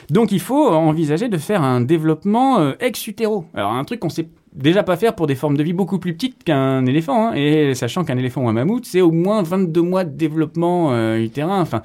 Donc 0.10 0.32
il 0.32 0.40
faut 0.40 0.70
envisager 0.70 1.30
de 1.30 1.38
faire 1.38 1.64
un 1.64 1.82
développement 1.82 2.60
euh, 2.60 2.74
ex 2.80 3.06
utero. 3.08 3.46
Alors 3.54 3.72
un 3.72 3.84
truc 3.84 4.00
qu'on 4.00 4.10
sait 4.10 4.28
déjà 4.58 4.84
pas 4.84 4.98
faire 4.98 5.16
pour 5.16 5.28
des 5.28 5.36
formes 5.36 5.56
de 5.56 5.64
vie 5.64 5.74
beaucoup 5.74 6.00
plus 6.00 6.14
petites 6.14 6.44
qu'un 6.44 6.86
éléphant, 6.86 7.30
hein, 7.30 7.34
et 7.36 7.76
sachant 7.76 8.04
qu'un 8.04 8.18
éléphant 8.18 8.42
ou 8.42 8.50
un 8.50 8.54
mammouth, 8.54 8.86
c'est 8.86 9.02
au 9.02 9.12
moins 9.12 9.44
22 9.44 9.82
mois 9.82 10.04
de 10.04 10.16
développement 10.16 10.92
euh, 10.92 11.18
utérin. 11.18 11.62
Enfin, 11.62 11.84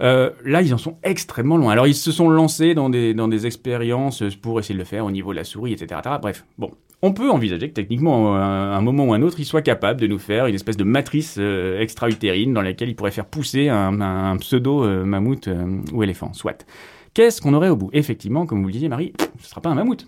euh, 0.00 0.30
là, 0.44 0.62
ils 0.62 0.72
en 0.72 0.78
sont 0.78 0.96
extrêmement 1.02 1.58
loin. 1.58 1.72
Alors, 1.72 1.86
ils 1.86 1.94
se 1.94 2.10
sont 2.10 2.30
lancés 2.30 2.74
dans 2.74 2.88
des, 2.88 3.46
expériences 3.46 4.22
pour 4.40 4.58
essayer 4.58 4.74
de 4.74 4.80
le 4.80 4.86
faire 4.86 5.04
au 5.04 5.10
niveau 5.10 5.32
de 5.32 5.36
la 5.36 5.44
souris, 5.44 5.72
etc. 5.72 6.00
Bref, 6.20 6.44
bon. 6.58 6.70
On 7.02 7.12
peut 7.12 7.30
envisager 7.30 7.68
que 7.68 7.74
techniquement, 7.74 8.36
à 8.36 8.40
un, 8.40 8.80
moment 8.82 9.06
ou 9.06 9.14
un 9.14 9.22
autre, 9.22 9.40
il 9.40 9.46
soit 9.46 9.62
capable 9.62 10.00
de 10.00 10.06
nous 10.06 10.18
faire 10.18 10.46
une 10.46 10.54
espèce 10.54 10.76
de 10.76 10.84
matrice 10.84 11.36
euh, 11.38 11.80
extra-utérine 11.80 12.52
dans 12.52 12.60
laquelle 12.60 12.90
il 12.90 12.94
pourrait 12.96 13.10
faire 13.10 13.24
pousser 13.24 13.68
un, 13.68 14.36
pseudo-mammouth 14.36 15.48
euh, 15.48 15.80
ou 15.92 16.02
éléphant, 16.02 16.34
soit. 16.34 16.66
Qu'est-ce 17.14 17.40
qu'on 17.40 17.54
aurait 17.54 17.70
au 17.70 17.76
bout? 17.76 17.90
Effectivement, 17.94 18.44
comme 18.44 18.60
vous 18.60 18.66
le 18.66 18.72
disiez, 18.72 18.88
Marie, 18.88 19.12
ce 19.18 19.44
ne 19.44 19.48
sera 19.48 19.60
pas 19.62 19.70
un 19.70 19.74
mammouth. 19.74 20.06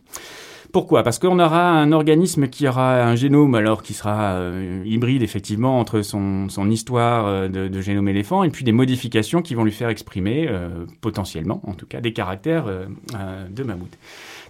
Pourquoi? 0.72 1.02
Parce 1.02 1.18
qu'on 1.18 1.38
aura 1.38 1.68
un 1.70 1.92
organisme 1.92 2.48
qui 2.48 2.66
aura 2.66 3.02
un 3.02 3.14
génome, 3.14 3.54
alors 3.54 3.82
qui 3.82 3.92
sera 3.92 4.36
euh, 4.36 4.82
hybride 4.86 5.22
effectivement 5.22 5.78
entre 5.78 6.00
son, 6.00 6.48
histoire 6.70 7.26
euh, 7.26 7.48
de, 7.48 7.80
génome 7.82 8.08
éléphant 8.08 8.42
et 8.42 8.48
puis 8.48 8.64
des 8.64 8.72
modifications 8.72 9.42
qui 9.42 9.54
vont 9.54 9.64
lui 9.64 9.72
faire 9.72 9.90
exprimer, 9.90 10.46
euh, 10.48 10.86
potentiellement 11.02 11.60
en 11.66 11.74
tout 11.74 11.84
cas, 11.84 12.00
des 12.00 12.14
caractères 12.14 12.68
euh, 12.68 12.86
euh, 13.14 13.46
de 13.50 13.62
mammouth. 13.64 13.98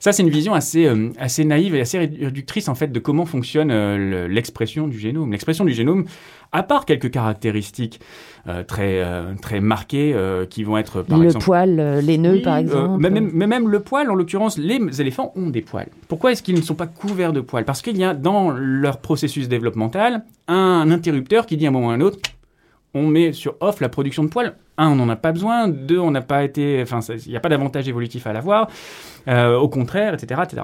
Ça, 0.02 0.10
c'est 0.10 0.24
une 0.24 0.30
vision 0.30 0.52
assez, 0.52 0.86
euh, 0.86 1.10
assez 1.16 1.44
naïve 1.44 1.76
et 1.76 1.80
assez 1.80 1.96
réductrice 1.96 2.68
en 2.68 2.74
fait 2.74 2.90
de 2.90 2.98
comment 2.98 3.24
fonctionne 3.24 3.70
euh, 3.70 3.96
le- 3.96 4.26
l'expression 4.26 4.88
du 4.88 4.98
génome. 4.98 5.30
L'expression 5.30 5.64
du 5.64 5.72
génome, 5.72 6.06
à 6.50 6.64
part 6.64 6.86
quelques 6.86 7.08
caractéristiques 7.08 8.00
euh, 8.48 8.64
très, 8.64 9.00
très 9.40 9.60
marquées 9.60 10.12
qui 10.50 10.64
vont 10.64 10.76
être 10.76 11.02
par 11.02 11.18
le 11.20 11.26
exemple 11.26 11.44
poil, 11.44 12.00
les 12.02 12.18
nœuds, 12.18 12.32
oui, 12.32 12.42
par 12.42 12.56
exemple. 12.56 13.00
mais, 13.00 13.10
même, 13.10 13.30
mais 13.32 13.46
même 13.46 13.68
le 13.68 13.78
poil, 13.78 14.10
en 14.10 14.16
l'occurrence, 14.16 14.58
les 14.58 15.00
éléphants 15.00 15.32
ont 15.36 15.50
des 15.50 15.62
poils. 15.62 15.86
Pourquoi 16.08 16.32
est-ce 16.32 16.42
qu'ils 16.42 16.56
ne 16.56 16.62
sont 16.62 16.74
pas 16.74 16.88
couverts 16.88 17.32
de 17.32 17.40
poils? 17.40 17.64
Parce 17.64 17.80
qu'il 17.80 17.96
y 17.96 18.02
a 18.02 18.12
dans 18.12 18.50
leur 18.50 18.98
processus 18.98 19.46
développemental 19.48 20.24
un 20.48 20.90
interrupteur 20.90 21.46
qui 21.46 21.56
dit 21.56 21.66
à 21.66 21.68
un 21.68 21.72
moment 21.72 21.86
ou 21.86 21.90
à 21.90 21.94
un 21.94 22.00
autre 22.00 22.18
on 22.94 23.06
met 23.06 23.32
sur 23.32 23.56
off 23.60 23.80
la 23.80 23.88
production 23.88 24.24
de 24.24 24.28
poils. 24.28 24.54
Un, 24.78 24.88
on 24.88 24.96
n'en 24.96 25.08
a 25.08 25.16
pas 25.16 25.32
besoin. 25.32 25.68
Deux, 25.68 25.98
on 25.98 26.10
n'a 26.10 26.20
pas 26.20 26.44
été. 26.44 26.80
Enfin, 26.82 27.00
il 27.24 27.30
n'y 27.30 27.36
a 27.36 27.40
pas 27.40 27.48
d'avantage 27.48 27.88
évolutif 27.88 28.26
à 28.26 28.32
l'avoir. 28.32 28.68
Euh, 29.28 29.56
au 29.56 29.68
contraire, 29.68 30.14
etc. 30.14 30.40
etc. 30.44 30.62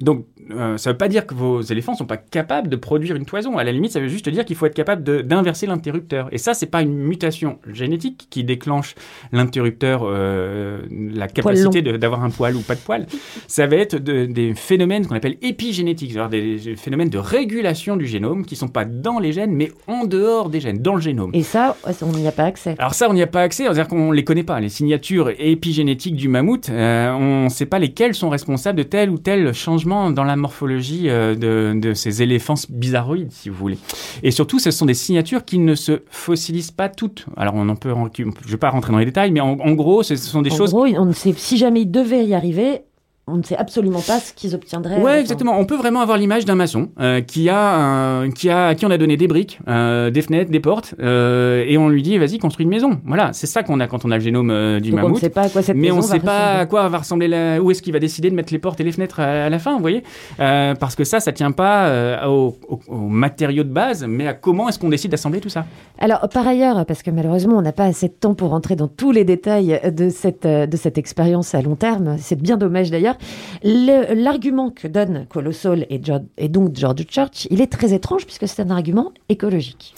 Donc, 0.00 0.24
euh, 0.50 0.76
ça 0.78 0.90
ne 0.90 0.94
veut 0.94 0.98
pas 0.98 1.08
dire 1.08 1.26
que 1.26 1.34
vos 1.34 1.60
éléphants 1.60 1.92
ne 1.92 1.96
sont 1.98 2.06
pas 2.06 2.16
capables 2.16 2.68
de 2.68 2.76
produire 2.76 3.16
une 3.16 3.24
toison. 3.26 3.58
À 3.58 3.64
la 3.64 3.72
limite, 3.72 3.92
ça 3.92 4.00
veut 4.00 4.08
juste 4.08 4.28
dire 4.28 4.44
qu'il 4.44 4.56
faut 4.56 4.66
être 4.66 4.74
capable 4.74 5.02
d'inverser 5.26 5.66
l'interrupteur. 5.66 6.28
Et 6.32 6.38
ça, 6.38 6.54
c'est 6.54 6.66
pas 6.66 6.82
une 6.82 6.94
mutation 6.96 7.58
génétique 7.72 8.26
qui 8.30 8.42
déclenche 8.44 8.94
l'interrupteur, 9.32 10.02
euh, 10.04 10.80
la 10.90 11.28
capacité 11.28 11.82
d'avoir 11.82 12.24
un 12.24 12.30
poil 12.30 12.56
ou 12.56 12.60
pas 12.60 12.74
de 12.74 12.80
poil. 12.80 13.06
Ça 13.46 13.66
va 13.66 13.76
être 13.76 13.96
de- 13.96 14.26
des 14.26 14.54
phénomènes 14.54 15.06
qu'on 15.06 15.14
appelle 15.16 15.36
épigénétiques, 15.42 16.12
c'est-à-dire 16.12 16.30
des, 16.30 16.76
phénomènes 16.76 17.10
de 17.10 17.18
régulation 17.18 17.96
du 17.96 18.06
génome 18.06 18.44
qui 18.44 18.56
sont 18.56 18.68
pas 18.68 18.84
dans 18.84 19.18
les 19.18 19.32
gènes, 19.32 19.52
mais 19.52 19.70
en 19.86 20.04
dehors 20.04 20.48
des 20.50 20.60
gènes, 20.60 20.78
dans 20.78 20.94
le 20.94 21.00
génome. 21.00 21.30
Et 21.34 21.42
ça, 21.42 21.76
on 22.02 22.12
n'y 22.12 22.26
a 22.26 22.32
pas 22.32 22.44
accès. 22.44 22.74
Alors 22.78 22.94
ça, 22.94 23.08
on 23.10 23.14
n'y 23.14 23.22
a 23.22 23.26
pas 23.26 23.42
accès, 23.42 23.64
c'est-à-dire 23.64 23.88
qu'on 23.88 24.12
les 24.12 24.24
connaît 24.24 24.42
pas. 24.44 24.58
Les 24.60 24.68
signatures 24.68 25.30
épigénétiques 25.38 26.16
du 26.16 26.28
mammouth, 26.28 26.68
euh, 26.70 27.12
on 27.12 27.44
ne 27.44 27.48
sait 27.48 27.66
pas 27.66 27.78
lesquelles 27.78 28.14
sont 28.14 28.30
responsables 28.30 28.78
de 28.78 28.82
tel 28.84 29.10
ou 29.10 29.18
tel 29.18 29.52
changement 29.52 29.89
dans 29.90 30.24
la 30.24 30.36
morphologie 30.36 31.08
euh, 31.08 31.34
de, 31.34 31.78
de 31.78 31.94
ces 31.94 32.22
éléphants 32.22 32.54
bizarroïdes, 32.68 33.32
si 33.32 33.48
vous 33.48 33.56
voulez. 33.56 33.78
Et 34.22 34.30
surtout, 34.30 34.58
ce 34.58 34.70
sont 34.70 34.86
des 34.86 34.94
signatures 34.94 35.44
qui 35.44 35.58
ne 35.58 35.74
se 35.74 36.00
fossilisent 36.10 36.70
pas 36.70 36.88
toutes. 36.88 37.26
Alors 37.36 37.54
on 37.54 37.68
en 37.68 37.76
peut, 37.76 37.92
je 38.16 38.22
ne 38.24 38.30
vais 38.48 38.56
pas 38.56 38.70
rentrer 38.70 38.92
dans 38.92 38.98
les 38.98 39.04
détails, 39.04 39.32
mais 39.32 39.40
en, 39.40 39.58
en 39.58 39.72
gros, 39.72 40.02
ce 40.02 40.16
sont 40.16 40.42
des 40.42 40.52
en 40.52 40.56
choses 40.56 40.70
gros, 40.72 40.86
on 40.86 41.04
ne 41.04 41.12
sait, 41.12 41.34
si 41.36 41.56
jamais 41.56 41.82
ils 41.82 41.90
devaient 41.90 42.24
y 42.24 42.34
arriver, 42.34 42.82
on 43.26 43.36
ne 43.36 43.42
sait 43.44 43.56
absolument 43.56 44.00
pas 44.00 44.18
ce 44.18 44.32
qu'ils 44.32 44.56
obtiendraient. 44.56 45.00
Ouais, 45.00 45.20
exactement. 45.20 45.56
On 45.56 45.64
peut 45.64 45.76
vraiment 45.76 46.00
avoir 46.00 46.18
l'image 46.18 46.44
d'un 46.46 46.56
maçon 46.56 46.88
euh, 46.98 47.20
qui 47.20 47.48
a, 47.48 47.76
un- 47.76 48.30
qui 48.32 48.50
a, 48.50 48.68
à 48.68 48.74
qui 48.74 48.84
on 48.86 48.90
a 48.90 48.98
donné 48.98 49.16
des 49.16 49.28
briques, 49.28 49.60
euh, 49.68 50.10
des 50.10 50.20
fenêtres, 50.22 50.50
des 50.50 50.58
portes, 50.58 50.96
euh, 51.00 51.64
et 51.68 51.78
on 51.78 51.88
lui 51.88 52.02
dit 52.02 52.18
vas-y 52.18 52.38
construis 52.38 52.64
une 52.64 52.70
maison. 52.70 52.98
Voilà, 53.04 53.30
c'est 53.32 53.46
ça 53.46 53.62
qu'on 53.62 53.78
a 53.78 53.86
quand 53.86 54.04
on 54.04 54.10
a 54.10 54.16
le 54.16 54.22
génome 54.22 54.80
du 54.80 54.90
donc 54.90 54.98
on 54.98 55.02
ne 55.02 55.06
mammouth. 55.08 55.20
sait 55.20 55.30
pas 55.30 55.42
à 55.42 55.48
quoi 55.48 55.62
cette 55.62 55.76
Mais 55.76 55.92
on 55.92 55.98
ne 55.98 56.02
sait 56.02 56.18
pas 56.18 56.54
à 56.58 56.66
quoi 56.66 56.88
va 56.88 56.98
ressembler 56.98 57.28
la... 57.28 57.62
où 57.62 57.70
est-ce 57.70 57.82
qu'il 57.82 57.92
va 57.92 58.00
décider 58.00 58.30
de 58.30 58.34
mettre 58.34 58.52
les 58.52 58.58
portes 58.58 58.80
et 58.80 58.84
les 58.84 58.90
fenêtres 58.92 59.20
à, 59.20 59.44
à 59.44 59.48
la 59.48 59.58
fin, 59.60 59.74
vous 59.74 59.80
voyez 59.80 60.02
Parce 60.38 60.96
que 60.96 61.04
ça, 61.04 61.20
ça 61.20 61.30
tient 61.32 61.52
pas 61.52 62.26
aux, 62.28 62.56
aux- 62.68 62.80
aux 62.88 62.96
matériaux 63.08 63.62
de 63.64 63.68
base, 63.72 64.04
mais 64.08 64.26
à 64.26 64.34
comment 64.34 64.68
est-ce 64.68 64.78
qu'on 64.80 64.88
décide 64.88 65.10
d'assembler 65.12 65.40
tout 65.40 65.48
ça. 65.48 65.66
Alors, 66.00 66.28
par 66.32 66.48
ailleurs, 66.48 66.84
parce 66.86 67.02
que 67.04 67.10
malheureusement, 67.10 67.58
on 67.58 67.62
n'a 67.62 67.72
pas 67.72 67.84
assez 67.84 68.08
de 68.08 68.12
temps 68.14 68.34
pour 68.34 68.48
rentrer 68.50 68.74
dans 68.74 68.88
tous 68.88 69.12
les 69.12 69.24
détails 69.24 69.80
de 69.94 70.08
cette, 70.08 70.46
de 70.46 70.76
cette 70.76 70.98
expérience 70.98 71.54
à 71.54 71.62
long 71.62 71.76
terme, 71.76 72.16
c'est 72.18 72.40
bien 72.40 72.56
dommage 72.56 72.90
d'ailleurs, 72.90 73.14
le- 73.14 73.19
l'argument 73.62 74.70
que 74.70 74.88
donne 74.88 75.26
Colossal 75.28 75.86
et, 75.90 76.00
et 76.38 76.48
donc 76.48 76.76
George 76.76 77.04
Church, 77.08 77.46
il 77.50 77.60
est 77.60 77.70
très 77.70 77.92
étrange 77.92 78.24
puisque 78.24 78.48
c'est 78.48 78.62
un 78.62 78.70
argument 78.70 79.12
écologique. 79.28 79.94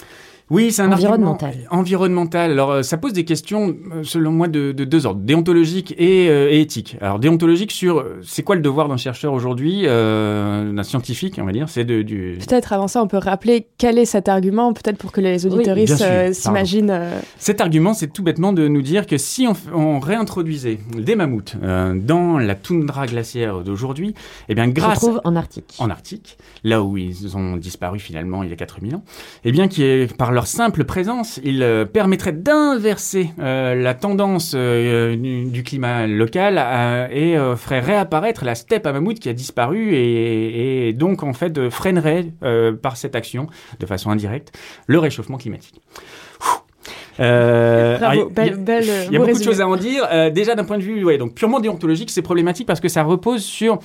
Oui, 0.53 0.71
c'est 0.71 0.83
un 0.83 0.93
Environnemental. 0.93 1.49
argument 1.49 1.67
environnemental. 1.71 2.51
Alors, 2.51 2.71
euh, 2.73 2.83
ça 2.83 2.99
pose 2.99 3.15
des 3.15 3.25
questions, 3.25 3.75
euh, 3.95 4.03
selon 4.05 4.33
moi, 4.33 4.49
de, 4.49 4.73
de 4.73 4.85
deux 4.85 5.07
ordres, 5.07 5.23
déontologique 5.23 5.95
et, 5.97 6.29
euh, 6.29 6.51
et 6.51 6.61
éthique. 6.61 6.99
Alors, 7.01 7.19
déontologique 7.19 7.73
sur, 7.73 8.01
euh, 8.01 8.21
c'est 8.23 8.43
quoi 8.43 8.55
le 8.55 8.61
devoir 8.61 8.87
d'un 8.89 8.99
chercheur 8.99 9.33
aujourd'hui, 9.33 9.85
euh, 9.87 10.71
d'un 10.71 10.83
scientifique, 10.83 11.39
on 11.41 11.47
va 11.47 11.53
dire, 11.53 11.71
c'est 11.71 11.87
de, 11.87 12.03
du... 12.03 12.37
Peut-être 12.39 12.75
avant 12.75 12.87
ça, 12.87 13.03
on 13.03 13.07
peut 13.07 13.17
rappeler 13.17 13.67
quel 13.79 13.97
est 13.99 14.05
cet 14.05 14.29
argument, 14.29 14.75
peut-être 14.75 14.99
pour 14.99 15.11
que 15.11 15.23
les 15.23 15.47
auditoristes 15.47 16.03
euh, 16.03 16.25
pardon. 16.25 16.35
s'imaginent. 16.35 17.01
Cet 17.39 17.63
argument, 17.63 17.95
c'est 17.95 18.13
tout 18.13 18.23
bêtement 18.23 18.53
de 18.53 18.69
nous 18.69 18.83
dire 18.83 19.07
que 19.07 19.17
si 19.17 19.47
on, 19.75 20.01
réintroduisait 20.01 20.79
des 20.99 21.17
mammouths 21.17 21.57
dans 21.95 22.37
la 22.39 22.55
toundra 22.57 23.07
glaciaire 23.07 23.61
d'aujourd'hui, 23.63 24.15
eh 24.51 24.55
bien, 24.55 24.67
Se 24.67 24.71
grâce 24.73 24.99
trouve 24.99 25.23
en 25.25 25.35
Arctique. 25.35 25.77
en 25.79 25.89
Arctique, 25.89 26.37
là 26.63 26.83
où 26.83 26.99
ils 26.99 27.39
ont 27.39 27.57
disparu 27.57 27.99
finalement 27.99 28.43
il 28.43 28.51
y 28.51 28.53
a 28.53 28.57
4000 28.57 28.97
ans, 28.97 29.05
eh 29.45 29.53
bien, 29.53 29.69
qui 29.69 29.83
est, 29.83 30.15
par 30.15 30.31
leur 30.33 30.42
simple 30.47 30.85
présence, 30.85 31.41
ils 31.45 31.63
euh, 31.63 31.85
permettraient 31.85 32.33
d'inverser 32.33 33.31
euh, 33.39 33.75
la 33.75 33.95
tendance 33.95 34.53
euh, 34.55 35.17
du, 35.17 35.45
du 35.45 35.63
climat 35.63 36.07
local 36.07 36.57
euh, 36.59 37.09
et 37.11 37.57
ferait 37.57 37.81
réapparaître 37.81 38.45
la 38.45 38.55
steppe 38.55 38.87
à 38.87 38.93
mammouth 38.93 39.19
qui 39.19 39.29
a 39.29 39.33
disparu 39.33 39.95
et, 39.95 40.89
et 40.89 40.93
donc 40.93 41.23
en 41.23 41.33
fait 41.33 41.69
freinerait 41.71 42.27
par 42.83 42.97
cette 42.97 43.15
action, 43.17 43.47
de 43.81 43.87
façon 43.87 44.11
indirecte, 44.11 44.57
le 44.87 44.99
réchauffement 44.99 45.37
climatique. 45.39 45.81
Euh, 47.21 47.99
il 48.13 48.19
y 48.19 48.21
a- 48.23 48.25
belle- 48.25 48.57
belle, 48.57 48.85
il 49.07 49.13
y 49.13 49.17
a 49.17 49.19
beau 49.19 49.27
beaucoup 49.27 49.39
de 49.39 49.45
choses 49.45 49.61
à 49.61 49.69
en 49.69 49.77
dire. 49.77 50.07
Euh, 50.11 50.31
déjà 50.31 50.55
d'un 50.55 50.65
point 50.65 50.79
de 50.79 50.83
vue 50.83 51.05
ouais, 51.05 51.19
donc 51.19 51.35
purement 51.35 51.61
déontologique, 51.61 52.11
c'est 52.11 52.23
problématique 52.23 52.67
parce 52.67 52.81
que 52.81 52.89
ça 52.89 53.03
repose 53.03 53.43
sur 53.45 53.79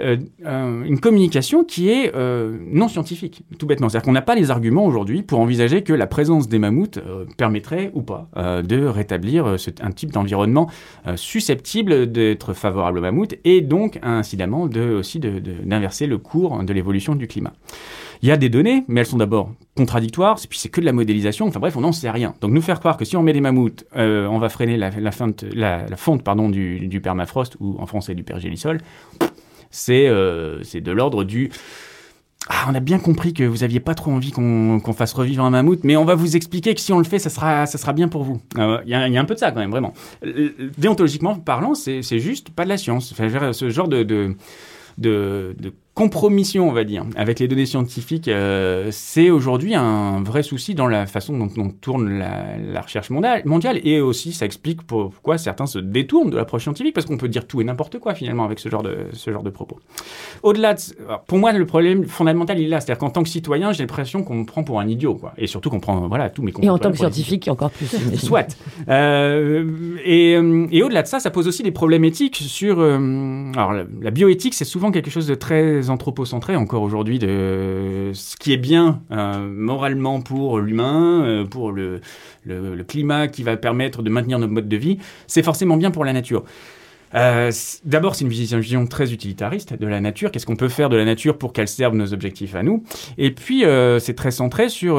euh, 0.00 0.16
euh, 0.46 0.84
une 0.84 1.00
communication 1.00 1.64
qui 1.64 1.90
est 1.90 2.14
euh, 2.14 2.56
non 2.70 2.88
scientifique, 2.88 3.42
tout 3.58 3.66
bêtement. 3.66 3.88
C'est-à-dire 3.88 4.04
qu'on 4.04 4.12
n'a 4.12 4.22
pas 4.22 4.36
les 4.36 4.50
arguments 4.50 4.84
aujourd'hui 4.84 5.22
pour 5.22 5.40
envisager 5.40 5.82
que 5.82 5.92
la 5.92 6.06
présence 6.06 6.48
des 6.48 6.58
mammouths 6.58 7.00
permettrait 7.36 7.90
ou 7.94 8.02
pas 8.02 8.28
de 8.36 8.86
rétablir 8.86 9.56
un 9.80 9.90
type 9.90 10.12
d'environnement 10.12 10.68
susceptible 11.16 12.10
d'être 12.10 12.54
favorable 12.54 12.98
aux 12.98 13.02
mammouths 13.02 13.34
et 13.44 13.60
donc 13.60 13.98
incidemment 14.02 14.66
de, 14.66 14.94
aussi 14.94 15.18
d'inverser 15.18 16.06
le 16.06 16.18
cours 16.18 16.62
de 16.62 16.72
l'évolution 16.72 17.14
du 17.14 17.26
climat. 17.26 17.52
Il 18.22 18.28
y 18.28 18.32
a 18.32 18.36
des 18.36 18.50
données, 18.50 18.84
mais 18.86 19.00
elles 19.00 19.06
sont 19.06 19.16
d'abord 19.16 19.50
contradictoires, 19.76 20.38
puis 20.48 20.58
c'est 20.58 20.68
que 20.68 20.80
de 20.80 20.86
la 20.86 20.92
modélisation, 20.92 21.46
enfin 21.46 21.58
bref, 21.58 21.76
on 21.76 21.80
n'en 21.80 21.92
sait 21.92 22.10
rien. 22.10 22.34
Donc 22.42 22.52
nous 22.52 22.60
faire 22.60 22.78
croire 22.78 22.98
que 22.98 23.06
si 23.06 23.16
on 23.16 23.22
met 23.22 23.32
des 23.32 23.40
mammouths, 23.40 23.84
on 23.94 24.38
va 24.38 24.48
freiner 24.48 24.76
la, 24.76 25.10
fonte, 25.10 25.44
du, 26.50 26.86
du 26.86 27.00
permafrost, 27.00 27.56
ou 27.60 27.76
en 27.78 27.86
français 27.86 28.14
du 28.14 28.22
pergélisol, 28.22 28.78
c'est 29.70 30.08
euh, 30.08 30.62
c'est 30.62 30.80
de 30.80 30.92
l'ordre 30.92 31.24
du... 31.24 31.50
Ah, 32.48 32.66
on 32.68 32.74
a 32.74 32.80
bien 32.80 32.98
compris 32.98 33.34
que 33.34 33.44
vous 33.44 33.62
aviez 33.64 33.80
pas 33.80 33.94
trop 33.94 34.10
envie 34.10 34.32
qu'on 34.32 34.92
fasse 34.96 35.12
revivre 35.12 35.44
un 35.44 35.50
mammouth, 35.50 35.84
mais 35.84 35.96
on 35.96 36.04
va 36.04 36.14
vous 36.14 36.36
expliquer 36.36 36.74
que 36.74 36.80
si 36.80 36.92
on 36.92 36.98
le 36.98 37.04
fait, 37.04 37.18
ça 37.18 37.28
sera, 37.28 37.66
ça 37.66 37.76
sera 37.78 37.92
bien 37.92 38.08
pour 38.08 38.24
vous. 38.24 38.40
Euh, 38.58 38.80
Il 38.86 38.90
y, 38.90 38.94
a, 38.94 39.20
un 39.20 39.24
peu 39.24 39.34
de 39.34 39.38
ça 39.38 39.52
quand 39.52 39.60
même, 39.60 39.70
vraiment. 39.70 39.92
Déontologiquement 40.78 41.36
parlant, 41.36 41.74
c'est 41.74 42.02
juste 42.18 42.50
pas 42.50 42.64
de 42.64 42.70
la 42.70 42.78
science. 42.78 43.14
Ce 43.52 43.70
genre 43.70 43.88
de, 43.88 44.02
de, 44.02 44.34
de 44.98 45.72
compromission, 45.94 46.68
on 46.68 46.72
va 46.72 46.84
dire, 46.84 47.04
avec 47.16 47.40
les 47.40 47.48
données 47.48 47.66
scientifiques, 47.66 48.28
euh, 48.28 48.88
c'est 48.90 49.30
aujourd'hui 49.30 49.74
un 49.74 50.22
vrai 50.22 50.42
souci 50.42 50.74
dans 50.74 50.86
la 50.86 51.06
façon 51.06 51.36
dont 51.36 51.50
on 51.58 51.70
tourne 51.70 52.18
la, 52.18 52.56
la 52.56 52.80
recherche 52.80 53.10
mondiale, 53.10 53.42
mondiale. 53.44 53.80
Et 53.84 54.00
aussi, 54.00 54.32
ça 54.32 54.46
explique 54.46 54.82
pourquoi 54.82 55.36
certains 55.36 55.66
se 55.66 55.78
détournent 55.78 56.30
de 56.30 56.36
l'approche 56.36 56.62
scientifique, 56.62 56.94
parce 56.94 57.06
qu'on 57.06 57.18
peut 57.18 57.28
dire 57.28 57.46
tout 57.46 57.60
et 57.60 57.64
n'importe 57.64 57.98
quoi 57.98 58.14
finalement 58.14 58.44
avec 58.44 58.58
ce 58.58 58.68
genre 58.68 58.82
de, 58.82 58.96
ce 59.12 59.30
genre 59.30 59.42
de 59.42 59.50
propos. 59.50 59.78
Au-delà 60.42 60.74
de... 60.74 60.80
Pour 61.26 61.38
moi, 61.38 61.52
le 61.52 61.66
problème 61.66 62.04
fondamental, 62.04 62.58
il 62.58 62.64
est 62.64 62.68
là. 62.68 62.80
C'est-à-dire 62.80 62.98
qu'en 62.98 63.10
tant 63.10 63.22
que 63.22 63.28
citoyen, 63.28 63.72
j'ai 63.72 63.82
l'impression 63.82 64.22
qu'on 64.22 64.36
me 64.36 64.44
prend 64.44 64.62
pour 64.62 64.80
un 64.80 64.86
idiot. 64.88 65.14
Quoi. 65.14 65.32
Et 65.36 65.46
surtout 65.46 65.70
qu'on 65.70 65.80
prend 65.80 66.08
voilà, 66.08 66.30
tous 66.30 66.42
mes 66.42 66.52
Et 66.62 66.70
en 66.70 66.78
tant 66.78 66.90
que 66.90 66.96
scientifique, 66.96 67.48
encore 67.48 67.70
plus. 67.70 67.88
Soit. 68.16 68.56
Euh, 68.88 69.96
et 70.04 70.36
euh, 70.36 70.66
et 70.70 70.82
au-delà 70.82 71.02
de 71.02 71.08
ça, 71.08 71.20
ça 71.20 71.30
pose 71.30 71.48
aussi 71.48 71.62
des 71.62 71.72
problèmes 71.72 72.04
éthiques 72.04 72.36
sur. 72.36 72.80
euh, 72.80 73.52
alors, 73.54 73.72
la, 73.72 73.84
la 74.00 74.10
bioéthique, 74.10 74.54
c'est 74.54 74.64
souvent 74.64 74.90
quelque 74.90 75.10
chose 75.10 75.26
de 75.26 75.34
très 75.34 75.79
anthropocentré 75.88 76.56
encore 76.56 76.82
aujourd'hui, 76.82 77.18
de 77.18 78.10
ce 78.12 78.36
qui 78.36 78.52
est 78.52 78.58
bien 78.58 79.00
euh, 79.10 79.48
moralement 79.48 80.20
pour 80.20 80.58
l'humain, 80.58 81.24
euh, 81.24 81.44
pour 81.44 81.72
le, 81.72 82.00
climat 82.86 83.28
qui 83.28 83.42
va 83.42 83.56
permettre 83.56 84.02
de 84.02 84.10
maintenir 84.10 84.38
notre 84.38 84.52
mode 84.52 84.68
de 84.68 84.76
vie, 84.76 84.98
c'est 85.26 85.42
forcément 85.42 85.76
bien 85.76 85.90
pour 85.90 86.04
la 86.04 86.12
nature. 86.12 86.44
Euh, 87.14 87.50
D'abord, 87.84 88.14
c'est 88.14 88.24
une 88.24 88.30
vision 88.30 88.86
très 88.86 89.12
utilitariste 89.12 89.74
de 89.74 89.86
la 89.86 90.00
nature. 90.00 90.30
Qu'est-ce 90.30 90.46
qu'on 90.46 90.56
peut 90.56 90.68
faire 90.68 90.90
de 90.90 90.96
la 90.96 91.04
nature 91.04 91.38
pour 91.38 91.52
qu'elle 91.52 91.68
serve 91.68 91.94
nos 91.94 92.12
objectifs 92.12 92.54
à 92.54 92.62
nous? 92.62 92.84
Et 93.16 93.30
puis, 93.30 93.64
c'est 93.98 94.14
très 94.14 94.30
centré 94.30 94.68
sur, 94.68 94.96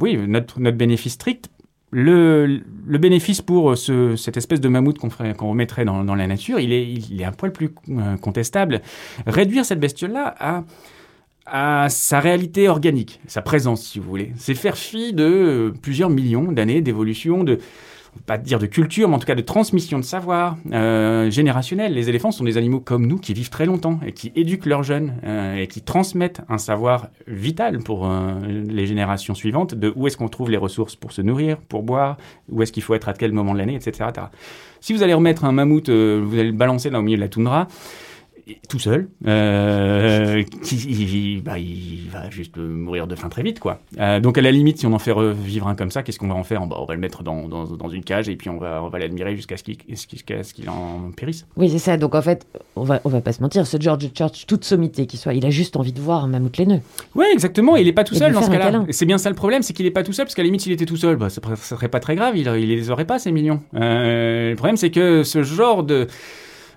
oui, 0.00 0.16
notre, 0.28 0.60
notre 0.60 0.76
bénéfice 0.76 1.14
strict. 1.14 1.50
Le, 1.92 2.62
bénéfice 2.86 3.42
pour 3.42 3.76
ce, 3.76 4.14
cette 4.16 4.36
espèce 4.36 4.60
de 4.60 4.68
mammouth 4.68 4.98
qu'on 4.98 5.48
remettrait 5.48 5.84
dans, 5.84 6.14
la 6.14 6.26
nature, 6.26 6.60
il 6.60 6.72
est, 6.72 6.84
il 6.84 7.24
un 7.24 7.32
poil 7.32 7.52
plus 7.52 7.70
euh, 7.90 8.16
contestable. 8.16 8.80
Réduire 9.26 9.64
cette 9.64 9.80
bestiole-là 9.80 10.34
à 10.38 10.64
à 11.50 11.88
sa 11.88 12.20
réalité 12.20 12.68
organique, 12.68 13.20
sa 13.26 13.42
présence, 13.42 13.82
si 13.82 13.98
vous 13.98 14.08
voulez. 14.08 14.32
C'est 14.36 14.54
faire 14.54 14.76
fi 14.76 15.12
de 15.12 15.24
euh, 15.24 15.70
plusieurs 15.82 16.08
millions 16.08 16.52
d'années 16.52 16.80
d'évolution, 16.80 17.42
de 17.42 17.58
pas 18.26 18.38
dire 18.38 18.58
de 18.58 18.66
culture, 18.66 19.08
mais 19.08 19.16
en 19.16 19.18
tout 19.18 19.26
cas 19.26 19.34
de 19.34 19.42
transmission 19.42 19.98
de 19.98 20.04
savoir 20.04 20.56
euh, 20.72 21.30
générationnel. 21.30 21.94
Les 21.94 22.08
éléphants 22.08 22.30
sont 22.30 22.44
des 22.44 22.56
animaux 22.56 22.80
comme 22.80 23.06
nous 23.06 23.18
qui 23.18 23.34
vivent 23.34 23.50
très 23.50 23.66
longtemps 23.66 24.00
et 24.06 24.12
qui 24.12 24.32
éduquent 24.36 24.66
leurs 24.66 24.82
jeunes 24.82 25.14
euh, 25.24 25.56
et 25.56 25.66
qui 25.66 25.82
transmettent 25.82 26.42
un 26.48 26.58
savoir 26.58 27.08
vital 27.26 27.78
pour 27.78 28.08
euh, 28.08 28.34
les 28.44 28.86
générations 28.86 29.34
suivantes 29.34 29.74
de 29.74 29.92
où 29.94 30.06
est-ce 30.06 30.16
qu'on 30.16 30.28
trouve 30.28 30.50
les 30.50 30.56
ressources 30.56 30.96
pour 30.96 31.12
se 31.12 31.22
nourrir, 31.22 31.58
pour 31.58 31.82
boire, 31.82 32.16
où 32.48 32.62
est-ce 32.62 32.72
qu'il 32.72 32.82
faut 32.82 32.94
être 32.94 33.08
à 33.08 33.12
quel 33.14 33.32
moment 33.32 33.52
de 33.52 33.58
l'année, 33.58 33.74
etc., 33.74 34.08
etc. 34.08 34.26
Si 34.80 34.94
vous 34.94 35.02
allez 35.02 35.14
remettre 35.14 35.44
un 35.44 35.52
mammouth, 35.52 35.88
euh, 35.88 36.22
vous 36.24 36.34
allez 36.34 36.50
le 36.50 36.56
balancer 36.56 36.90
là 36.90 36.98
au 36.98 37.02
milieu 37.02 37.16
de 37.16 37.22
la 37.22 37.28
toundra, 37.28 37.68
tout 38.68 38.78
seul, 38.78 39.08
euh, 39.26 40.42
qui, 40.62 40.76
il, 40.76 41.42
bah, 41.42 41.58
il 41.58 42.08
va 42.10 42.30
juste 42.30 42.56
mourir 42.56 43.06
de 43.06 43.14
faim 43.14 43.28
très 43.28 43.42
vite, 43.42 43.60
quoi. 43.60 43.80
Euh, 43.98 44.20
donc 44.20 44.38
à 44.38 44.40
la 44.42 44.50
limite, 44.50 44.78
si 44.78 44.86
on 44.86 44.92
en 44.92 44.98
fait 44.98 45.12
revivre 45.12 45.68
un 45.68 45.74
comme 45.74 45.90
ça, 45.90 46.02
qu'est-ce 46.02 46.18
qu'on 46.18 46.28
va 46.28 46.34
en 46.34 46.44
faire? 46.44 46.66
Bah, 46.66 46.76
On 46.78 46.84
va 46.84 46.94
le 46.94 47.00
mettre 47.00 47.22
dans, 47.22 47.48
dans, 47.48 47.64
dans 47.64 47.88
une 47.88 48.04
cage 48.04 48.28
et 48.28 48.36
puis 48.36 48.48
on 48.50 48.58
va, 48.58 48.82
on 48.82 48.88
va 48.88 48.98
l'admirer 48.98 49.36
jusqu'à 49.36 49.56
ce 49.56 49.62
qu'il 49.62 49.76
jusqu'à 49.88 50.42
ce 50.42 50.54
qu'il 50.54 50.68
en 50.70 51.10
périsse. 51.16 51.46
Oui, 51.56 51.70
c'est 51.70 51.78
ça. 51.78 51.96
Donc 51.96 52.14
en 52.14 52.22
fait, 52.22 52.46
on 52.76 52.84
va, 52.84 53.00
on 53.04 53.08
va 53.08 53.20
pas 53.20 53.32
se 53.32 53.42
mentir, 53.42 53.66
ce 53.66 53.76
George 53.80 54.08
Church, 54.16 54.46
toute 54.46 54.64
sommité 54.64 55.06
qu'il 55.06 55.18
soit, 55.18 55.34
il 55.34 55.44
a 55.46 55.50
juste 55.50 55.76
envie 55.76 55.92
de 55.92 56.00
voir 56.00 56.24
un 56.24 56.28
mammouth 56.28 56.56
laineux. 56.56 56.80
Ouais, 57.14 57.26
exactement. 57.32 57.76
Il 57.76 57.86
est 57.88 57.92
pas 57.92 58.04
tout 58.04 58.14
Et 58.14 58.18
seul 58.18 58.32
dans 58.32 58.42
ce 58.42 58.50
cas-là. 58.50 58.84
C'est 58.90 59.06
bien 59.06 59.18
ça 59.18 59.28
le 59.28 59.36
problème, 59.36 59.62
c'est 59.62 59.72
qu'il 59.72 59.86
est 59.86 59.90
pas 59.90 60.02
tout 60.02 60.12
seul, 60.12 60.26
parce 60.26 60.34
qu'à 60.34 60.42
la 60.42 60.46
limite, 60.46 60.60
s'il 60.62 60.72
était 60.72 60.86
tout 60.86 60.96
seul, 60.96 61.16
bah, 61.16 61.30
ça, 61.30 61.40
ça 61.42 61.76
serait 61.76 61.88
pas 61.88 62.00
très 62.00 62.16
grave. 62.16 62.36
Il, 62.36 62.46
il 62.46 62.68
les 62.68 62.90
aurait 62.90 63.04
pas 63.04 63.18
ces 63.18 63.32
millions. 63.32 63.60
Euh, 63.74 64.50
le 64.50 64.56
problème, 64.56 64.76
c'est 64.76 64.90
que 64.90 65.22
ce 65.22 65.42
genre 65.42 65.82
de 65.82 66.06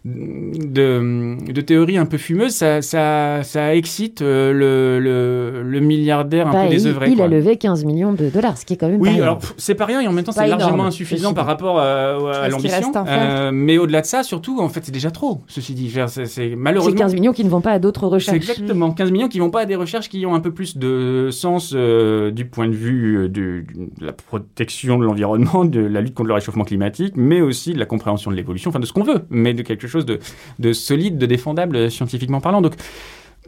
de, 0.06 1.38
de 1.52 1.62
théorie 1.62 1.98
un 1.98 2.06
peu 2.06 2.18
fumeuse, 2.18 2.52
ça, 2.54 2.82
ça, 2.82 3.42
ça 3.44 3.74
excite 3.76 4.22
euh, 4.22 4.52
le, 4.52 5.00
le, 5.00 5.64
le 5.64 5.80
milliardaire 5.80 6.48
un 6.48 6.52
Bah, 6.52 6.60
peu 6.62 6.68
il 6.68 6.72
désœuvré. 6.72 7.10
il 7.12 7.22
a 7.22 7.28
levé 7.28 7.58
15 7.58 7.86
millions 7.86 8.12
de 8.14 8.30
dollars, 8.30 8.58
ce 8.58 8.66
qui 8.66 8.74
est 8.74 8.78
quand 8.78 8.90
même 8.90 9.00
Oui, 9.02 9.20
alors 9.22 9.40
c'est 9.58 9.76
pas 9.76 9.86
rien 9.86 10.02
et 10.02 10.08
en 10.08 10.12
même 10.12 10.24
temps 10.26 10.32
c'est 10.34 10.46
largement 10.48 10.86
insuffisant 10.86 11.30
ceci 11.30 11.34
par 11.36 11.46
rapport 11.46 11.80
à, 11.80 12.44
à 12.44 12.50
l'ambition. 12.50 12.92
Euh, 13.08 13.52
mais 13.54 13.78
au-delà 13.78 14.02
de 14.02 14.06
ça, 14.06 14.24
surtout, 14.24 14.60
en 14.60 14.70
fait, 14.70 14.82
c'est 14.84 14.92
déjà 14.92 15.12
trop. 15.12 15.42
Ceci 15.48 15.74
dit, 15.74 15.94
c'est 16.08 16.56
malheureusement. 16.56 17.00
15 17.00 17.14
millions 17.14 17.34
qui 17.34 17.44
ne 17.46 17.50
vont 17.50 17.62
pas 17.62 17.72
à 17.72 17.80
d'autres 17.80 18.08
recherches. 18.08 18.36
exactement 18.36 18.92
15 18.92 19.12
millions 19.12 19.28
qui 19.30 19.40
vont 19.40 19.50
pas 19.52 19.62
à 19.62 19.66
des 19.66 19.76
recherches 19.76 20.10
qui 20.10 20.26
ont 20.26 20.36
un 20.36 20.40
peu 20.42 20.52
plus 20.52 20.78
de 20.78 21.30
sens 21.32 21.74
euh, 21.76 22.32
du 22.32 22.46
point 22.46 22.68
de 22.68 22.74
vue 22.74 23.30
de, 23.30 23.64
de 23.74 24.06
la 24.06 24.12
protection 24.12 24.98
de 24.98 25.06
l'environnement, 25.06 25.64
de 25.66 25.80
la 25.80 26.02
lutte 26.02 26.14
contre 26.14 26.28
le 26.28 26.34
réchauffement 26.34 26.64
climatique, 26.66 27.14
mais 27.16 27.42
aussi 27.42 27.74
de 27.74 27.80
la 27.80 27.86
compréhension 27.86 28.32
de 28.32 28.36
l'évolution, 28.36 28.70
enfin 28.70 28.80
de 28.80 28.86
ce 28.86 28.94
qu'on 28.94 29.04
veut, 29.04 29.22
mais 29.30 29.54
de 29.54 29.62
quelque 29.62 29.88
chose 29.88 29.93
de, 30.02 30.20
de 30.60 30.74
solide, 30.74 31.18
de 31.18 31.26
défendable 31.26 31.76
euh, 31.76 31.90
scientifiquement 31.90 32.42
parlant. 32.42 32.62
Donc 32.62 32.74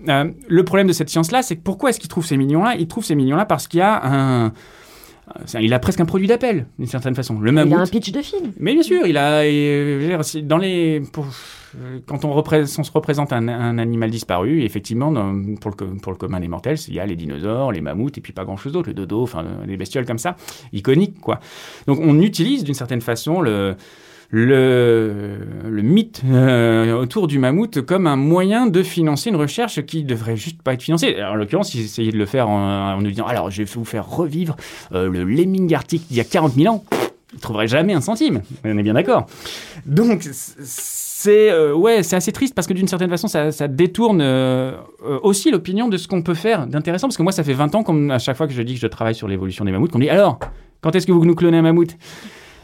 euh, 0.08 0.32
le 0.48 0.64
problème 0.64 0.88
de 0.88 0.94
cette 0.94 1.10
science-là, 1.10 1.42
c'est 1.42 1.56
que 1.56 1.62
pourquoi 1.64 1.90
est-ce 1.90 2.00
qu'il 2.00 2.10
trouve 2.10 2.26
ces 2.26 2.38
millions-là? 2.38 2.76
Il 2.78 2.88
trouve 2.88 3.04
ces 3.04 3.16
millions-là 3.16 3.46
parce 3.46 3.68
qu'il 3.68 3.80
y 3.80 3.84
a 3.84 4.02
un... 4.06 4.54
Il 5.60 5.74
a 5.74 5.80
presque 5.80 6.00
un 6.00 6.06
produit 6.06 6.28
d'appel, 6.28 6.68
d'une 6.78 6.88
certaine 6.88 7.16
façon. 7.16 7.40
Le 7.40 7.50
Il 7.50 7.54
mammouth, 7.56 7.80
a 7.80 7.82
un 7.82 7.88
pitch 7.88 8.12
de 8.12 8.22
film. 8.22 8.52
mais 8.60 8.74
bien 8.74 8.84
sûr, 8.84 9.08
il 9.08 9.18
a. 9.18 9.42
euh, 9.42 10.22
dans 10.44 10.60
les, 10.60 11.02
pour- 11.12 11.26
quand 12.06 12.26
on, 12.26 12.32
représente, 12.32 12.78
on 12.80 12.84
se 12.84 12.92
représente 12.92 13.34
un, 13.34 13.48
un 13.48 13.80
animal 13.80 14.12
disparu, 14.12 14.62
effectivement, 14.62 15.12
dans- 15.12 15.34
pour, 15.60 15.72
le, 15.72 15.76
co- 15.76 15.96
pour 16.00 16.12
le 16.12 16.18
commun 16.20 16.40
des 16.40 16.48
mortels, 16.48 16.78
il 16.88 16.94
y 16.94 17.00
a 17.00 17.08
les 17.08 17.16
dinosaures, 17.16 17.72
les 17.72 17.82
mammouths, 17.82 18.16
et 18.20 18.22
puis 18.22 18.34
pas 18.34 18.44
grand-chose 18.46 18.72
d'autre, 18.74 18.88
le 18.90 18.94
dodo, 18.94 19.24
enfin, 19.24 19.44
des 19.66 19.78
bestioles 19.78 20.06
comme 20.06 20.20
ça, 20.20 20.36
iconiques, 20.74 21.20
quoi. 21.20 21.40
Donc 21.88 21.98
on 22.02 22.20
utilise 22.22 22.64
d'une 22.64 22.76
certaine 22.76 23.02
façon 23.02 23.42
le. 23.42 23.76
Le, 24.32 25.38
mythe 25.84 26.22
euh, 26.26 26.94
autour 26.94 27.28
du 27.28 27.40
mammouth 27.40 27.82
comme 27.82 28.08
un 28.08 28.16
moyen 28.16 28.68
de 28.68 28.84
financer 28.84 29.30
une 29.30 29.36
recherche 29.36 29.82
qui 29.86 30.04
devrait 30.04 30.36
juste 30.36 30.62
pas 30.62 30.74
être 30.74 30.82
financée. 30.82 31.18
En 31.24 31.36
l'occurrence, 31.36 31.74
ils 31.76 31.86
essayaient 31.86 32.12
de 32.12 32.18
le 32.18 32.26
faire 32.26 32.50
en, 32.50 33.00
nous 33.02 33.10
disant 33.10 33.26
alors 33.26 33.52
je 33.52 33.64
vais 33.64 33.70
vous 33.72 33.86
faire 33.86 34.08
revivre 34.08 34.56
euh, 34.94 35.10
le 35.10 35.24
lemming 35.24 35.74
arctique 35.74 36.08
d'il 36.08 36.18
y 36.18 36.22
a 36.22 36.24
40 36.24 36.54
000 36.54 36.74
ans. 36.74 36.84
Ils 37.34 37.40
trouveraient 37.40 37.68
jamais 37.68 37.94
un 37.94 38.02
centime. 38.02 38.42
On 38.64 38.78
est 38.78 38.84
bien 38.84 38.94
d'accord. 38.94 39.28
Donc 39.86 40.28
c'est 40.32 41.52
euh, 41.52 41.74
ouais, 41.74 42.02
assez 42.14 42.32
triste 42.32 42.56
parce 42.56 42.68
que 42.68 42.74
d'une 42.74 42.88
certaine 42.88 43.10
façon, 43.10 43.28
ça, 43.28 43.52
ça 43.52 43.68
détourne 43.68 44.24
aussi 45.22 45.52
l'opinion 45.52 45.88
de 45.88 45.98
ce 45.98 46.08
qu'on 46.08 46.22
peut 46.22 46.34
faire 46.34 46.66
d'intéressant. 46.66 47.08
Parce 47.08 47.18
que 47.18 47.24
moi, 47.24 47.32
ça 47.32 47.44
fait 47.44 47.54
20 47.54 47.76
ans, 47.76 47.84
comme 47.84 48.10
à 48.12 48.20
chaque 48.20 48.38
fois 48.38 48.48
que 48.48 48.54
je 48.54 48.62
dis 48.62 48.76
que 48.76 48.80
je 48.80 48.88
travaille 48.88 49.16
sur 49.16 49.28
l'évolution 49.28 49.66
des 49.66 49.72
mammouths, 49.72 49.92
qu'on 49.92 50.00
dit 50.00 50.10
alors, 50.10 50.40
quand 50.82 50.96
est-ce 50.96 51.08
que 51.08 51.12
vous 51.12 51.26
nous 51.26 51.36
clonez 51.36 51.58
un 51.58 51.64
mammouth? 51.64 51.96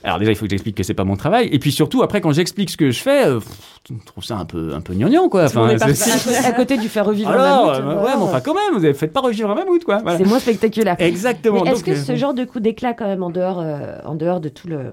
Alors 0.03 0.17
déjà, 0.19 0.31
il 0.31 0.35
faut 0.35 0.45
que 0.45 0.49
j'explique 0.49 0.75
que 0.75 0.83
c'est 0.83 0.93
pas 0.93 1.03
mon 1.03 1.15
travail. 1.15 1.47
Et 1.51 1.59
puis 1.59 1.71
surtout, 1.71 2.01
après, 2.01 2.21
quand 2.21 2.31
j'explique 2.31 2.69
ce 2.71 2.77
que 2.77 2.89
je 2.89 2.99
fais, 3.01 3.27
euh, 3.27 3.39
je 3.87 3.93
trouve 4.05 4.23
ça 4.23 4.37
un 4.37 4.45
peu, 4.45 4.73
un 4.73 4.81
peu 4.81 4.93
gnangnan, 4.93 5.29
quoi. 5.29 5.45
Est 5.45 5.77
parti. 5.77 6.09
À, 6.43 6.47
à 6.47 6.51
côté 6.53 6.77
du 6.77 6.89
faire 6.89 7.05
revivre 7.05 7.29
un 7.29 7.33
alors, 7.33 7.67
mammouth. 7.67 7.97
euh, 7.97 8.03
ouais, 8.03 8.11
mais 8.17 8.23
enfin, 8.23 8.41
quand 8.41 8.53
même, 8.55 8.73
vous 8.79 8.83
avez 8.83 8.93
faites 8.93 9.13
pas 9.13 9.21
revivre 9.21 9.51
un 9.51 9.55
mammouth, 9.55 9.83
quoi. 9.83 9.99
Voilà. 9.99 10.17
C'est 10.17 10.25
moins 10.25 10.39
spectaculaire. 10.39 10.95
Exactement. 10.99 11.63
Est-ce 11.65 11.83
que 11.83 11.91
euh, 11.91 11.95
ce 11.95 12.15
genre 12.15 12.33
de 12.33 12.45
coup 12.45 12.59
d'éclat, 12.59 12.93
quand 12.93 13.05
même, 13.05 13.21
en 13.21 13.29
dehors, 13.29 13.59
euh, 13.59 13.97
en 14.05 14.15
dehors 14.15 14.39
de, 14.39 14.49
tout 14.49 14.67
le, 14.67 14.91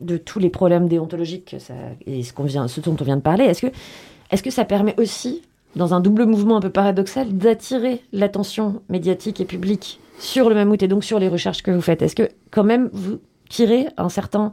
de 0.00 0.16
tous 0.16 0.38
les 0.38 0.48
problèmes 0.50 0.88
déontologiques 0.88 1.50
que 1.50 1.58
ça, 1.58 1.74
et 2.06 2.22
ce, 2.22 2.32
qu'on 2.32 2.44
vient, 2.44 2.66
ce 2.66 2.80
dont 2.80 2.96
on 2.98 3.04
vient 3.04 3.16
de 3.16 3.22
parler, 3.22 3.44
est-ce 3.44 3.60
que, 3.60 3.72
est 4.30 4.42
que 4.42 4.50
ça 4.50 4.64
permet 4.64 4.94
aussi, 4.98 5.42
dans 5.74 5.92
un 5.92 6.00
double 6.00 6.24
mouvement 6.24 6.56
un 6.56 6.60
peu 6.60 6.70
paradoxal, 6.70 7.36
d'attirer 7.36 8.00
l'attention 8.14 8.80
médiatique 8.88 9.40
et 9.40 9.44
publique 9.44 10.00
sur 10.18 10.48
le 10.48 10.54
mammouth 10.54 10.82
et 10.82 10.88
donc 10.88 11.04
sur 11.04 11.18
les 11.18 11.28
recherches 11.28 11.62
que 11.62 11.70
vous 11.70 11.82
faites? 11.82 12.00
Est-ce 12.00 12.16
que, 12.16 12.30
quand 12.50 12.64
même, 12.64 12.88
vous 12.94 13.18
tirez 13.48 13.86
un 13.96 14.08
certain 14.08 14.52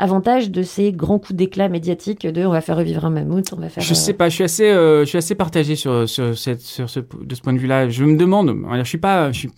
avantage 0.00 0.50
de 0.50 0.62
ces 0.62 0.92
grands 0.92 1.18
coups 1.18 1.36
d'éclat 1.36 1.68
médiatiques 1.68 2.26
de 2.26 2.46
on 2.46 2.50
va 2.50 2.60
faire 2.60 2.76
revivre 2.76 3.04
un 3.04 3.10
mammouth, 3.10 3.52
on 3.52 3.56
va 3.56 3.68
faire... 3.68 3.82
Je 3.82 3.92
euh, 3.92 3.96
sais 3.96 4.12
pas, 4.12 4.28
je 4.28 4.34
suis 4.36 4.44
assez, 4.44 4.68
euh, 4.68 5.00
je 5.00 5.08
suis 5.08 5.18
assez 5.18 5.34
partagé 5.34 5.74
sur, 5.74 6.08
sur, 6.08 6.38
cette, 6.38 6.60
sur 6.60 6.88
ce, 6.88 7.00
de 7.00 7.34
ce 7.34 7.40
point 7.40 7.52
de 7.52 7.58
vue-là. 7.58 7.88
Je 7.88 8.04
me 8.04 8.16
demande, 8.16 8.54
je 8.76 8.82
suis 8.84 8.98
pas, 8.98 9.32
je 9.32 9.38
suis, 9.40 9.50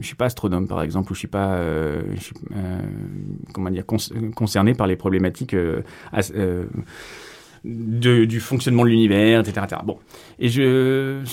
je 0.00 0.06
suis 0.06 0.14
pas 0.14 0.26
astronome 0.26 0.68
par 0.68 0.82
exemple, 0.82 1.10
ou 1.10 1.14
je 1.14 1.18
suis 1.18 1.28
pas, 1.28 1.54
euh, 1.54 2.02
je 2.14 2.20
suis, 2.20 2.34
euh, 2.56 2.78
comment 3.52 3.70
dire, 3.70 3.84
concerné 4.36 4.74
par 4.74 4.86
les 4.86 4.96
problématiques 4.96 5.54
euh, 5.54 5.82
as- 6.12 6.32
euh, 6.32 6.66
de, 7.64 8.24
du 8.24 8.38
fonctionnement 8.38 8.84
de 8.84 8.90
l'univers, 8.90 9.40
etc., 9.40 9.62
etc. 9.64 9.80
Bon, 9.84 9.98
et 10.38 10.48
je 10.48 11.24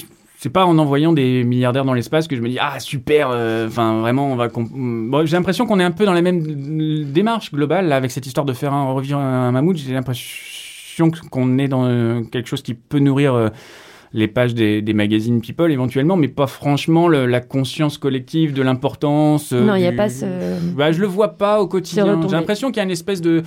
c'est 0.46 0.52
pas 0.52 0.66
en 0.68 0.78
envoyant 0.78 1.12
des 1.12 1.44
milliardaires 1.44 1.86
dans 1.86 1.96
l'espace 1.96 2.28
que 2.28 2.36
je 2.36 2.42
me 2.42 2.48
dis 2.50 2.58
ah 2.62 2.80
super 2.80 3.30
euh, 3.32 3.68
enfin 3.68 4.00
vraiment 4.02 4.32
on 4.32 4.36
va 4.36 4.48
bon, 4.54 5.26
j'ai 5.26 5.36
l'impression 5.36 5.66
qu'on 5.66 5.80
est 5.80 5.84
un 5.84 5.90
peu 5.90 6.06
dans 6.06 6.14
la 6.14 6.22
même 6.22 6.40
démarche 7.12 7.52
globale 7.52 7.88
là, 7.88 7.96
avec 7.96 8.12
cette 8.12 8.28
histoire 8.28 8.46
de 8.46 8.54
faire 8.54 8.72
un 8.72 8.92
revivre 8.92 9.18
un 9.18 9.52
mammouth 9.52 9.78
j'ai 9.78 9.94
l'impression 9.94 11.10
qu'on 11.32 11.58
est 11.58 11.68
dans 11.68 11.86
euh, 11.88 12.22
quelque 12.32 12.48
chose 12.48 12.62
qui 12.62 12.76
peut 12.76 13.00
nourrir 13.00 13.34
euh, 13.34 13.50
les 14.14 14.28
pages 14.28 14.54
des, 14.54 14.84
des 14.84 14.94
magazines 14.94 15.42
People 15.42 15.72
éventuellement, 15.72 16.16
mais 16.16 16.28
pas 16.30 16.46
franchement 16.48 17.08
le- 17.08 17.26
la 17.26 17.42
conscience 17.42 17.98
collective 17.98 18.54
de 18.54 18.62
l'importance. 18.62 19.52
euh, 19.52 19.66
Non, 19.66 19.76
il 19.76 19.82
n'y 19.82 19.88
a 19.88 19.92
pas 19.92 20.08
ce... 20.10 20.26
Bah, 20.78 20.92
je 20.94 21.02
le 21.02 21.08
vois 21.08 21.30
pas 21.38 21.60
au 21.60 21.68
quotidien. 21.68 22.06
J'ai 22.30 22.36
l'impression 22.36 22.70
qu'il 22.70 22.78
y 22.78 22.80
a 22.80 22.84
une 22.84 22.92
espèce 22.92 23.20
de, 23.20 23.44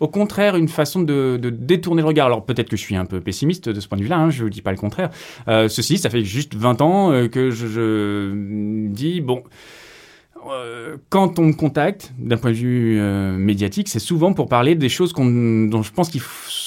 au 0.00 0.08
contraire, 0.08 0.56
une 0.56 0.68
façon 0.68 1.02
de, 1.02 1.38
détourner 1.52 2.02
le 2.02 2.08
regard. 2.08 2.26
Alors 2.26 2.44
peut-être 2.44 2.68
que 2.68 2.76
je 2.76 2.82
suis 2.82 2.96
un 2.96 3.04
peu 3.04 3.20
pessimiste 3.20 3.68
de 3.68 3.80
ce 3.80 3.88
point 3.88 3.98
de 3.98 4.02
vue-là. 4.02 4.18
Hein, 4.18 4.30
je 4.30 4.44
vous 4.44 4.50
dis 4.50 4.62
pas 4.62 4.70
le 4.70 4.76
contraire. 4.76 5.10
Euh, 5.48 5.68
ceci, 5.68 5.98
ça 5.98 6.10
fait 6.10 6.24
juste 6.24 6.54
20 6.54 6.80
ans 6.80 7.12
euh, 7.12 7.28
que 7.28 7.50
je, 7.50 8.88
dis 8.88 9.20
bon. 9.20 9.42
euh, 10.50 10.96
quand 11.08 11.38
on 11.38 11.46
me 11.46 11.52
contacte, 11.52 12.12
d'un 12.18 12.36
point 12.36 12.50
de 12.50 12.56
vue 12.56 13.00
médiatique, 13.38 13.88
c'est 13.88 13.98
souvent 13.98 14.32
pour 14.32 14.48
parler 14.48 14.74
des 14.74 14.88
choses 14.88 15.12
dont 15.12 15.82
je 15.82 15.92
pense 15.92 16.10
qu'il 16.10 16.20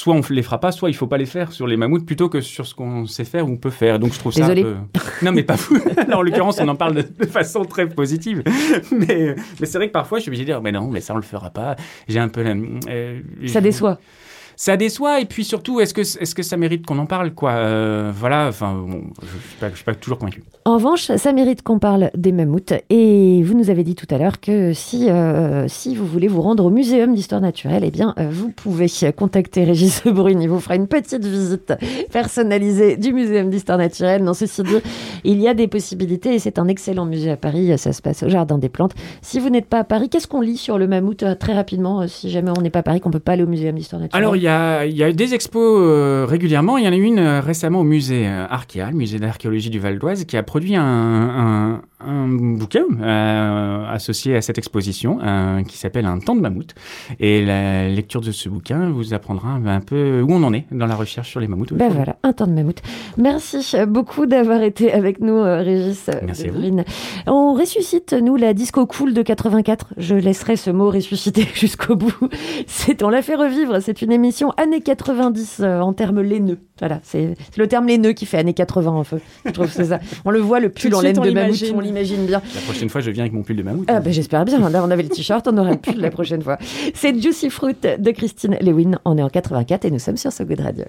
soit 0.06 0.14
on 0.14 0.22
les 0.30 0.44
fera 0.44 0.60
pas, 0.60 0.72
soit 0.72 0.92
il 0.92 0.96
faut 0.96 1.08
pas 1.08 1.18
les 1.18 1.26
faire 1.26 1.52
sur 1.52 1.66
les 1.66 1.78
mammouths 1.78 2.06
plutôt 2.06 2.30
que 2.30 2.40
sur 2.40 2.68
ce 2.68 2.76
qu'on 2.76 3.08
sait 3.08 3.24
faire 3.26 3.50
ou 3.50 3.58
peut 3.58 3.72
faire. 3.72 3.98
Donc 3.98 4.14
je 4.14 4.20
trouve 4.20 4.36
Désolé. 4.36 4.62
ça 4.62 4.68
un 4.68 4.72
peu... 4.72 5.26
Non 5.26 5.32
mais 5.32 5.42
pas 5.42 5.58
fou. 5.58 5.80
Là 6.08 6.20
en 6.20 6.22
l'occurrence 6.22 6.60
on 6.62 6.68
en 6.68 6.76
parle 6.76 6.94
de, 6.94 7.26
façon 7.26 7.66
très 7.66 7.90
positive. 7.90 8.44
Mais, 8.92 9.36
mais 9.60 9.66
c'est 9.66 9.80
vrai 9.80 9.88
que 9.88 9.94
parfois 9.94 10.20
je 10.20 10.24
suis 10.24 10.30
obligé 10.30 10.44
de 10.44 10.50
dire 10.52 10.62
mais 10.62 10.72
non 10.72 10.92
mais 10.92 11.02
ça 11.02 11.14
on 11.16 11.18
le 11.18 11.24
fera 11.24 11.50
pas. 11.50 11.76
J'ai 12.08 12.20
un 12.20 12.28
peu 12.28 12.44
la... 12.44 12.54
euh, 12.88 13.20
Ça 13.48 13.62
déçoit. 13.62 13.98
ça 14.56 14.78
déçoit 14.78 15.22
et 15.22 15.26
puis 15.26 15.44
surtout 15.44 15.80
est-ce 15.80 15.96
que 15.96 16.02
est-ce 16.02 16.36
que 16.36 16.44
ça 16.44 16.56
mérite 16.56 16.86
qu'on 16.86 17.00
en 17.00 17.08
parle 17.08 17.34
quoi? 17.34 17.54
Euh, 17.54 18.12
voilà 18.14 18.46
enfin 18.50 18.76
bon, 18.76 19.06
je, 19.24 19.26
je 19.26 19.32
suis 19.32 19.58
pas 19.60 19.70
je 19.72 19.76
suis 19.76 19.86
pas 19.86 19.96
toujours 19.96 20.20
convaincu 20.20 20.44
En 20.68 20.78
revanche, 20.78 21.12
ça 21.16 21.32
mérite 21.32 21.62
qu'on 21.62 21.78
parle 21.78 22.10
des 22.18 22.32
mammouths. 22.32 22.74
Et 22.90 23.44
vous 23.44 23.54
nous 23.54 23.70
avez 23.70 23.84
dit 23.84 23.94
tout 23.94 24.08
à 24.10 24.18
l'heure 24.18 24.40
que 24.40 24.74
si, 24.74 25.12
euh, 25.12 25.68
si 25.68 25.96
vous 25.96 26.08
voulez 26.08 26.28
vous 26.28 26.42
rendre 26.42 26.66
au 26.66 26.72
Muséum 26.72 27.14
d'histoire 27.14 27.40
naturelle, 27.40 27.84
eh 27.86 27.92
bien, 27.92 28.16
euh, 28.18 28.30
vous 28.32 28.50
pouvez 28.50 28.88
contacter 29.16 29.64
Régis 29.64 30.02
Brune. 30.08 30.42
Il 30.42 30.50
vous 30.50 30.60
fera 30.60 30.76
une 30.76 30.88
petite 30.88 31.24
visite 31.24 31.76
personnalisée 32.12 32.98
du 32.98 33.14
Muséum 33.14 33.52
d'histoire 33.52 33.78
naturelle. 33.78 34.24
Non, 34.24 34.34
ceci 34.34 34.64
dit, 34.64 34.78
il 35.24 35.40
y 35.40 35.48
a 35.48 35.54
des 35.54 35.68
possibilités 35.68 36.34
et 36.34 36.40
c'est 36.40 36.58
un 36.58 36.68
excellent 36.68 37.06
musée 37.06 37.30
à 37.30 37.38
Paris. 37.38 37.78
Ça 37.78 37.94
se 37.94 38.02
passe 38.02 38.24
au 38.24 38.30
Jardin 38.30 38.58
des 38.58 38.70
Plantes. 38.70 38.96
Si 39.22 39.40
vous 39.40 39.52
n'êtes 39.52 39.68
pas 39.68 39.82
à 39.82 39.84
Paris, 39.84 40.10
qu'est-ce 40.10 40.28
qu'on 40.28 40.42
lit 40.42 40.58
sur 40.58 40.80
le 40.80 40.88
mammouth 40.88 41.22
euh, 41.22 41.36
très 41.36 41.54
rapidement 41.54 42.02
euh, 42.02 42.08
si 42.08 42.32
jamais 42.32 42.50
on 42.58 42.62
n'est 42.64 42.72
pas 42.72 42.80
à 42.80 42.84
Paris, 42.84 43.02
qu'on 43.02 43.12
peut 43.12 43.20
pas 43.20 43.34
aller 43.34 43.44
au 43.44 43.48
Muséum 43.48 43.76
d'histoire 43.76 44.02
naturelle? 44.02 44.24
Alors 44.24 44.36
il 44.36 44.42
y 44.42 44.48
a 44.48 44.84
y 44.86 45.04
a 45.04 45.12
des 45.12 45.36
expos 45.36 45.62
euh, 45.62 46.26
régulièrement 46.28 46.80
il 46.80 46.86
y 46.86 46.88
en 46.88 46.92
a 46.92 46.96
une 46.96 47.20
euh, 47.20 47.40
récemment 47.40 47.82
au 47.82 47.84
musée 47.84 48.26
le 48.26 48.92
musée 48.92 49.20
d'archéologie 49.20 49.70
du 49.70 49.80
Val 49.80 50.00
d'Oise 50.00 50.26
qui 50.26 50.38
a 50.38 50.44
produit 50.56 50.78
un, 50.78 51.82
un 52.00 52.28
bouquin 52.28 52.84
euh, 53.02 53.86
associé 53.90 54.36
à 54.36 54.42
cette 54.42 54.58
exposition 54.58 55.20
euh, 55.24 55.64
qui 55.64 55.78
s'appelle 55.78 56.06
un 56.06 56.20
temps 56.20 56.36
de 56.36 56.42
mammouth 56.42 56.76
et 57.20 57.44
la 57.46 57.88
lecture 57.88 58.22
de 58.22 58.32
ce 58.32 58.50
bouquin 58.50 58.90
vous 58.90 59.14
apprendra 59.14 59.50
un 59.50 59.82
peu 59.82 60.22
où 60.22 60.32
on 60.32 60.44
en 60.44 60.54
est 60.54 60.66
dans 60.72 60.88
la 60.88 60.96
recherche 60.96 61.30
sur 61.30 61.40
les 61.40 61.48
mammouths 61.48 61.74
Ben 61.74 61.90
voilà, 61.90 62.18
un 62.24 62.34
temps 62.34 62.48
de 62.48 62.54
mammouth. 62.54 62.82
Merci 63.18 63.76
beaucoup 63.88 64.26
d'avoir 64.26 64.62
été 64.62 64.92
avec 64.92 65.20
nous, 65.20 65.38
euh, 65.38 65.62
Régis 65.62 66.10
Merci 66.24 66.44
à 66.44 66.52
vous. 66.52 66.56
Debrine. 66.56 66.84
On 67.28 67.54
ressuscite, 67.54 68.14
nous, 68.14 68.36
la 68.36 68.54
disco 68.54 68.86
cool 68.86 69.14
de 69.14 69.22
84. 69.22 69.94
Je 69.98 70.16
laisserai 70.16 70.56
ce 70.56 70.70
mot 70.70 70.90
ressusciter 70.90 71.48
jusqu'au 71.54 71.96
bout. 71.96 72.14
C'est, 72.68 73.04
on 73.04 73.10
l'a 73.10 73.22
fait 73.22 73.36
revivre. 73.36 73.82
C'est 73.82 74.02
une 74.02 74.12
émission 74.12 74.52
années 74.58 74.82
90 74.82 75.58
euh, 75.60 75.80
en 75.80 75.94
termes 75.94 76.22
laineux. 76.22 76.60
Voilà, 76.80 77.00
c'est 77.04 77.36
le 77.58 77.68
terme 77.68 77.88
laineux 77.88 78.12
qui 78.12 78.26
fait 78.26 78.38
années 78.38 78.54
80 78.54 78.92
en 78.92 79.04
feu. 79.04 79.22
Je 79.46 79.52
trouve 79.52 79.68
que 79.68 79.74
c'est 79.74 79.86
ça. 79.86 80.00
On 80.26 80.32
le 80.32 80.40
voit, 80.40 80.60
le 80.60 80.70
pull 80.70 80.94
en 80.94 81.02
laine 81.02 81.16
de 81.16 81.32
mammouth, 81.32 81.64
l'imagine. 81.86 82.26
bien. 82.26 82.42
la 82.54 82.62
prochaine 82.62 82.90
fois 82.90 83.02
je 83.02 83.12
viens 83.12 83.24
avec 83.24 83.34
mon 83.34 83.44
pull 83.44 83.56
de 83.56 83.64
mammouth 83.64 83.86
Ah 83.88 84.00
ben, 84.00 84.12
J'espère 84.12 84.46
bien. 84.46 84.70
Là, 84.70 84.84
on 84.84 84.92
avait 84.92 85.04
le 85.04 85.10
t-shirt, 85.10 85.48
on 85.48 85.58
aura 85.58 85.72
le 85.72 85.78
pull 85.78 85.98
la 85.98 86.12
prochaine 86.12 86.42
fois. 86.42 86.58
C'est 86.94 87.20
Juicy 87.22 87.50
Fruit 87.50 87.76
de 87.84 88.12
Christine 88.12 88.58
Lewin. 88.62 89.00
On 89.06 89.18
est 89.18 89.24
en 89.24 89.30
84 89.30 89.86
et 89.86 89.92
nous 89.92 90.00
sommes 90.00 90.18
sur 90.18 90.32
So 90.32 90.46
Good 90.46 90.62
Radio. 90.62 90.86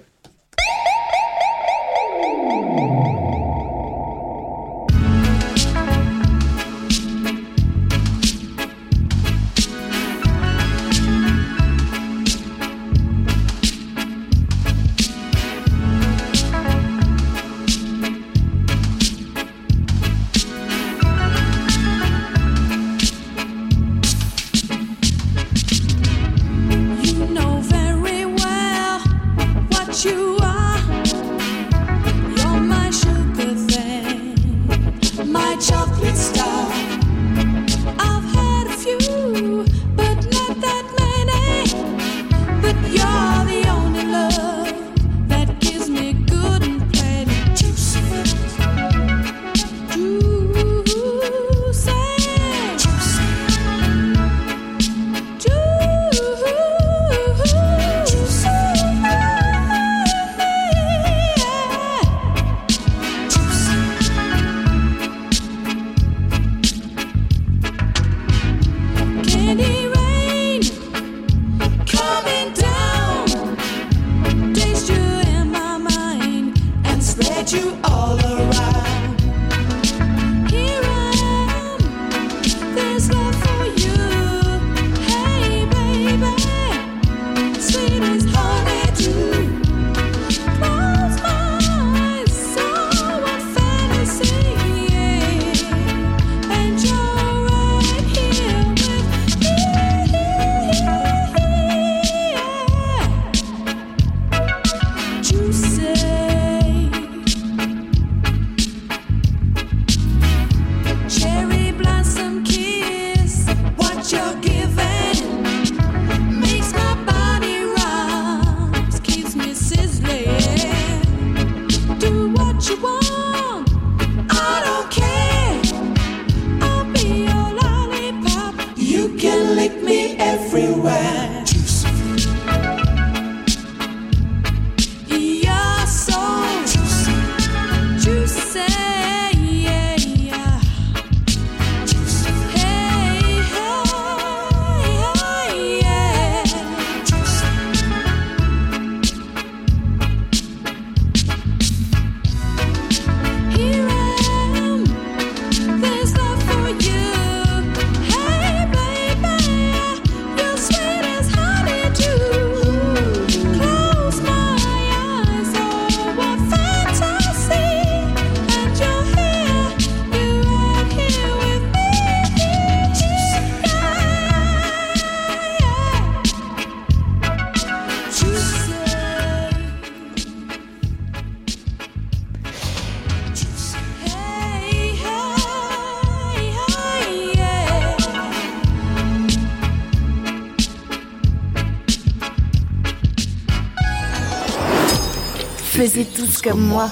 Tous 196.37 196.49
comme 196.51 196.67
moi. 196.67 196.91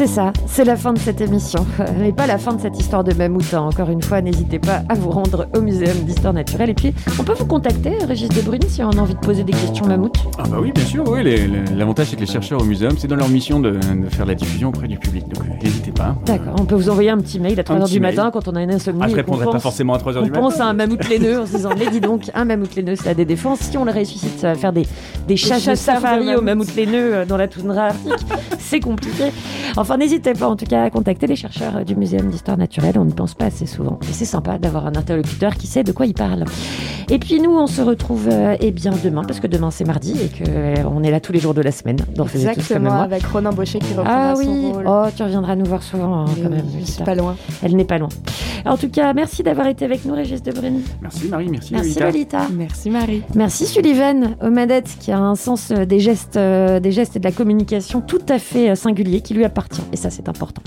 C'est 0.00 0.06
ça, 0.06 0.32
c'est 0.46 0.64
la 0.64 0.76
fin 0.76 0.94
de 0.94 0.98
cette 0.98 1.20
émission. 1.20 1.66
Mais 1.98 2.10
pas 2.10 2.26
la 2.26 2.38
fin 2.38 2.54
de 2.54 2.60
cette 2.62 2.80
histoire 2.80 3.04
de 3.04 3.12
mammouth. 3.12 3.52
hein. 3.52 3.60
Encore 3.70 3.90
une 3.90 4.00
fois, 4.02 4.22
n'hésitez 4.22 4.58
pas 4.58 4.80
à 4.88 4.94
vous 4.94 5.10
rendre 5.10 5.46
au 5.54 5.60
Muséum 5.60 5.94
d'Histoire 6.06 6.32
Naturelle. 6.32 6.70
Et 6.70 6.74
puis, 6.74 6.94
on 7.18 7.22
peut 7.22 7.34
vous 7.34 7.44
contacter, 7.44 7.98
Régis 8.08 8.30
de 8.30 8.40
Brune, 8.40 8.62
si 8.66 8.82
on 8.82 8.88
a 8.88 8.96
envie 8.96 9.12
de 9.12 9.18
poser 9.20 9.44
des 9.44 9.52
questions 9.52 9.84
mammouth. 9.86 10.16
Ah 10.38 10.44
bah 10.50 10.56
oui, 10.58 10.72
bien 10.72 10.84
sûr, 10.86 11.04
oui. 11.06 11.22
L'avantage, 11.76 12.06
c'est 12.06 12.16
que 12.16 12.22
les 12.22 12.26
chercheurs 12.26 12.62
au 12.62 12.64
muséum, 12.64 12.94
c'est 12.96 13.08
dans 13.08 13.16
leur 13.16 13.28
mission 13.28 13.60
de, 13.60 13.72
de 13.72 14.08
faire 14.08 14.24
la 14.24 14.34
diffusion 14.34 14.70
auprès 14.70 14.88
du 14.88 14.96
public. 14.96 15.28
Donc 15.28 15.44
euh, 15.44 15.62
n'hésitez 15.62 15.92
pas. 15.92 16.16
D'accord, 16.24 16.54
on 16.58 16.64
peut 16.64 16.76
vous 16.76 16.88
envoyer 16.88 17.10
un 17.10 17.18
petit 17.18 17.38
mail 17.38 17.60
à 17.60 17.62
3h 17.62 17.82
petit 17.82 17.92
du 17.92 18.00
mail. 18.00 18.16
matin 18.16 18.30
quand 18.32 18.48
on 18.48 18.56
a 18.56 18.62
une 18.62 18.72
insomnie. 18.72 19.00
Ah, 19.02 19.08
je 19.08 19.16
répondrai 19.16 19.44
pas 19.44 19.52
pense- 19.52 19.62
forcément 19.62 19.92
à 19.92 19.98
3h 19.98 20.20
On 20.20 20.22
du 20.22 20.30
matin. 20.30 20.40
pense 20.40 20.60
à 20.60 20.64
un 20.64 20.72
mammouth 20.72 21.06
laineux 21.10 21.40
en 21.40 21.44
se 21.46 21.56
disant, 21.56 21.70
mais 21.78 21.90
dis 21.90 22.00
donc, 22.00 22.30
un 22.32 22.46
mammouth 22.46 22.74
laineux, 22.74 22.96
ça 22.96 23.10
a 23.10 23.14
des 23.14 23.26
défenses. 23.26 23.58
Si 23.60 23.76
on 23.76 23.84
le 23.84 23.92
ressuscite, 23.92 24.38
ça 24.38 24.48
va 24.48 24.54
faire 24.54 24.72
des, 24.72 24.86
des 25.28 25.36
chasses 25.36 25.60
de 25.60 25.64
chasseurs 25.72 25.96
de 25.96 26.00
safari 26.00 26.20
au 26.22 26.40
mammouths. 26.40 26.44
mammouth 26.44 26.74
laineux 26.74 27.14
euh, 27.16 27.24
dans 27.26 27.36
la 27.36 27.48
toundra 27.48 27.88
arctique. 27.88 28.14
C'est 28.58 28.80
compliqué. 28.80 29.24
Enfin, 29.76 29.89
n'hésitez 29.96 30.32
pas 30.34 30.48
en 30.48 30.56
tout 30.56 30.64
cas 30.66 30.84
à 30.84 30.90
contacter 30.90 31.26
les 31.26 31.36
chercheurs 31.36 31.76
euh, 31.78 31.84
du 31.84 31.96
Muséum 31.96 32.28
d'Histoire 32.28 32.56
Naturelle. 32.56 32.98
On 32.98 33.04
n'y 33.04 33.14
pense 33.14 33.34
pas 33.34 33.46
assez 33.46 33.66
souvent. 33.66 33.98
Et 34.08 34.12
c'est 34.12 34.24
sympa 34.24 34.58
d'avoir 34.58 34.86
un 34.86 34.94
interlocuteur 34.94 35.54
qui 35.56 35.66
sait 35.66 35.84
de 35.84 35.92
quoi 35.92 36.06
il 36.06 36.14
parle. 36.14 36.44
Et 37.08 37.18
puis 37.18 37.40
nous, 37.40 37.50
on 37.56 37.66
se 37.66 37.82
retrouve 37.82 38.28
euh, 38.30 38.56
eh 38.60 38.70
bien 38.70 38.92
demain, 39.02 39.24
parce 39.24 39.40
que 39.40 39.46
demain 39.46 39.70
c'est 39.70 39.84
mardi 39.84 40.14
et 40.20 40.28
qu'on 40.44 41.02
est 41.02 41.10
là 41.10 41.20
tous 41.20 41.32
les 41.32 41.40
jours 41.40 41.54
de 41.54 41.62
la 41.62 41.72
semaine. 41.72 41.96
Donc 42.14 42.30
tous 42.30 42.36
Exactement, 42.38 43.00
avec 43.00 43.24
Ronan 43.24 43.52
Baucher 43.52 43.78
qui 43.78 43.90
reprendra 43.94 44.30
Ah 44.32 44.36
son 44.36 44.42
oui, 44.42 44.72
rôle. 44.72 44.84
oh, 44.86 45.04
tu 45.16 45.22
reviendras 45.22 45.56
nous 45.56 45.66
voir 45.66 45.82
souvent 45.82 46.20
hein, 46.20 46.24
Oui, 46.28 46.42
quand 46.42 46.50
même. 46.50 46.64
je 46.80 46.84
suis 46.84 47.04
pas 47.04 47.14
loin. 47.14 47.36
Elle 47.62 47.76
n'est 47.76 47.84
pas 47.84 47.98
loin. 47.98 48.08
En 48.66 48.76
tout 48.76 48.88
cas, 48.90 49.12
merci 49.14 49.42
d'avoir 49.42 49.66
été 49.66 49.84
avec 49.84 50.04
nous, 50.04 50.14
Régis 50.14 50.42
Debrune. 50.42 50.82
Merci 51.00 51.28
Marie, 51.28 51.48
merci, 51.48 51.72
Merci 51.72 51.98
Lolita. 51.98 52.38
Lolita. 52.40 52.48
Merci 52.52 52.90
Marie. 52.90 53.22
Merci 53.34 53.66
Sullivan 53.66 54.36
manettes 54.42 54.96
qui 55.00 55.12
a 55.12 55.18
un 55.18 55.34
sens 55.34 55.70
euh, 55.70 55.84
des 55.86 56.00
gestes, 56.00 56.36
euh, 56.36 56.80
des 56.80 56.92
gestes 56.92 57.16
et 57.16 57.18
de 57.18 57.24
la 57.24 57.32
communication 57.32 58.00
tout 58.00 58.20
à 58.28 58.38
fait 58.38 58.70
euh, 58.70 58.74
singulier 58.74 59.20
qui 59.22 59.34
lui 59.34 59.44
appartient. 59.44 59.79
Et 59.92 59.96
ça, 59.96 60.10
c'est 60.10 60.28
important. 60.28 60.62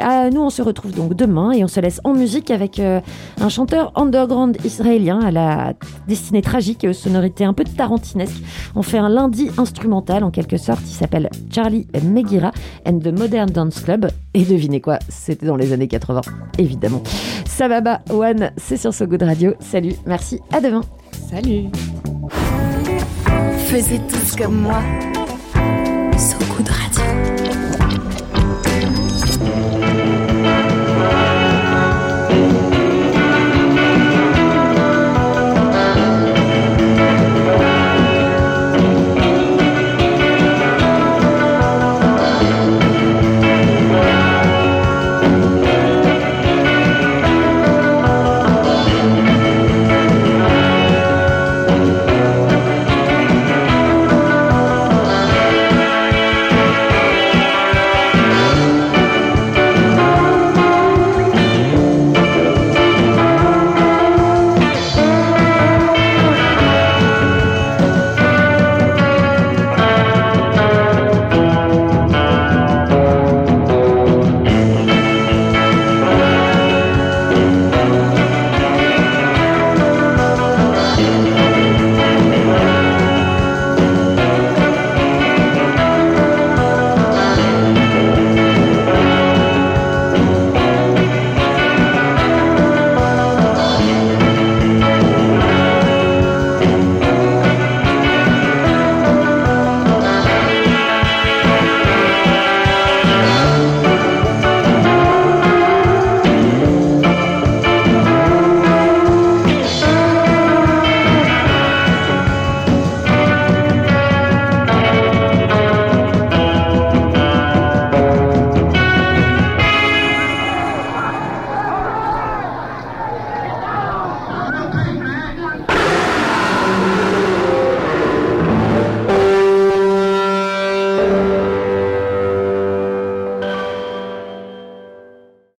Euh, 0.00 0.30
nous, 0.30 0.40
on 0.40 0.50
se 0.50 0.62
retrouve 0.62 0.92
donc 0.92 1.14
demain 1.14 1.52
et 1.52 1.64
on 1.64 1.68
se 1.68 1.80
laisse 1.80 2.00
en 2.04 2.14
musique 2.14 2.50
avec 2.50 2.78
euh, 2.78 3.00
un 3.40 3.48
chanteur 3.48 3.92
underground 3.94 4.56
israélien 4.64 5.20
à 5.20 5.30
la 5.30 5.74
destinée 6.08 6.42
tragique 6.42 6.84
et 6.84 6.88
aux 6.88 6.92
sonorités 6.92 7.44
un 7.44 7.52
peu 7.52 7.64
tarantinesques. 7.64 8.42
On 8.74 8.82
fait 8.82 8.98
un 8.98 9.08
lundi 9.08 9.50
instrumental 9.56 10.24
en 10.24 10.30
quelque 10.30 10.56
sorte. 10.56 10.82
Il 10.84 10.94
s'appelle 10.94 11.30
Charlie 11.52 11.86
Megira 12.02 12.50
and 12.86 12.98
the 12.98 13.16
Modern 13.16 13.50
Dance 13.50 13.80
Club. 13.80 14.10
Et 14.34 14.44
devinez 14.44 14.80
quoi? 14.80 14.98
C'était 15.08 15.46
dans 15.46 15.56
les 15.56 15.72
années 15.72 15.88
80, 15.88 16.22
évidemment. 16.58 17.02
Sababa 17.46 18.00
One, 18.10 18.50
c'est 18.56 18.76
sur 18.76 18.92
So 18.92 19.06
Good 19.06 19.22
Radio. 19.22 19.54
Salut, 19.60 19.94
merci, 20.06 20.40
à 20.52 20.60
demain. 20.60 20.82
Salut. 21.30 21.66
Faisiez 23.66 24.00
tous 24.08 24.36
comme 24.36 24.60
moi, 24.60 24.80